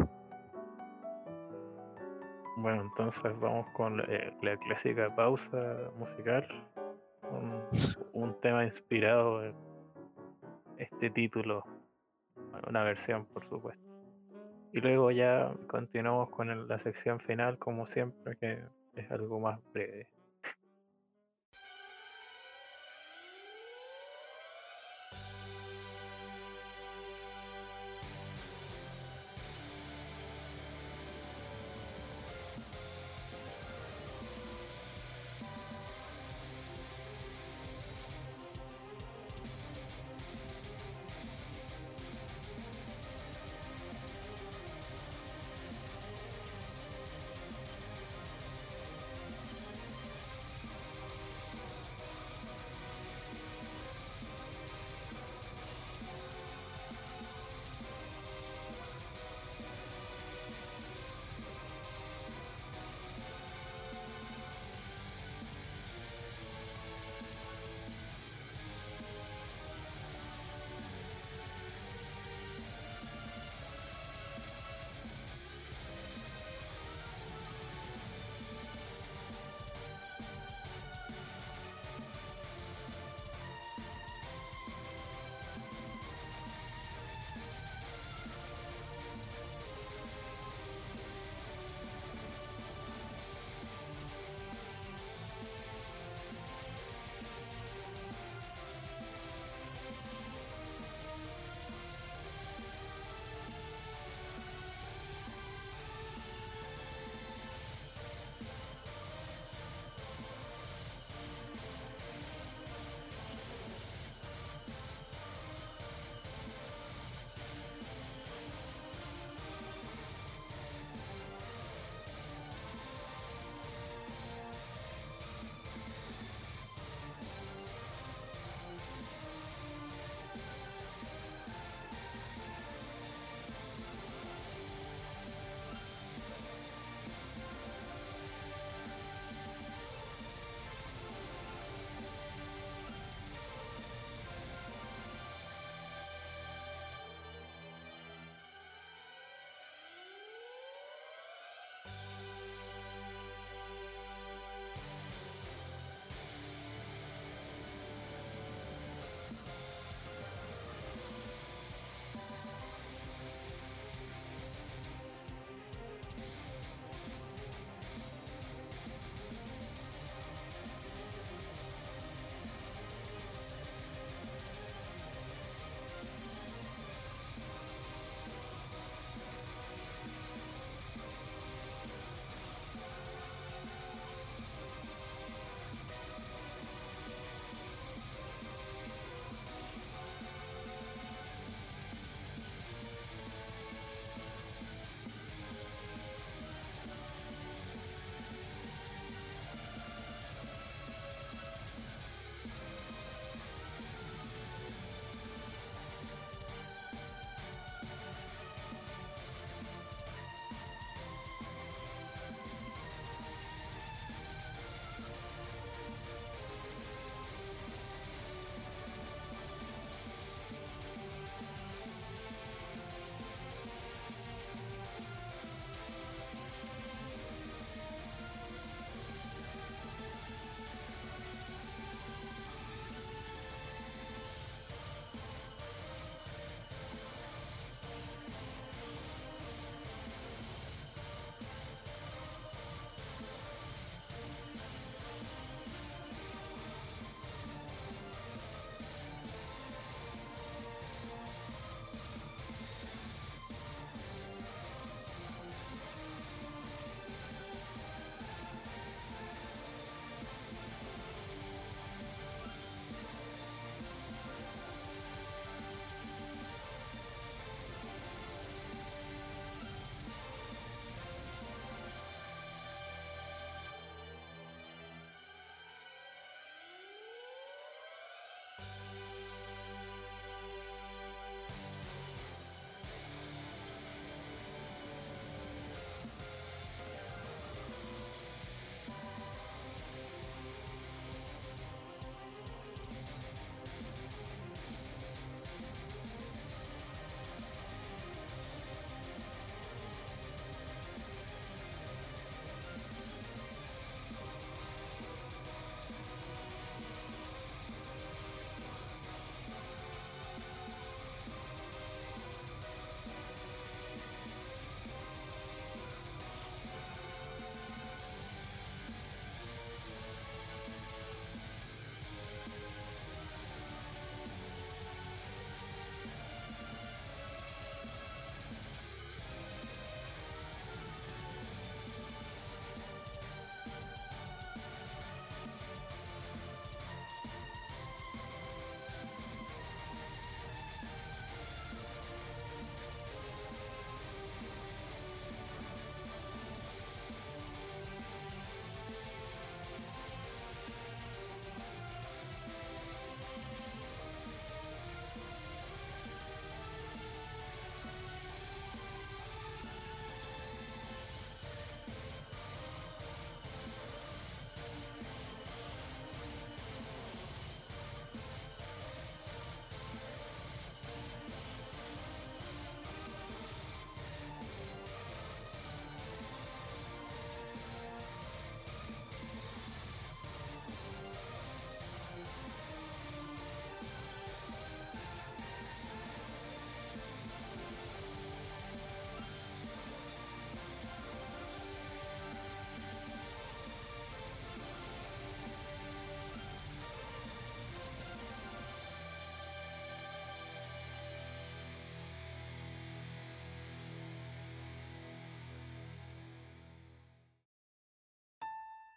[2.57, 6.47] Bueno, entonces vamos con eh, la clásica pausa musical.
[7.31, 7.61] Un,
[8.13, 9.53] un tema inspirado en
[10.77, 11.63] este título.
[12.67, 13.83] Una versión, por supuesto.
[14.73, 18.63] Y luego ya continuamos con el- la sección final, como siempre, que
[18.95, 20.07] es algo más breve.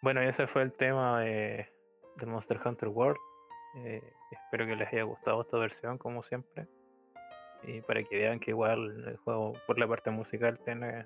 [0.01, 1.71] Bueno, ese fue el tema de,
[2.15, 3.19] del Monster Hunter World.
[3.75, 4.01] Eh,
[4.31, 6.67] espero que les haya gustado esta versión, como siempre.
[7.63, 11.05] Y para que vean que igual el juego, por la parte musical, tiene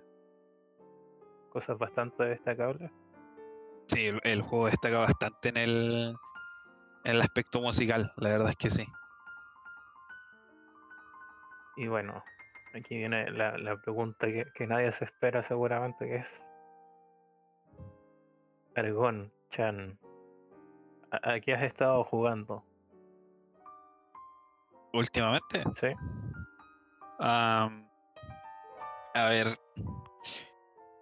[1.50, 2.90] cosas bastante destacables.
[3.88, 6.16] Sí, el, el juego destaca bastante en el,
[7.04, 8.86] en el aspecto musical, la verdad es que sí.
[11.76, 12.24] Y bueno,
[12.74, 16.42] aquí viene la, la pregunta que, que nadie se espera seguramente, que es...
[18.76, 19.98] Argon, Chan,
[21.12, 22.64] ¿a, a qué has estado jugando?
[24.94, 25.88] Últimamente, ¿Sí?
[27.20, 27.70] a
[29.30, 29.58] ver.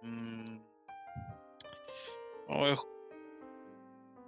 [0.02, 0.58] mm,
[2.48, 2.74] oh,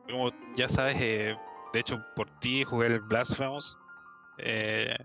[0.09, 1.36] como ya sabes, eh,
[1.73, 3.78] de hecho por ti jugué el Blasphemous.
[4.39, 4.97] eh,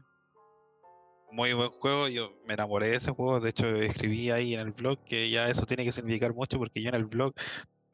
[1.32, 4.72] muy buen juego, yo me enamoré de ese juego, de hecho escribí ahí en el
[4.72, 7.34] blog que ya eso tiene que significar mucho porque yo en el blog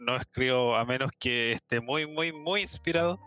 [0.08, 3.20] no escribo a menos que esté muy, muy, muy inspirado.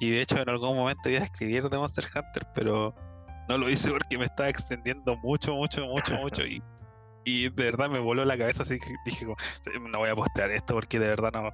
[0.00, 2.94] Y de hecho en algún momento iba a escribir de Monster Hunter, pero
[3.48, 6.42] no lo hice porque me estaba extendiendo mucho, mucho, mucho, mucho.
[6.44, 6.62] Y,
[7.24, 10.14] y de verdad me voló la cabeza, así que dije, como, "Sí, no voy a
[10.14, 11.50] postear esto porque de verdad no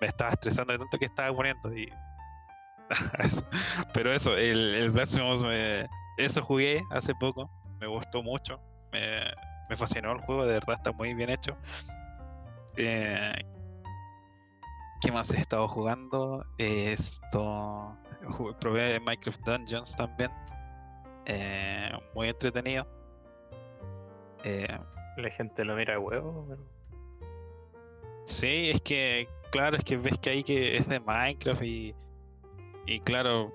[0.00, 1.74] me estaba estresando de tanto que estaba poniendo.
[1.76, 1.90] Y
[3.18, 3.44] eso.
[3.92, 7.50] Pero eso, el, el Blasphemous me- eso jugué hace poco,
[7.80, 8.60] me gustó mucho,
[8.92, 9.20] me,
[9.68, 11.56] me fascinó el juego, de verdad está muy bien hecho.
[12.76, 13.32] Eh,
[15.06, 16.44] ¿Qué más he estado jugando?
[16.58, 17.96] Esto.
[18.58, 20.32] probé Minecraft Dungeons también.
[21.26, 22.84] eh, muy entretenido.
[24.42, 24.66] Eh,
[25.16, 26.60] La gente lo mira de huevo, pero
[28.24, 31.94] sí, es que, claro, es que ves que ahí que es de Minecraft y.
[32.86, 33.52] Y claro,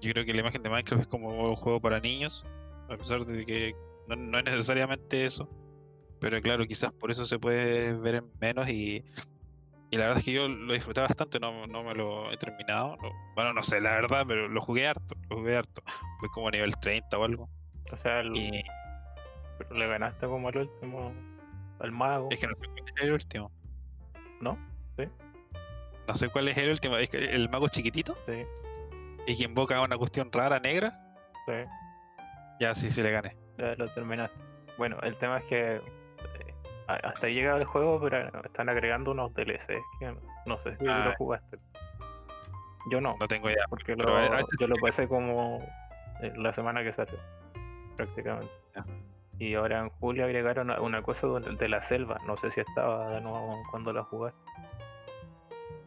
[0.00, 2.44] yo creo que la imagen de Minecraft es como un juego para niños.
[2.90, 3.76] A pesar de que
[4.08, 5.48] no, no es necesariamente eso.
[6.18, 9.04] Pero claro, quizás por eso se puede ver en menos y.
[9.94, 12.96] Y la verdad es que yo lo disfruté bastante, no, no me lo he terminado.
[12.96, 15.82] no- bueno, no sé, la verdad, pero lo jugué harto, lo jugué harto.
[16.18, 17.48] Fue como a nivel 30 o algo.
[17.92, 18.62] o sea, el- Y
[19.58, 21.14] pero le ganaste como el último
[21.78, 23.52] al mago, es que no sé cuál es el último.
[24.40, 24.58] ¿no?
[24.98, 25.04] Sí,
[26.08, 26.96] No sé cuál es el último.
[26.96, 28.44] Es que el mago chiquitito sí,
[29.28, 30.98] y que invoca una cuestión rara negra.
[31.46, 31.52] sí,
[32.58, 33.36] Ya sí, sí le gané.
[33.58, 34.36] ya lo terminaste.
[34.76, 35.80] Bueno, el tema es que
[36.86, 40.14] hasta ahí llega el juego, pero están agregando unos DLCs que
[40.46, 41.06] no sé si Ah.
[41.06, 41.58] lo jugaste.
[42.90, 43.64] Yo no, No tengo idea.
[43.70, 45.58] porque lo- veces yo lo pasé como
[46.20, 47.18] eh, la semana que salió,
[47.96, 48.52] prácticamente.
[49.38, 53.20] Y ahora en julio agregaron una cosa de la selva, no sé si estaba de
[53.20, 54.38] nuevo cuando la jugaste.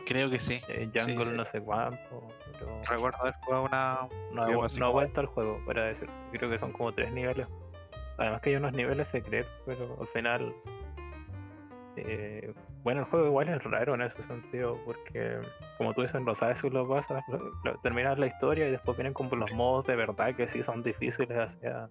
[0.06, 0.60] Creo que sí.
[0.69, 1.34] Eh, Jungle sí.
[1.34, 4.07] no sé cuánto, pero Recuerdo haber jugado una.
[4.32, 6.10] no, no como vuelto al juego, para decir.
[6.32, 7.48] Creo que son como tres niveles.
[8.18, 10.53] Además que hay unos niveles secretos, pero al final...
[12.06, 12.53] eh,
[12.84, 15.40] bueno, el juego igual es raro en ese sentido, porque
[15.78, 17.24] como tú dices, no sabes si lo pasas,
[17.84, 21.38] terminas la historia y después vienen como los modos de verdad que sí son difíciles
[21.38, 21.90] hacia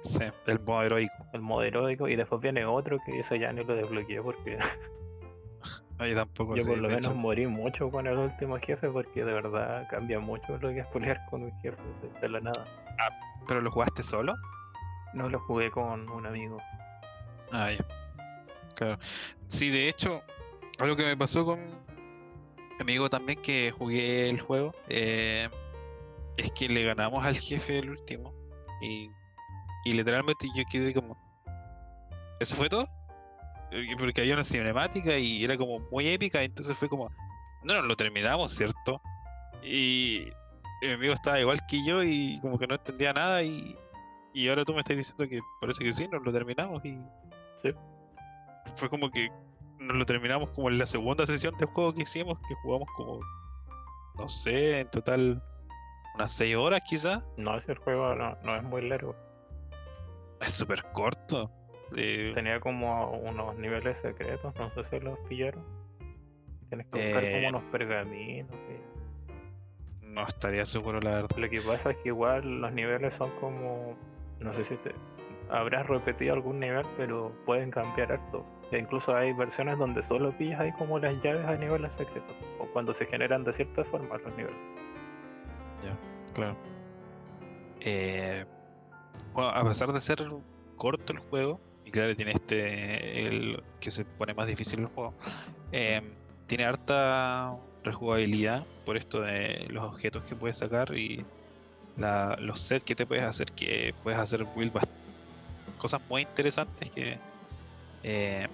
[0.00, 1.14] Sí, el modo heroico.
[1.32, 4.58] el modo heroico y después viene otro que ese ya ni lo desbloqueé porque
[5.98, 7.14] Ahí tampoco yo por lo menos hecho.
[7.14, 11.20] morí mucho con el último jefe porque de verdad cambia mucho lo que es pelear
[11.30, 11.76] con un jefe
[12.20, 12.64] de, la nada.
[13.46, 14.34] ¿Pero lo jugaste solo?
[15.14, 16.58] No lo jugué con un amigo.
[17.52, 17.84] Ah, ya.
[19.48, 20.22] Sí, de hecho,
[20.80, 25.48] algo que me pasó con mi amigo también que jugué el juego eh,
[26.36, 28.34] es que le ganamos al jefe el último
[28.80, 29.10] y,
[29.84, 31.16] y literalmente yo quedé como
[32.40, 32.86] ¿eso fue todo?
[33.98, 37.10] Porque había una cinemática y era como muy épica entonces fue como
[37.62, 39.00] no nos lo terminamos ¿cierto?
[39.62, 40.26] y
[40.80, 43.76] mi amigo estaba igual que yo y como que no entendía nada y,
[44.34, 46.98] y ahora tú me estás diciendo que parece que sí, nos lo terminamos y
[47.62, 47.70] Sí.
[48.76, 49.28] Fue como que
[49.78, 53.20] nos lo terminamos como en la segunda sesión de juego que hicimos, que jugamos como,
[54.18, 55.42] no sé, en total
[56.14, 57.24] unas 6 horas quizás.
[57.36, 59.14] No, ese juego no, no es muy largo.
[60.40, 61.50] Es súper corto.
[61.96, 65.62] Eh, Tenía como unos niveles secretos, no sé si los pillaron.
[66.68, 67.32] Tienes que buscar Eh.
[67.34, 68.50] como unos pergaminos.
[68.68, 68.92] y-
[70.06, 71.36] no estaría seguro, la verdad.
[71.38, 73.96] Lo que pasa es que igual los niveles son como.
[74.40, 74.92] No sé si te
[75.52, 78.44] habrás repetido algún nivel, pero pueden cambiar harto.
[78.70, 82.34] E incluso hay versiones donde solo pillas ahí como las llaves a niveles secretos.
[82.58, 84.56] O cuando se generan de cierta forma los niveles.
[86.34, 86.56] Claro.
[87.80, 88.44] Eh,
[89.34, 90.18] bueno, a pesar de ser
[90.76, 95.12] corto el juego, y claro, tiene este, el que se pone más difícil el juego,
[95.72, 96.04] em,
[96.46, 97.54] tiene harta
[97.84, 101.24] rejugabilidad por esto de los objetos que puedes sacar y
[101.96, 104.88] la- los sets que te puedes hacer, que puedes hacer build bast-
[105.78, 107.18] cosas muy interesantes que
[108.02, 108.46] eh,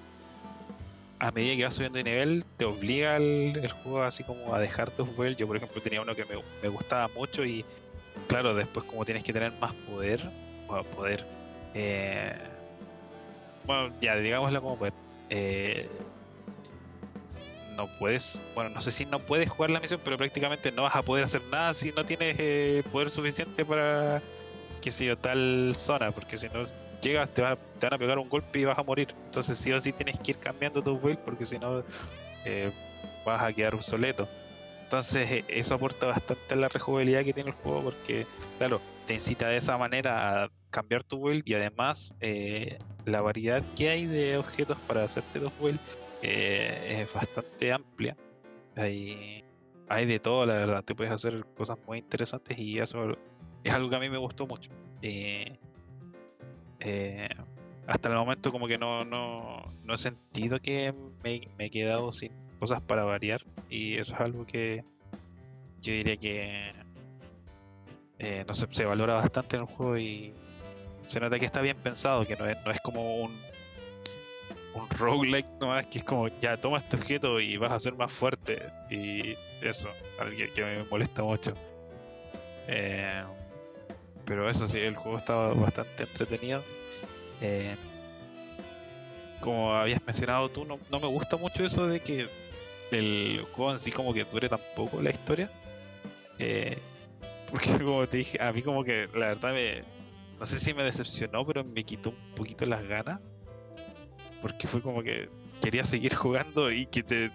[1.20, 4.90] a medida que vas subiendo de nivel, te obliga el, juego así como a dejar
[4.90, 5.36] tus builds.
[5.36, 7.65] Yo, por ejemplo, tenía uno que me, me gustaba mucho y,
[8.28, 10.20] claro, después como tienes que tener más poder,
[10.66, 11.27] bueno, poder,
[11.74, 12.36] eh,
[13.65, 14.93] bueno, ya, digámoslo como poder,
[15.31, 15.89] eh,
[17.77, 20.97] no puedes, bueno, no sé si no puedes jugar la misión, pero prácticamente no vas
[20.97, 24.23] a poder hacer nada si no tienes eh, poder suficiente para,
[24.81, 26.62] qué sé yo, tal zona, porque si no
[27.01, 29.09] llegas te, va- te van a pegar un golpe y vas a morir.
[29.27, 31.83] Entonces sí o sí tienes que ir cambiando tu build porque si no
[32.45, 32.70] eh,
[33.25, 34.29] vas a quedar obsoleto.
[34.85, 38.27] Entonces eh, eso aporta bastante a la rejugabilidad que tiene el juego porque,
[38.59, 43.62] claro, te incita de esa manera a cambiar tu build y además eh, la variedad
[43.75, 45.81] que hay de objetos para hacerte dos builds
[46.23, 48.16] es bastante amplia.
[48.77, 49.45] Hay,
[49.89, 50.85] hay de todo, la verdad.
[50.85, 53.16] Te puedes hacer cosas muy interesantes y eso
[53.65, 54.70] es algo que a mí me gustó mucho.
[56.81, 57.29] Eh,
[57.87, 62.33] hasta el momento como que no, no, no he sentido que me, he quedado sin
[62.59, 64.85] cosas para variar y eso es algo que
[65.81, 66.73] yo diría que
[68.19, 70.33] eh, no sé, se valora bastante en el juego y
[71.07, 73.49] se nota que está bien pensado, que no es, no es como un
[74.75, 78.13] un roguelike nomás que es como ya toma este objeto y vas a ser más
[78.13, 79.89] fuerte y eso,
[80.37, 81.55] que, que me molesta mucho.
[82.67, 83.25] Eh,
[84.29, 86.63] pero eso sí, el juego estaba bastante entretenido.
[87.41, 87.77] Eh,
[89.41, 92.29] como habías mencionado tú, no, no me gusta mucho eso de que
[92.91, 95.51] el juego en sí como que dure tan poco la historia.
[96.39, 96.79] Eh,
[97.51, 99.83] porque como te dije, a mí como que la verdad me...
[100.39, 103.21] No sé si me decepcionó, pero me quitó un poquito las ganas.
[104.43, 105.31] Porque fue como que
[105.63, 107.33] quería seguir jugando y que te,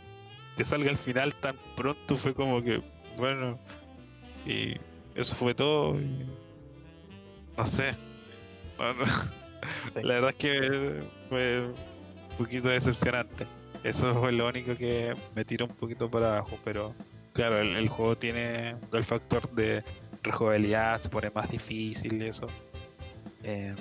[0.56, 2.84] te salga al final tan pronto fue como que,
[3.18, 3.60] bueno,
[4.46, 4.76] y
[5.16, 5.98] eso fue todo.
[7.58, 7.92] No sé.
[8.78, 9.04] Bueno,
[9.96, 13.48] la verdad es que fue un poquito decepcionante.
[13.84, 16.96] Eso fue lo único que me tiró un poquito para abajo, pero
[17.34, 19.84] claro, el, el juego tiene el factor de
[20.24, 22.48] rejugabilidad, se pone más difícil y eso.
[23.44, 23.76] Eh,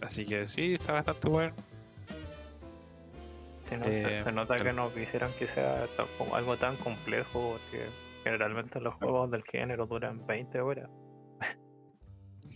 [0.00, 1.54] así que sí, está bastante bueno.
[3.68, 7.88] Se nota, Eh, se nota que no quisieran que sea tampoco algo tan complejo, porque
[8.22, 10.88] generalmente los juegos del género duran 20 horas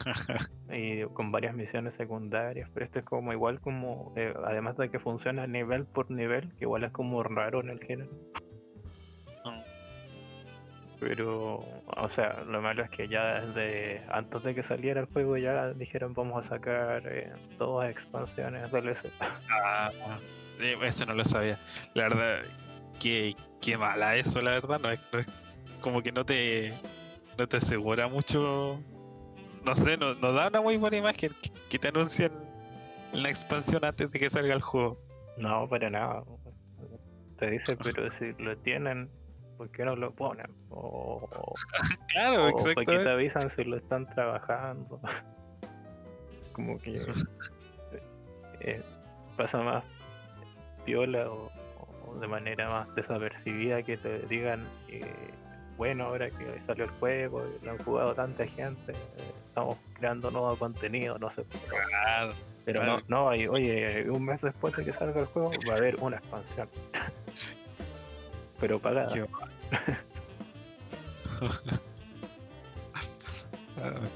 [0.73, 4.98] y con varias misiones secundarias, pero esto es como igual como, eh, además de que
[4.98, 8.10] funciona nivel por nivel, que igual es como raro en el género.
[9.44, 9.60] Mm.
[10.98, 11.56] Pero,
[11.86, 15.73] o sea, lo malo es que ya desde antes de que saliera el juego ya
[15.74, 19.10] dijeron vamos a sacar eh, todas expansiones DLC.
[19.51, 19.90] Ah,
[20.59, 21.59] eh, eso no lo sabía.
[21.94, 22.39] La verdad,
[22.98, 24.81] qué, qué mala eso, la verdad.
[24.81, 25.28] No es, no es-
[25.82, 26.73] como que no te,
[27.36, 28.81] no te asegura mucho.
[29.66, 32.30] No sé, no, no da una muy buena imagen que, que te anuncien
[33.12, 34.97] la expansión antes de que salga el juego.
[35.38, 36.22] No, para nada.
[37.38, 39.10] Te dice, pero si lo tienen,
[39.56, 40.47] ¿por qué no lo ponen?
[40.70, 41.28] O,
[42.09, 45.01] Claro, o ¿por qué te avisan si lo están trabajando?
[46.52, 47.01] Como que
[48.60, 48.82] eh,
[49.36, 49.84] pasa más
[50.84, 51.51] piola o,
[52.06, 55.02] o de manera más desapercibida que te digan, eh,
[55.77, 58.94] bueno, ahora que salió el juego lo han jugado tanta gente,
[59.48, 61.44] estamos creando nuevo contenido, no sé.
[61.69, 62.35] Claro.
[62.65, 63.03] Pero Claro.
[63.09, 65.97] no, no, hay, oye, un mes después de que salga el juego va a haber
[66.01, 66.69] una expansión.
[68.61, 69.09] Pero pagada.
[73.82, 74.01] Ah,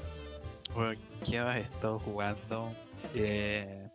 [0.73, 0.93] Bueno,
[1.29, 2.73] ¿qué más he estado jugando?
[3.13, 3.87] Eh,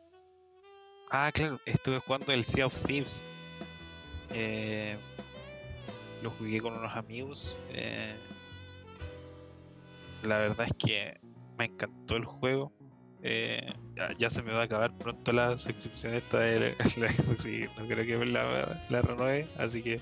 [1.10, 3.22] Ah, claro, estuve jugando el Sea of Thieves.
[4.30, 4.98] Eh,
[6.26, 7.56] Lo jugué con unos amigos.
[7.70, 8.16] eh,
[10.24, 11.20] La verdad es que
[11.56, 12.72] me encantó el juego.
[13.22, 13.72] Eh,
[14.18, 16.66] ya, se me va a acabar pronto la suscripción esta de la,
[16.96, 20.00] la Xbox y no creo que la, la renueve, así que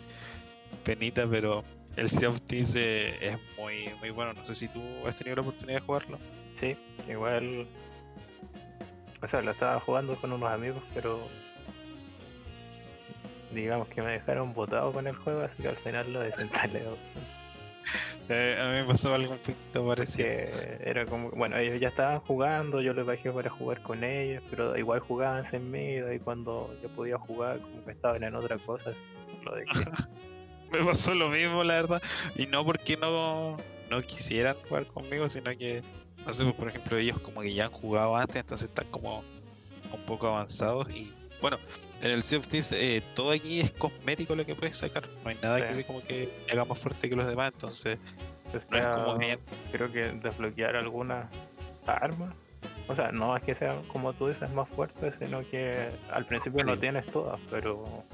[0.82, 1.62] penita, pero
[1.96, 4.32] el Sea of Thieves eh, es muy, muy bueno.
[4.32, 6.18] No sé si tú has tenido la oportunidad de jugarlo.
[6.58, 6.74] Sí,
[7.06, 7.66] igual.
[9.22, 11.28] O sea, lo estaba jugando con unos amigos, pero.
[13.54, 16.84] Digamos que me dejaron botado con el juego, así que al final lo desinstalé.
[18.30, 20.26] Eh, a mí me pasó algo un poquito parecido.
[20.80, 21.30] Era como.
[21.32, 25.44] Bueno, ellos ya estaban jugando, yo les bajé para jugar con ellos, pero igual jugaban
[25.50, 28.92] sin mí, y cuando yo podía jugar, como que estaban en otra cosa,
[29.42, 29.72] lo dejé.
[30.72, 32.02] Me pasó lo mismo, la verdad.
[32.34, 33.58] Y no porque no,
[33.90, 35.82] no quisieran jugar conmigo, sino que,
[36.24, 39.22] no sé, pues, por ejemplo, ellos como que ya han jugado antes, entonces están como
[39.92, 40.90] un poco avanzados.
[40.90, 41.58] Y bueno,
[42.04, 45.08] en el Sea of Thieves eh, todo aquí es cosmético lo que puedes sacar.
[45.22, 45.74] No hay nada que Sí.
[45.76, 47.98] sea como que haga más fuerte que los demás, entonces
[48.70, 49.40] no es como bien.
[49.72, 51.26] creo que desbloquear algunas
[51.86, 52.34] armas.
[52.88, 56.62] O sea, no es que sean como tú dices más fuertes, sino que al principio
[56.64, 56.80] no Sí.
[56.80, 58.04] tienes todas, pero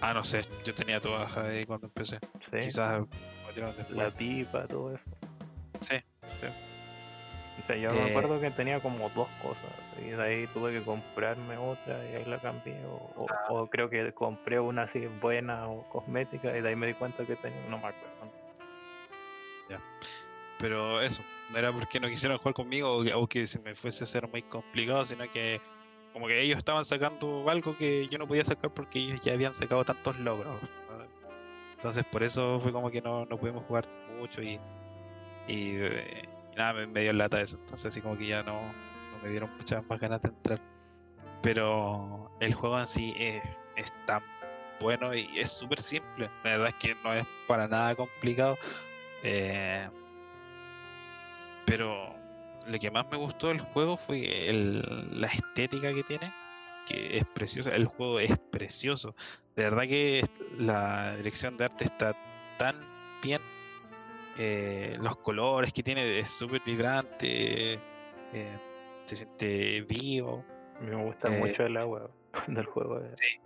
[0.00, 2.18] Ah, no sé, yo tenía todas ahí cuando empecé.
[2.50, 3.02] Sí, Quizás
[3.90, 5.04] la pipa, todo eso.
[5.80, 5.96] Sí,
[7.62, 7.92] O sea, yo Eh.
[7.92, 12.14] me acuerdo que tenía como dos cosas y de ahí tuve que comprarme otra y
[12.16, 12.84] ahí la cambié.
[12.86, 13.52] O, o- Ah.
[13.52, 17.24] o creo que compré una así buena o cosmética y de ahí me di cuenta
[17.26, 18.12] que tenía, no me acuerdo.
[20.58, 23.74] pero eso, no era porque no quisieran jugar conmigo o que, o que se me
[23.74, 25.60] fuese a hacer muy complicado, sino que
[26.12, 29.54] como que ellos estaban sacando algo que yo no podía sacar porque ellos ya habían
[29.54, 30.54] sacado tantos logros.
[30.88, 31.04] ¿no?
[31.74, 33.86] Entonces por eso fue como que no, no pudimos jugar
[34.20, 34.60] mucho y,
[35.48, 37.56] y, eh, y nada, me, dio lata eso.
[37.60, 38.60] Entonces así como que ya no,
[39.22, 40.60] me dieron muchas más ganas de entrar.
[41.42, 43.42] Pero el juego en sí es,
[43.76, 44.22] es tan
[44.80, 46.30] bueno y es súper simple.
[46.44, 48.56] La verdad es que no es para nada complicado.
[49.22, 49.88] Eh,
[51.64, 52.14] pero
[52.66, 56.32] lo que más me gustó del juego fue el- la estética que tiene,
[56.86, 57.70] que es preciosa.
[57.70, 59.14] El juego es precioso.
[59.56, 60.24] De verdad que
[60.58, 62.14] la dirección de arte está
[62.58, 62.76] tan
[63.22, 63.40] bien.
[64.38, 67.74] Eh, los colores que tiene es súper vibrante.
[68.34, 68.58] eh,
[69.04, 70.44] se siente vivo.
[70.80, 72.10] Me gusta Eh, mucho el agua
[72.46, 72.98] del juego.
[73.00, 73.40] eh, Sí.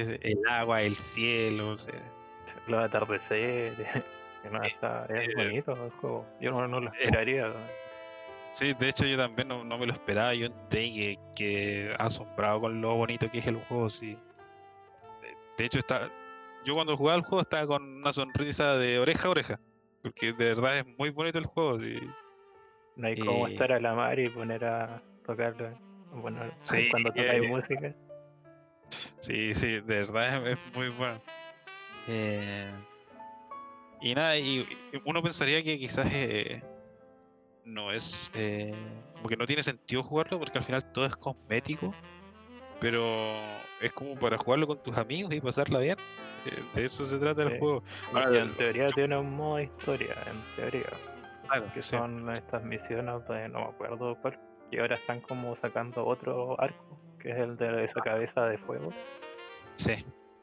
[0.00, 1.70] es el agua, el cielo.
[1.70, 1.94] o sea,
[2.66, 3.76] los atardeceres.
[4.42, 6.24] que no, está, es bonito el juego.
[6.40, 7.52] Yo no, no lo esperaría.
[8.50, 12.60] Sí, de hecho yo también no, no me lo esperaba, yo entré que, que asombrado
[12.62, 14.16] con lo bonito que es el juego, sí.
[15.20, 16.08] De- De hecho está,
[16.64, 19.60] yo cuando jugaba el juego estaba con una sonrisa de oreja a oreja,
[20.08, 21.98] porque de verdad es muy bonito el juego, sí.
[22.96, 25.70] No hay como eh, estar a la mar y poner a tocarlo.
[26.10, 27.94] Bueno, Sí, cuando tocáis eh, música.
[29.20, 31.20] Sí, sí, de verdad es, muy bueno.
[32.08, 32.70] Eh,
[34.00, 36.62] y nada, y, y uno pensaría que quizás eh,
[37.64, 38.30] no es.
[38.34, 38.74] eh,
[39.14, 41.94] como que no tiene sentido jugarlo porque al final todo es cosmético,
[42.80, 43.36] pero
[43.80, 45.96] es como para jugarlo con tus amigos y pasarla bien.
[46.46, 47.58] Eh, de eso se trata el Sí.
[47.58, 47.82] juego.
[48.12, 50.86] Y Ahora, en teoría tiene un modo historia, en teoría.
[51.48, 51.96] Claro, que sí.
[51.96, 54.38] son estas misiones de no me acuerdo cuál.
[54.70, 58.92] Y ahora están como sacando otro arco, que es el de esa cabeza de fuego.
[59.74, 59.92] Sí,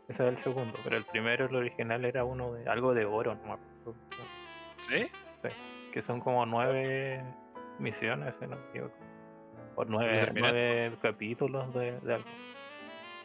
[0.07, 3.35] Ese es el segundo, pero el primero, el original, era uno de algo de oro,
[3.35, 3.95] no me acuerdo.
[4.79, 5.05] sí,
[5.91, 7.23] Que son como nueve
[7.79, 8.95] misiones, si no me equivoco.
[9.75, 12.29] O nueve, nueve capítulos de, de algo.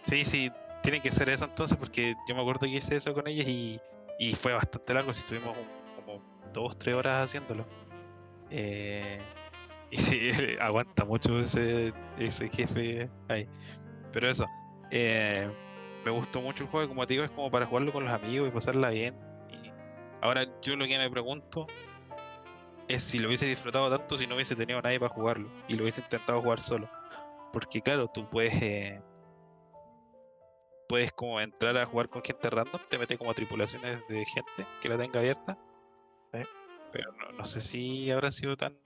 [0.04, 0.50] Sí, sí,
[0.82, 3.80] tiene que ser eso entonces porque yo me acuerdo que hice eso con ellos y,
[4.18, 5.56] y fue bastante largo, si estuvimos
[5.96, 6.22] como
[6.52, 7.66] dos, tres horas haciéndolo.
[8.50, 9.20] Eh,
[9.90, 13.48] y sí, aguanta mucho ese, ese jefe ahí.
[14.12, 14.46] Pero eso,
[14.90, 15.50] eh,
[16.04, 18.48] me gustó mucho el juego, como te digo, es como para jugarlo con los amigos
[18.48, 19.16] y pasarla bien.
[19.48, 19.70] Y
[20.20, 21.66] ahora yo lo que me pregunto
[22.88, 25.82] es si lo hubiese disfrutado tanto si no hubiese tenido nadie para jugarlo y lo
[25.84, 26.90] hubiese intentado jugar solo.
[27.52, 28.54] Porque claro, tú puedes...
[28.62, 29.02] eh,
[30.90, 34.88] puedes como entrar a jugar con gente random, te metes como tripulaciones de gente que
[34.88, 35.56] la tenga abierta.
[36.34, 36.40] Sí.
[36.92, 38.76] Pero no, no sé si habrá sido tan.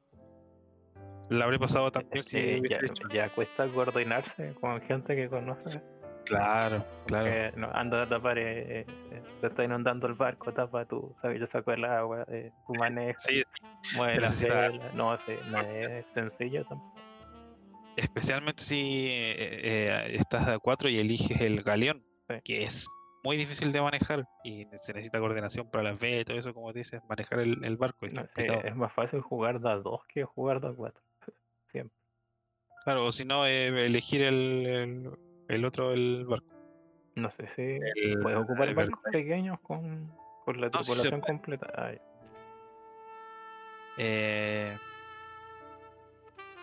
[1.30, 3.08] La habré pasado tan bien Es si ya, hecho.
[3.08, 5.80] ya cuesta coordinarse con gente que conoce.
[6.26, 7.56] Claro, claro.
[7.56, 8.86] no, anda a tapar, eh, eh,
[9.40, 13.22] te está inundando el barco, tapa tú, sabes, yo saco el agua, eh, tú manejas,
[13.28, 13.42] Sí,
[13.96, 16.93] mueves se la vela, no, sí, no es sencillo tampoco.
[17.96, 22.34] Especialmente si eh, eh, estás de a cuatro y eliges el galeón, Sí.
[22.42, 22.88] que es
[23.22, 26.72] muy difícil de manejar y se necesita coordinación para las velas y todo eso, como
[26.72, 28.06] dices, manejar el, el barco.
[28.06, 31.02] es No, sí, es más fácil jugar de a dos que jugar de a cuatro.
[31.72, 31.96] Siempre.
[32.84, 35.10] Claro, o si no, eh, elegir el, el,
[35.48, 36.46] el otro, el barco.
[37.14, 40.10] No sé si El- puedes ocupar barcos pequeños con,
[40.44, 41.66] con la No, sí tripulación completa.
[41.76, 41.92] Ah.
[43.96, 44.76] Eh,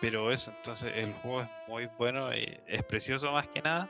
[0.02, 3.88] pero eso, entonces el juego es muy bueno, y es precioso más que nada.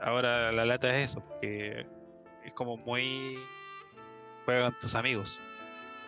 [0.00, 1.84] Ahora la lata es eso, porque
[2.44, 3.36] es como muy
[4.44, 5.40] juega con tus amigos.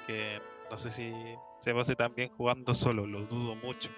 [0.06, 0.40] Que
[0.70, 1.12] no sé si
[1.58, 3.90] se pase tan bien jugando solo, lo dudo mucho.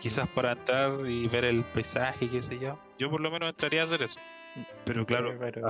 [0.00, 2.78] Quizás para entrar y ver el paisaje, qué sé yo.
[2.98, 4.18] Yo por lo menos entraría a hacer eso.
[4.84, 5.66] Pero claro, pero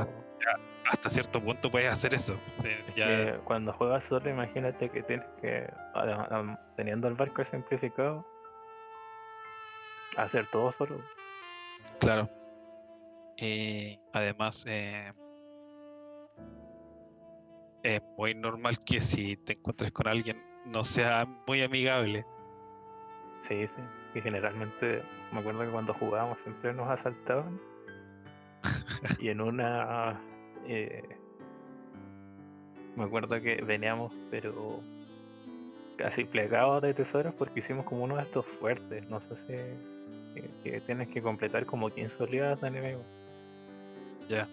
[0.90, 2.38] hasta cierto punto puedes hacer eso.
[2.62, 5.70] Sí, ya- que cuando juegas solo, imagínate que tienes que,
[6.76, 8.24] teniendo el barco simplificado,
[10.16, 11.00] hacer todo solo.
[12.00, 12.28] Claro.
[13.36, 15.12] Y además, eh,
[17.82, 22.24] es muy normal que si te encuentres con alguien no sea muy amigable.
[23.46, 23.82] Sí, sí.
[24.14, 25.02] Y generalmente,
[25.32, 27.60] me acuerdo que cuando jugábamos siempre nos asaltaban.
[29.20, 30.20] y en una.
[30.66, 31.02] eh,
[32.96, 34.80] me acuerdo que veníamos, pero.
[35.96, 39.08] casi plegados de tesoros porque hicimos como uno de estos fuertes.
[39.08, 40.40] No sé si.
[40.40, 43.02] que, que tienes que completar como 15 oleadas de enemigo.
[44.28, 44.48] Ya.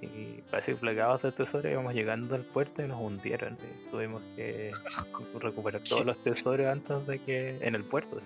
[0.00, 3.54] Y casi plagados de tesoros íbamos llegando al puerto y nos hundieron.
[3.54, 4.72] y tuvimos que
[5.40, 7.58] recuperar todos los tesoros antes de que.
[7.60, 8.20] en el puerto.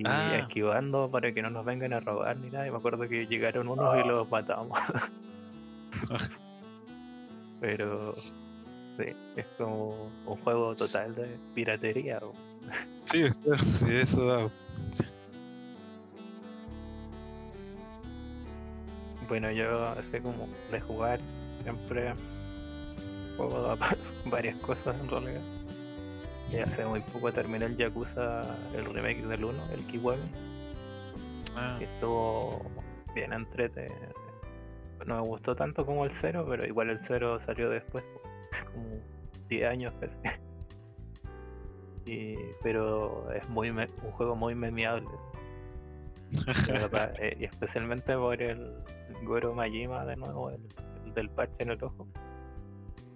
[0.00, 0.38] Y Ah.
[0.40, 2.66] esquivando para que no nos vengan a robar ni nada.
[2.66, 4.78] Y me acuerdo que llegaron unos y los matamos.
[7.60, 9.04] Pero sí,
[9.36, 12.18] es como un juego total de piratería.
[12.22, 12.32] o-
[13.04, 14.50] Sí, claro, sí, eso da.
[19.28, 21.18] Bueno, yo así como de jugar
[21.62, 22.14] siempre
[23.36, 23.78] juego a
[24.26, 25.40] varias cosas en realidad.
[26.54, 28.42] Y hace muy poco terminé el Yakuza,
[28.74, 30.22] el remake del 1, el Kiwami,
[31.56, 32.62] Ah, que estuvo
[33.14, 33.86] bien entrete.
[35.06, 38.04] No me gustó tanto como el 0, pero igual el 0 salió después,
[38.72, 38.86] como
[39.48, 40.16] 10 años casi.
[42.06, 45.08] Y, pero es muy me- un juego muy memeable.
[47.20, 48.74] eh, y especialmente por el
[49.24, 50.60] Goro Majima de nuevo, el,
[51.06, 52.06] el del parche en el ojo.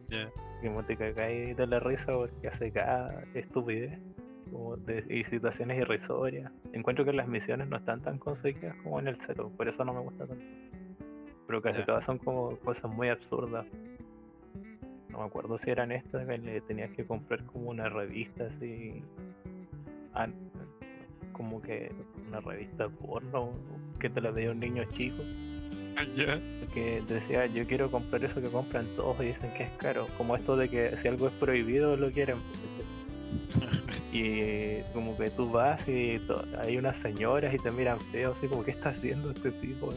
[0.09, 0.31] Ya.
[0.63, 3.99] Como te cagáis de la risa porque hace cada estupidez
[4.51, 6.51] como de- y situaciones irrisorias.
[6.73, 9.93] Encuentro que las misiones no están tan conseguidas como en el cero, por eso no
[9.95, 10.45] me gusta tanto.
[11.47, 13.67] Pero casi todas son como cosas muy absurdas.
[15.11, 19.03] No me acuerdo si eran estas que le tenías que comprar como una revista así.
[20.15, 20.27] ah,
[21.33, 21.93] como que
[22.27, 23.53] una revista porno
[24.01, 25.23] que te la veía un niño chico
[26.75, 30.37] Que decía yo quiero comprar eso que compran todos y dicen que es caro como
[30.37, 32.39] esto de que si algo es prohibido lo quieren.
[34.11, 36.19] Y como que tú vas y
[36.63, 39.93] hay unas señoras y te miran feo así como qué está haciendo este tipo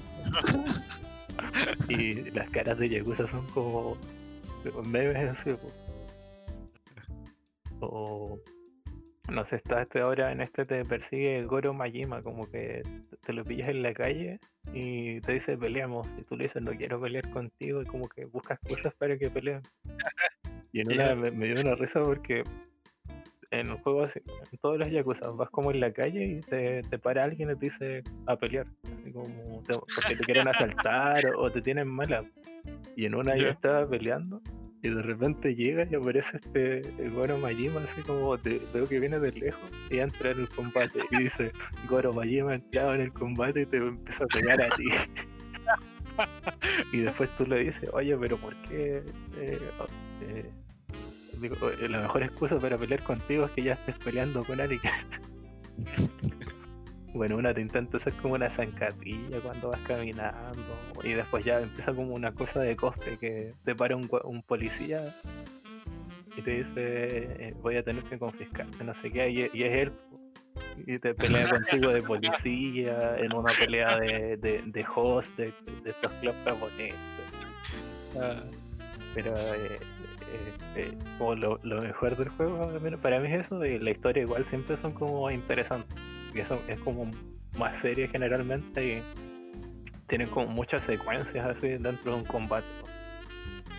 [1.88, 3.96] y las caras de Yakuza son como
[4.84, 5.68] memes así po.
[7.80, 8.40] o
[9.32, 12.82] no sé, está este ahora en este te persigue Goro Majima, como que
[13.26, 14.40] te lo pillas en la calle
[14.74, 18.26] y te dice peleamos y tú le dices no quiero pelear contigo y como que
[18.26, 19.62] buscas cosas para que peleen.
[20.74, 22.44] Y en una me, me dio una risa porque
[23.52, 26.82] en el juego así, en todos los Yakuza vas como en la calle y te,
[26.84, 31.26] te para alguien y te dice a pelear, así como te- porque te quieren asaltar
[31.36, 32.24] o, o te tienen mala.
[32.96, 34.42] Y en una yo estaba peleando
[34.84, 39.20] y de repente llega y aparece este Goro Majima, así como te- veo que viene
[39.20, 41.52] de lejos y entra en el combate y dice
[41.90, 44.88] Goro Majima entraba en el combate y te empieza a pegar a ti.
[46.94, 49.04] y después tú le dices, oye, pero ¿por qué?
[49.38, 49.60] eh,
[50.22, 50.50] eh,
[51.40, 54.82] digo, eh, la mejor excusa para pelear contigo es que ya estés peleando con alguien.
[57.14, 61.94] Bueno, una te intenta hacer como una zancadilla cuando vas caminando y después ya empieza
[61.94, 64.08] como una cosa de cosplay que te para un,
[64.44, 65.14] policía
[66.38, 69.92] y te dice eh, voy a tener que confiscarte, no sé qué, y, es él
[70.88, 75.54] y te pelea contigo de policía en una pelea de, de, de host de,
[75.86, 76.98] estos clubs japoneses.
[79.14, 79.80] Pero eh,
[80.76, 82.72] eh, eh, lo, lo mejor del juego,
[83.02, 85.98] para mí es eso, y la historia igual siempre son como interesantes.
[86.34, 87.10] Y eso es como
[87.58, 89.04] más serie generalmente y
[90.08, 92.68] tienen como muchas secuencias así dentro de un combate.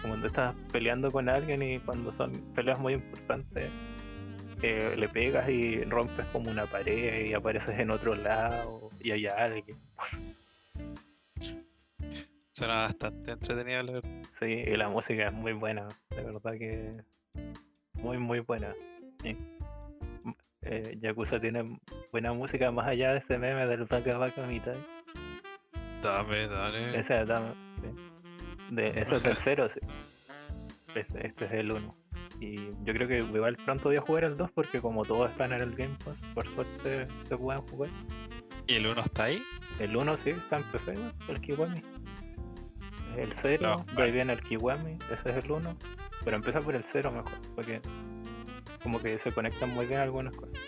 [0.01, 3.70] Como cuando estás peleando con alguien y cuando son peleas muy importantes,
[4.62, 9.27] eh, le pegas y rompes como una pared y apareces en otro lado y hay
[9.27, 9.79] alguien.
[12.53, 14.23] suena bastante entretenido, la verdad.
[14.39, 17.03] Sí, y la música es muy buena, de verdad que
[17.95, 18.74] muy muy buena.
[19.23, 19.37] Sí.
[20.62, 21.78] Eh, Yakuza tiene
[22.12, 24.78] buena música más allá de ese meme del Baka Baka Mitai.
[26.02, 26.98] Dame, dale.
[26.98, 27.89] Ese, dame, sí.
[28.70, 29.80] de, ese es el tercero, sí.
[30.94, 31.89] Este, este es el 1.
[32.40, 35.52] Y yo creo que igual pronto voy a jugar el 2 porque como todos están
[35.52, 37.90] en el Game Pass, por suerte se pueden jugar.
[38.66, 39.43] ¿Y el 1 está ahí?
[39.78, 40.94] El 1 sí está en PC,
[41.28, 41.82] el Kiwami.
[43.16, 44.10] El 0, No, ahí vale.
[44.12, 45.76] viene el Kiwami, ese es el 1.
[46.24, 47.80] Pero empieza por el 0 mejor, porque
[48.83, 50.59] como que se conectan muy bien algunas cosas.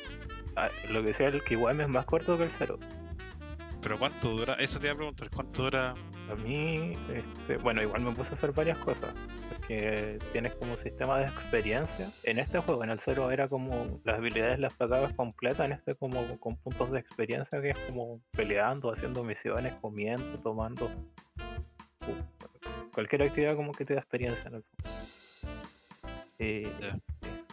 [0.57, 2.79] Ah, lo que sea el Kiwami es más corto que el 0.
[3.83, 4.55] ¿Pero cuánto dura?
[4.55, 5.95] Eso te iba a preguntar, ¿cuánto dura?
[6.31, 9.13] A mí, este, bueno, igual me puse a hacer varias cosas.
[9.51, 12.09] Porque tienes como un sistema de experiencia.
[12.23, 15.67] En este juego, en el 0 era como las habilidades las pagabas completas.
[15.67, 20.87] En este, como con puntos de experiencia, que es como peleando, haciendo misiones, comiendo, tomando.
[20.87, 22.15] uh,
[22.95, 24.91] Cualquier actividad como que te da experiencia en el fondo.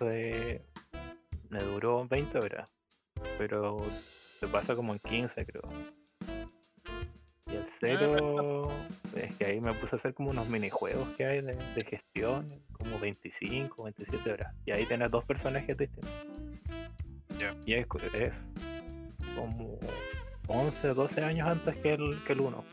[0.01, 0.61] Esto de-
[1.49, 2.69] me duró 20 horas.
[3.37, 3.85] Pero
[4.39, 5.61] se pasa como en 15, creo.
[7.47, 8.71] Y el cero,
[9.15, 12.63] es que ahí me puse a hacer como unos minijuegos que hay de, de gestión,
[12.71, 14.55] como 25, 27 horas.
[14.65, 16.09] Y ahí tenés dos personajes distintos.
[17.37, 17.55] Ya.
[17.65, 18.33] Y es, es
[19.35, 19.77] como
[20.47, 22.63] 11, 12 años antes que el, que el 1.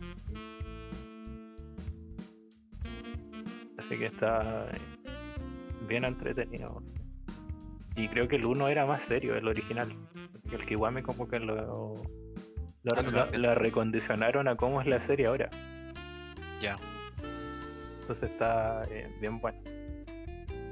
[3.78, 4.68] Así que está
[5.88, 6.82] bien entretenido.
[7.98, 9.88] Y creo que el 1 era más serio, el original.
[10.50, 11.94] El Kiwami como que lo, lo,
[12.96, 15.50] Ah, lo recondicionaron a cómo es la serie ahora.
[16.60, 16.76] Ya.
[18.00, 19.58] Entonces está eh, bien bueno.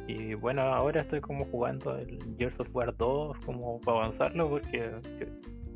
[0.08, 4.92] Y bueno, ahora estoy como jugando el Gears of War 2 como para avanzarlo porque
[5.18, 5.28] que-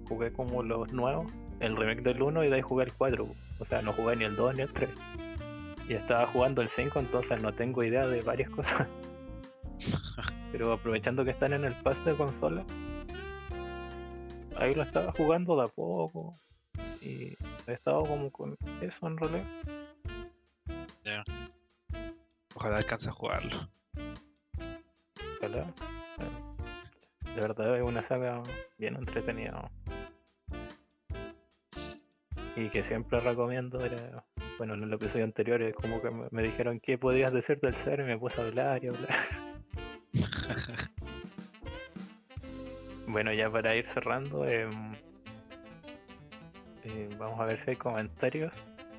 [0.09, 3.27] jugué como los nuevos, el remake del 1 y de ahí jugué el 4.
[3.59, 4.91] O sea, no jugué ni el 2 ni el 3.
[5.89, 8.87] Y estaba jugando el 5, entonces no tengo idea de varias cosas.
[10.53, 12.65] Pero aprovechando que están en el pass de consola,
[14.57, 16.35] ahí lo estaba jugando de a poco.
[17.01, 17.35] Y
[17.67, 19.45] he estado como con eso en.
[21.05, 21.25] Ya.
[22.55, 23.69] Ojalá alcance a jugarlo.
[25.39, 25.73] Ojalá.
[27.35, 28.43] De verdad es una saga
[28.77, 29.71] bien entretenida.
[32.57, 34.25] Y que siempre recomiendo era.
[34.59, 37.77] Bueno, en el episodio anterior es como que me, me dijeron qué podías decir del
[37.77, 39.09] ser y me puse a hablar y hablar.
[43.07, 44.93] bueno, ya para ir cerrando, em,
[46.85, 48.53] eh, vamos a ver si hay comentarios.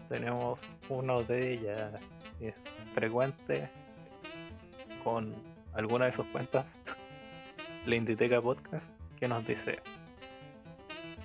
[0.10, 1.93] Tenemos uno de ellas
[2.39, 2.56] que es
[2.93, 3.69] frecuente
[5.03, 5.34] con
[5.73, 6.65] alguna de sus cuentas,
[7.85, 8.85] la Inditeca Podcast,
[9.19, 9.80] que nos dice: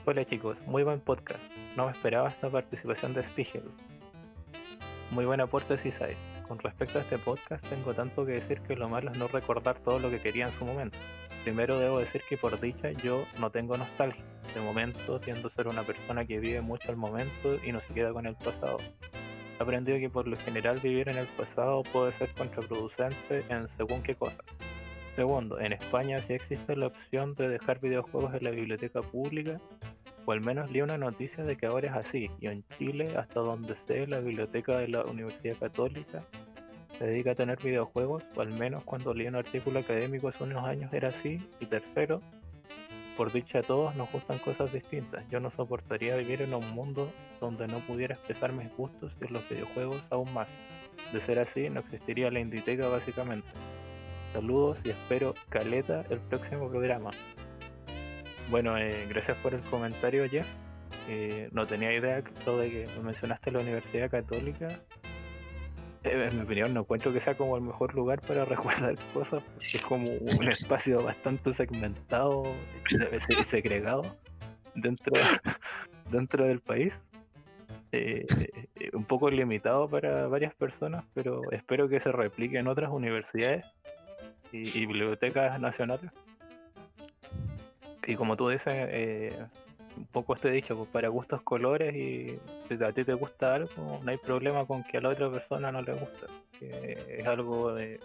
[0.04, 1.42] Hola chicos, muy buen podcast.
[1.76, 3.64] No me esperaba esta participación de Spiegel.
[5.10, 6.35] Muy buen aporte, Seaside.
[6.48, 9.78] Con respecto a este podcast, tengo tanto que decir que lo malo es no recordar
[9.80, 10.96] todo lo que quería en su momento.
[11.42, 14.24] Primero debo decir que por dicha yo no tengo nostalgia.
[14.54, 17.92] De momento tiendo a ser una persona que vive mucho el momento y no se
[17.94, 18.78] queda con el pasado.
[19.58, 24.02] He aprendido que por lo general vivir en el pasado puede ser contraproducente en según
[24.02, 24.38] qué cosa.
[25.16, 29.58] Segundo, en España sí existe la opción de dejar videojuegos en la biblioteca pública,
[30.26, 33.40] o al menos leí una noticia de que ahora es así, y en Chile, hasta
[33.40, 36.24] donde sé, la biblioteca de la Universidad Católica
[36.98, 40.64] se dedica a tener videojuegos, o al menos cuando leí un artículo académico hace unos
[40.64, 41.38] años era así.
[41.60, 42.22] Y tercero,
[43.16, 45.28] por dicha a todos nos gustan cosas distintas.
[45.30, 49.48] Yo no soportaría vivir en un mundo donde no pudiera expresar mis gustos y los
[49.48, 50.48] videojuegos aún más.
[51.12, 53.48] De ser así, no existiría la Inditeca básicamente.
[54.32, 57.10] Saludos y espero caleta el próximo programa.
[58.50, 60.46] Bueno, eh, gracias por el comentario, Jeff.
[61.08, 64.68] Eh, no tenía idea de que mencionaste la Universidad Católica.
[66.06, 69.42] Eh, en mi opinión, no encuentro que sea como el mejor lugar para recordar cosas,
[69.42, 72.44] porque es como un espacio bastante segmentado
[73.46, 74.16] segregado
[74.74, 75.12] dentro,
[76.10, 76.92] dentro del país.
[77.92, 78.26] Eh,
[78.74, 83.64] eh, un poco limitado para varias personas, pero espero que se replique en otras universidades
[84.52, 86.10] y bibliotecas nacionales.
[88.06, 89.36] Y como tú dices, eh,
[89.96, 92.38] un poco este dicho, pues para gustos colores y
[92.68, 95.72] si a ti te gusta algo, no hay problema con que a la otra persona
[95.72, 96.26] no le guste.
[96.58, 98.00] Que es algo de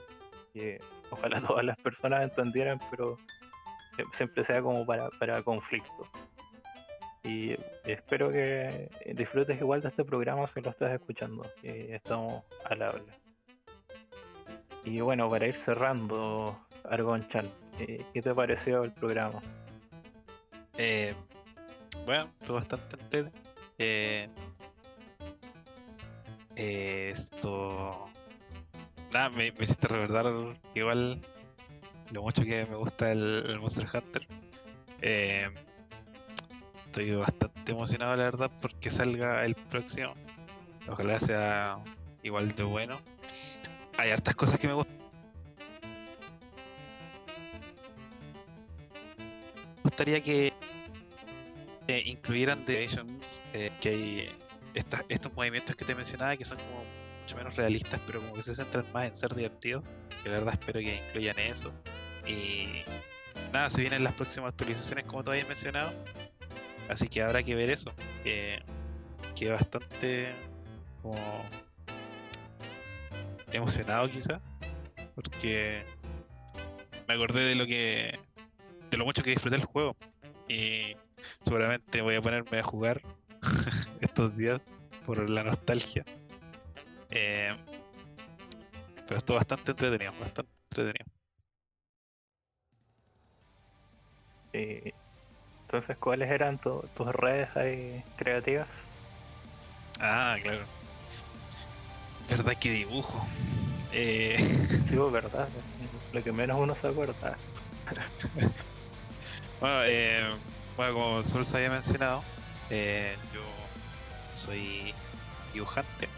[0.53, 3.17] que ojalá todas las personas entendieran, pero
[4.13, 6.07] siempre sea como para, para conflicto.
[7.23, 7.55] Y
[7.85, 13.13] espero que disfrutes igual de este programa si lo estás escuchando, que estamos al habla.
[14.83, 16.57] Y bueno, para ir cerrando,
[16.89, 17.47] Argon Chan,
[17.77, 19.39] eh, ¿qué te pareció el programa?
[20.77, 21.13] Eh,
[22.05, 23.31] bueno, estuvo bastante entrete.
[23.77, 24.29] Eh,
[26.55, 28.09] eh, esto.
[29.13, 30.33] Nada, me, hiciste recordar
[30.73, 31.21] igual
[32.11, 34.27] lo mucho que me gusta el, Monster Hunter.
[35.01, 35.49] Eh,
[36.85, 40.13] estoy bastante emocionado, la verdad, porque salga el próximo.
[40.87, 41.79] Ojalá sea
[42.23, 43.01] igual de bueno.
[43.97, 44.97] Hay hartas cosas que me gustan.
[49.83, 50.50] Gustaría que
[51.99, 54.29] incluyeran The Nations, eh, que hay
[55.09, 56.83] estos movimientos que te mencionaba que son como
[57.21, 59.83] mucho menos realistas, pero como que se centran más en ser divertidos.
[60.23, 61.71] Que la verdad espero que incluyan eso.
[62.25, 62.83] Y
[63.51, 65.91] nada, se vienen las próximas actualizaciones como tú habías mencionado.
[66.89, 67.93] Así que habrá que ver eso.
[68.23, 68.61] Que
[69.49, 70.33] bastante
[71.01, 71.43] como
[73.51, 74.39] emocionado quizá.
[75.15, 75.83] Porque
[77.07, 78.19] me acordé de lo que.
[78.89, 79.95] de lo mucho que disfruté el juego.
[80.47, 80.95] Y
[81.41, 83.01] seguramente voy a ponerme a jugar
[84.01, 84.61] estos días
[85.05, 86.03] por la nostalgia.
[87.09, 87.55] Eh,
[89.07, 91.05] pero estuvo bastante entretenido, bastante entretenido.
[94.53, 94.93] Eh,
[95.63, 98.67] entonces, ¿cuáles eran tu- tus redes ahí creativas?
[99.99, 100.63] Ah, claro.
[102.29, 103.25] Verdad que dibujo.
[103.93, 104.37] Eh,
[104.89, 105.47] Sí, verdad,
[106.11, 107.37] lo que menos uno se acuerda.
[109.61, 110.29] bueno, eh,
[110.77, 112.23] bueno, como Sol se había mencionado,
[112.69, 113.41] eh, yo
[114.33, 114.93] soy
[115.53, 116.09] dibujante.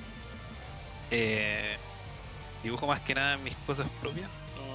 [1.12, 1.78] Eh,
[2.62, 4.30] dibujo más que nada mis cosas propias.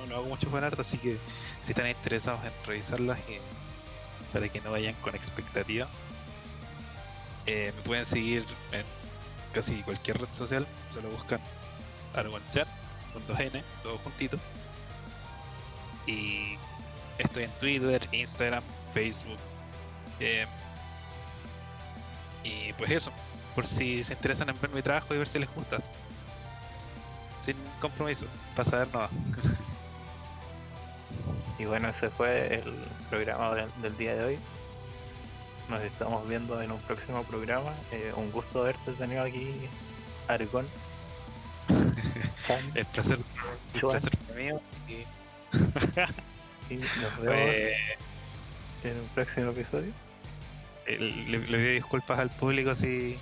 [0.08, 1.18] No, hago mucho fanart, así que
[1.60, 3.18] si están interesados en revisarlas
[4.32, 5.86] para que no vayan con expectativa,
[7.46, 8.84] eh, me pueden seguir en
[9.52, 10.66] casi cualquier red social.
[10.90, 11.40] Solo buscan
[12.14, 12.68] Argon Chat
[13.12, 14.38] con dos N, todo juntito.
[16.06, 16.56] Y
[17.18, 19.38] estoy en Twitter, Instagram, Facebook.
[20.20, 20.46] Eh,
[22.44, 23.12] y pues eso,
[23.54, 25.78] por si se interesan en ver mi trabajo y ver si les gusta.
[27.38, 28.26] Sin compromiso,
[28.56, 29.08] para saber nada.
[31.58, 32.74] Y bueno, ese fue el
[33.10, 34.38] programa del, del día de hoy.
[35.68, 37.72] Nos estamos viendo en un próximo programa.
[37.92, 39.52] Eh, un gusto haberte tenido aquí,
[40.26, 40.66] Argon.
[42.74, 43.18] El placer,
[43.74, 44.58] el placer mío.
[44.88, 45.04] Y,
[46.70, 47.50] Y nos vemos
[48.84, 49.92] en un próximo episodio.
[50.96, 53.16] Le, pido disculpas al público si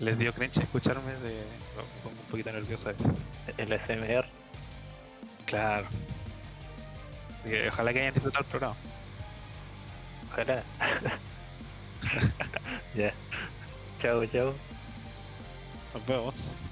[0.00, 1.12] les dio cringe escucharme.
[1.12, 1.30] De,
[1.76, 3.10] me pongo un poquito nervioso a veces.
[3.56, 4.26] El SMR.
[5.46, 5.86] Claro.
[7.44, 8.76] Que ojalá que hayan disfrutado el programa.
[10.32, 10.62] Ojalá.
[12.94, 13.12] ya.
[14.00, 14.54] Chao, chao.
[15.94, 16.62] Nos vemos.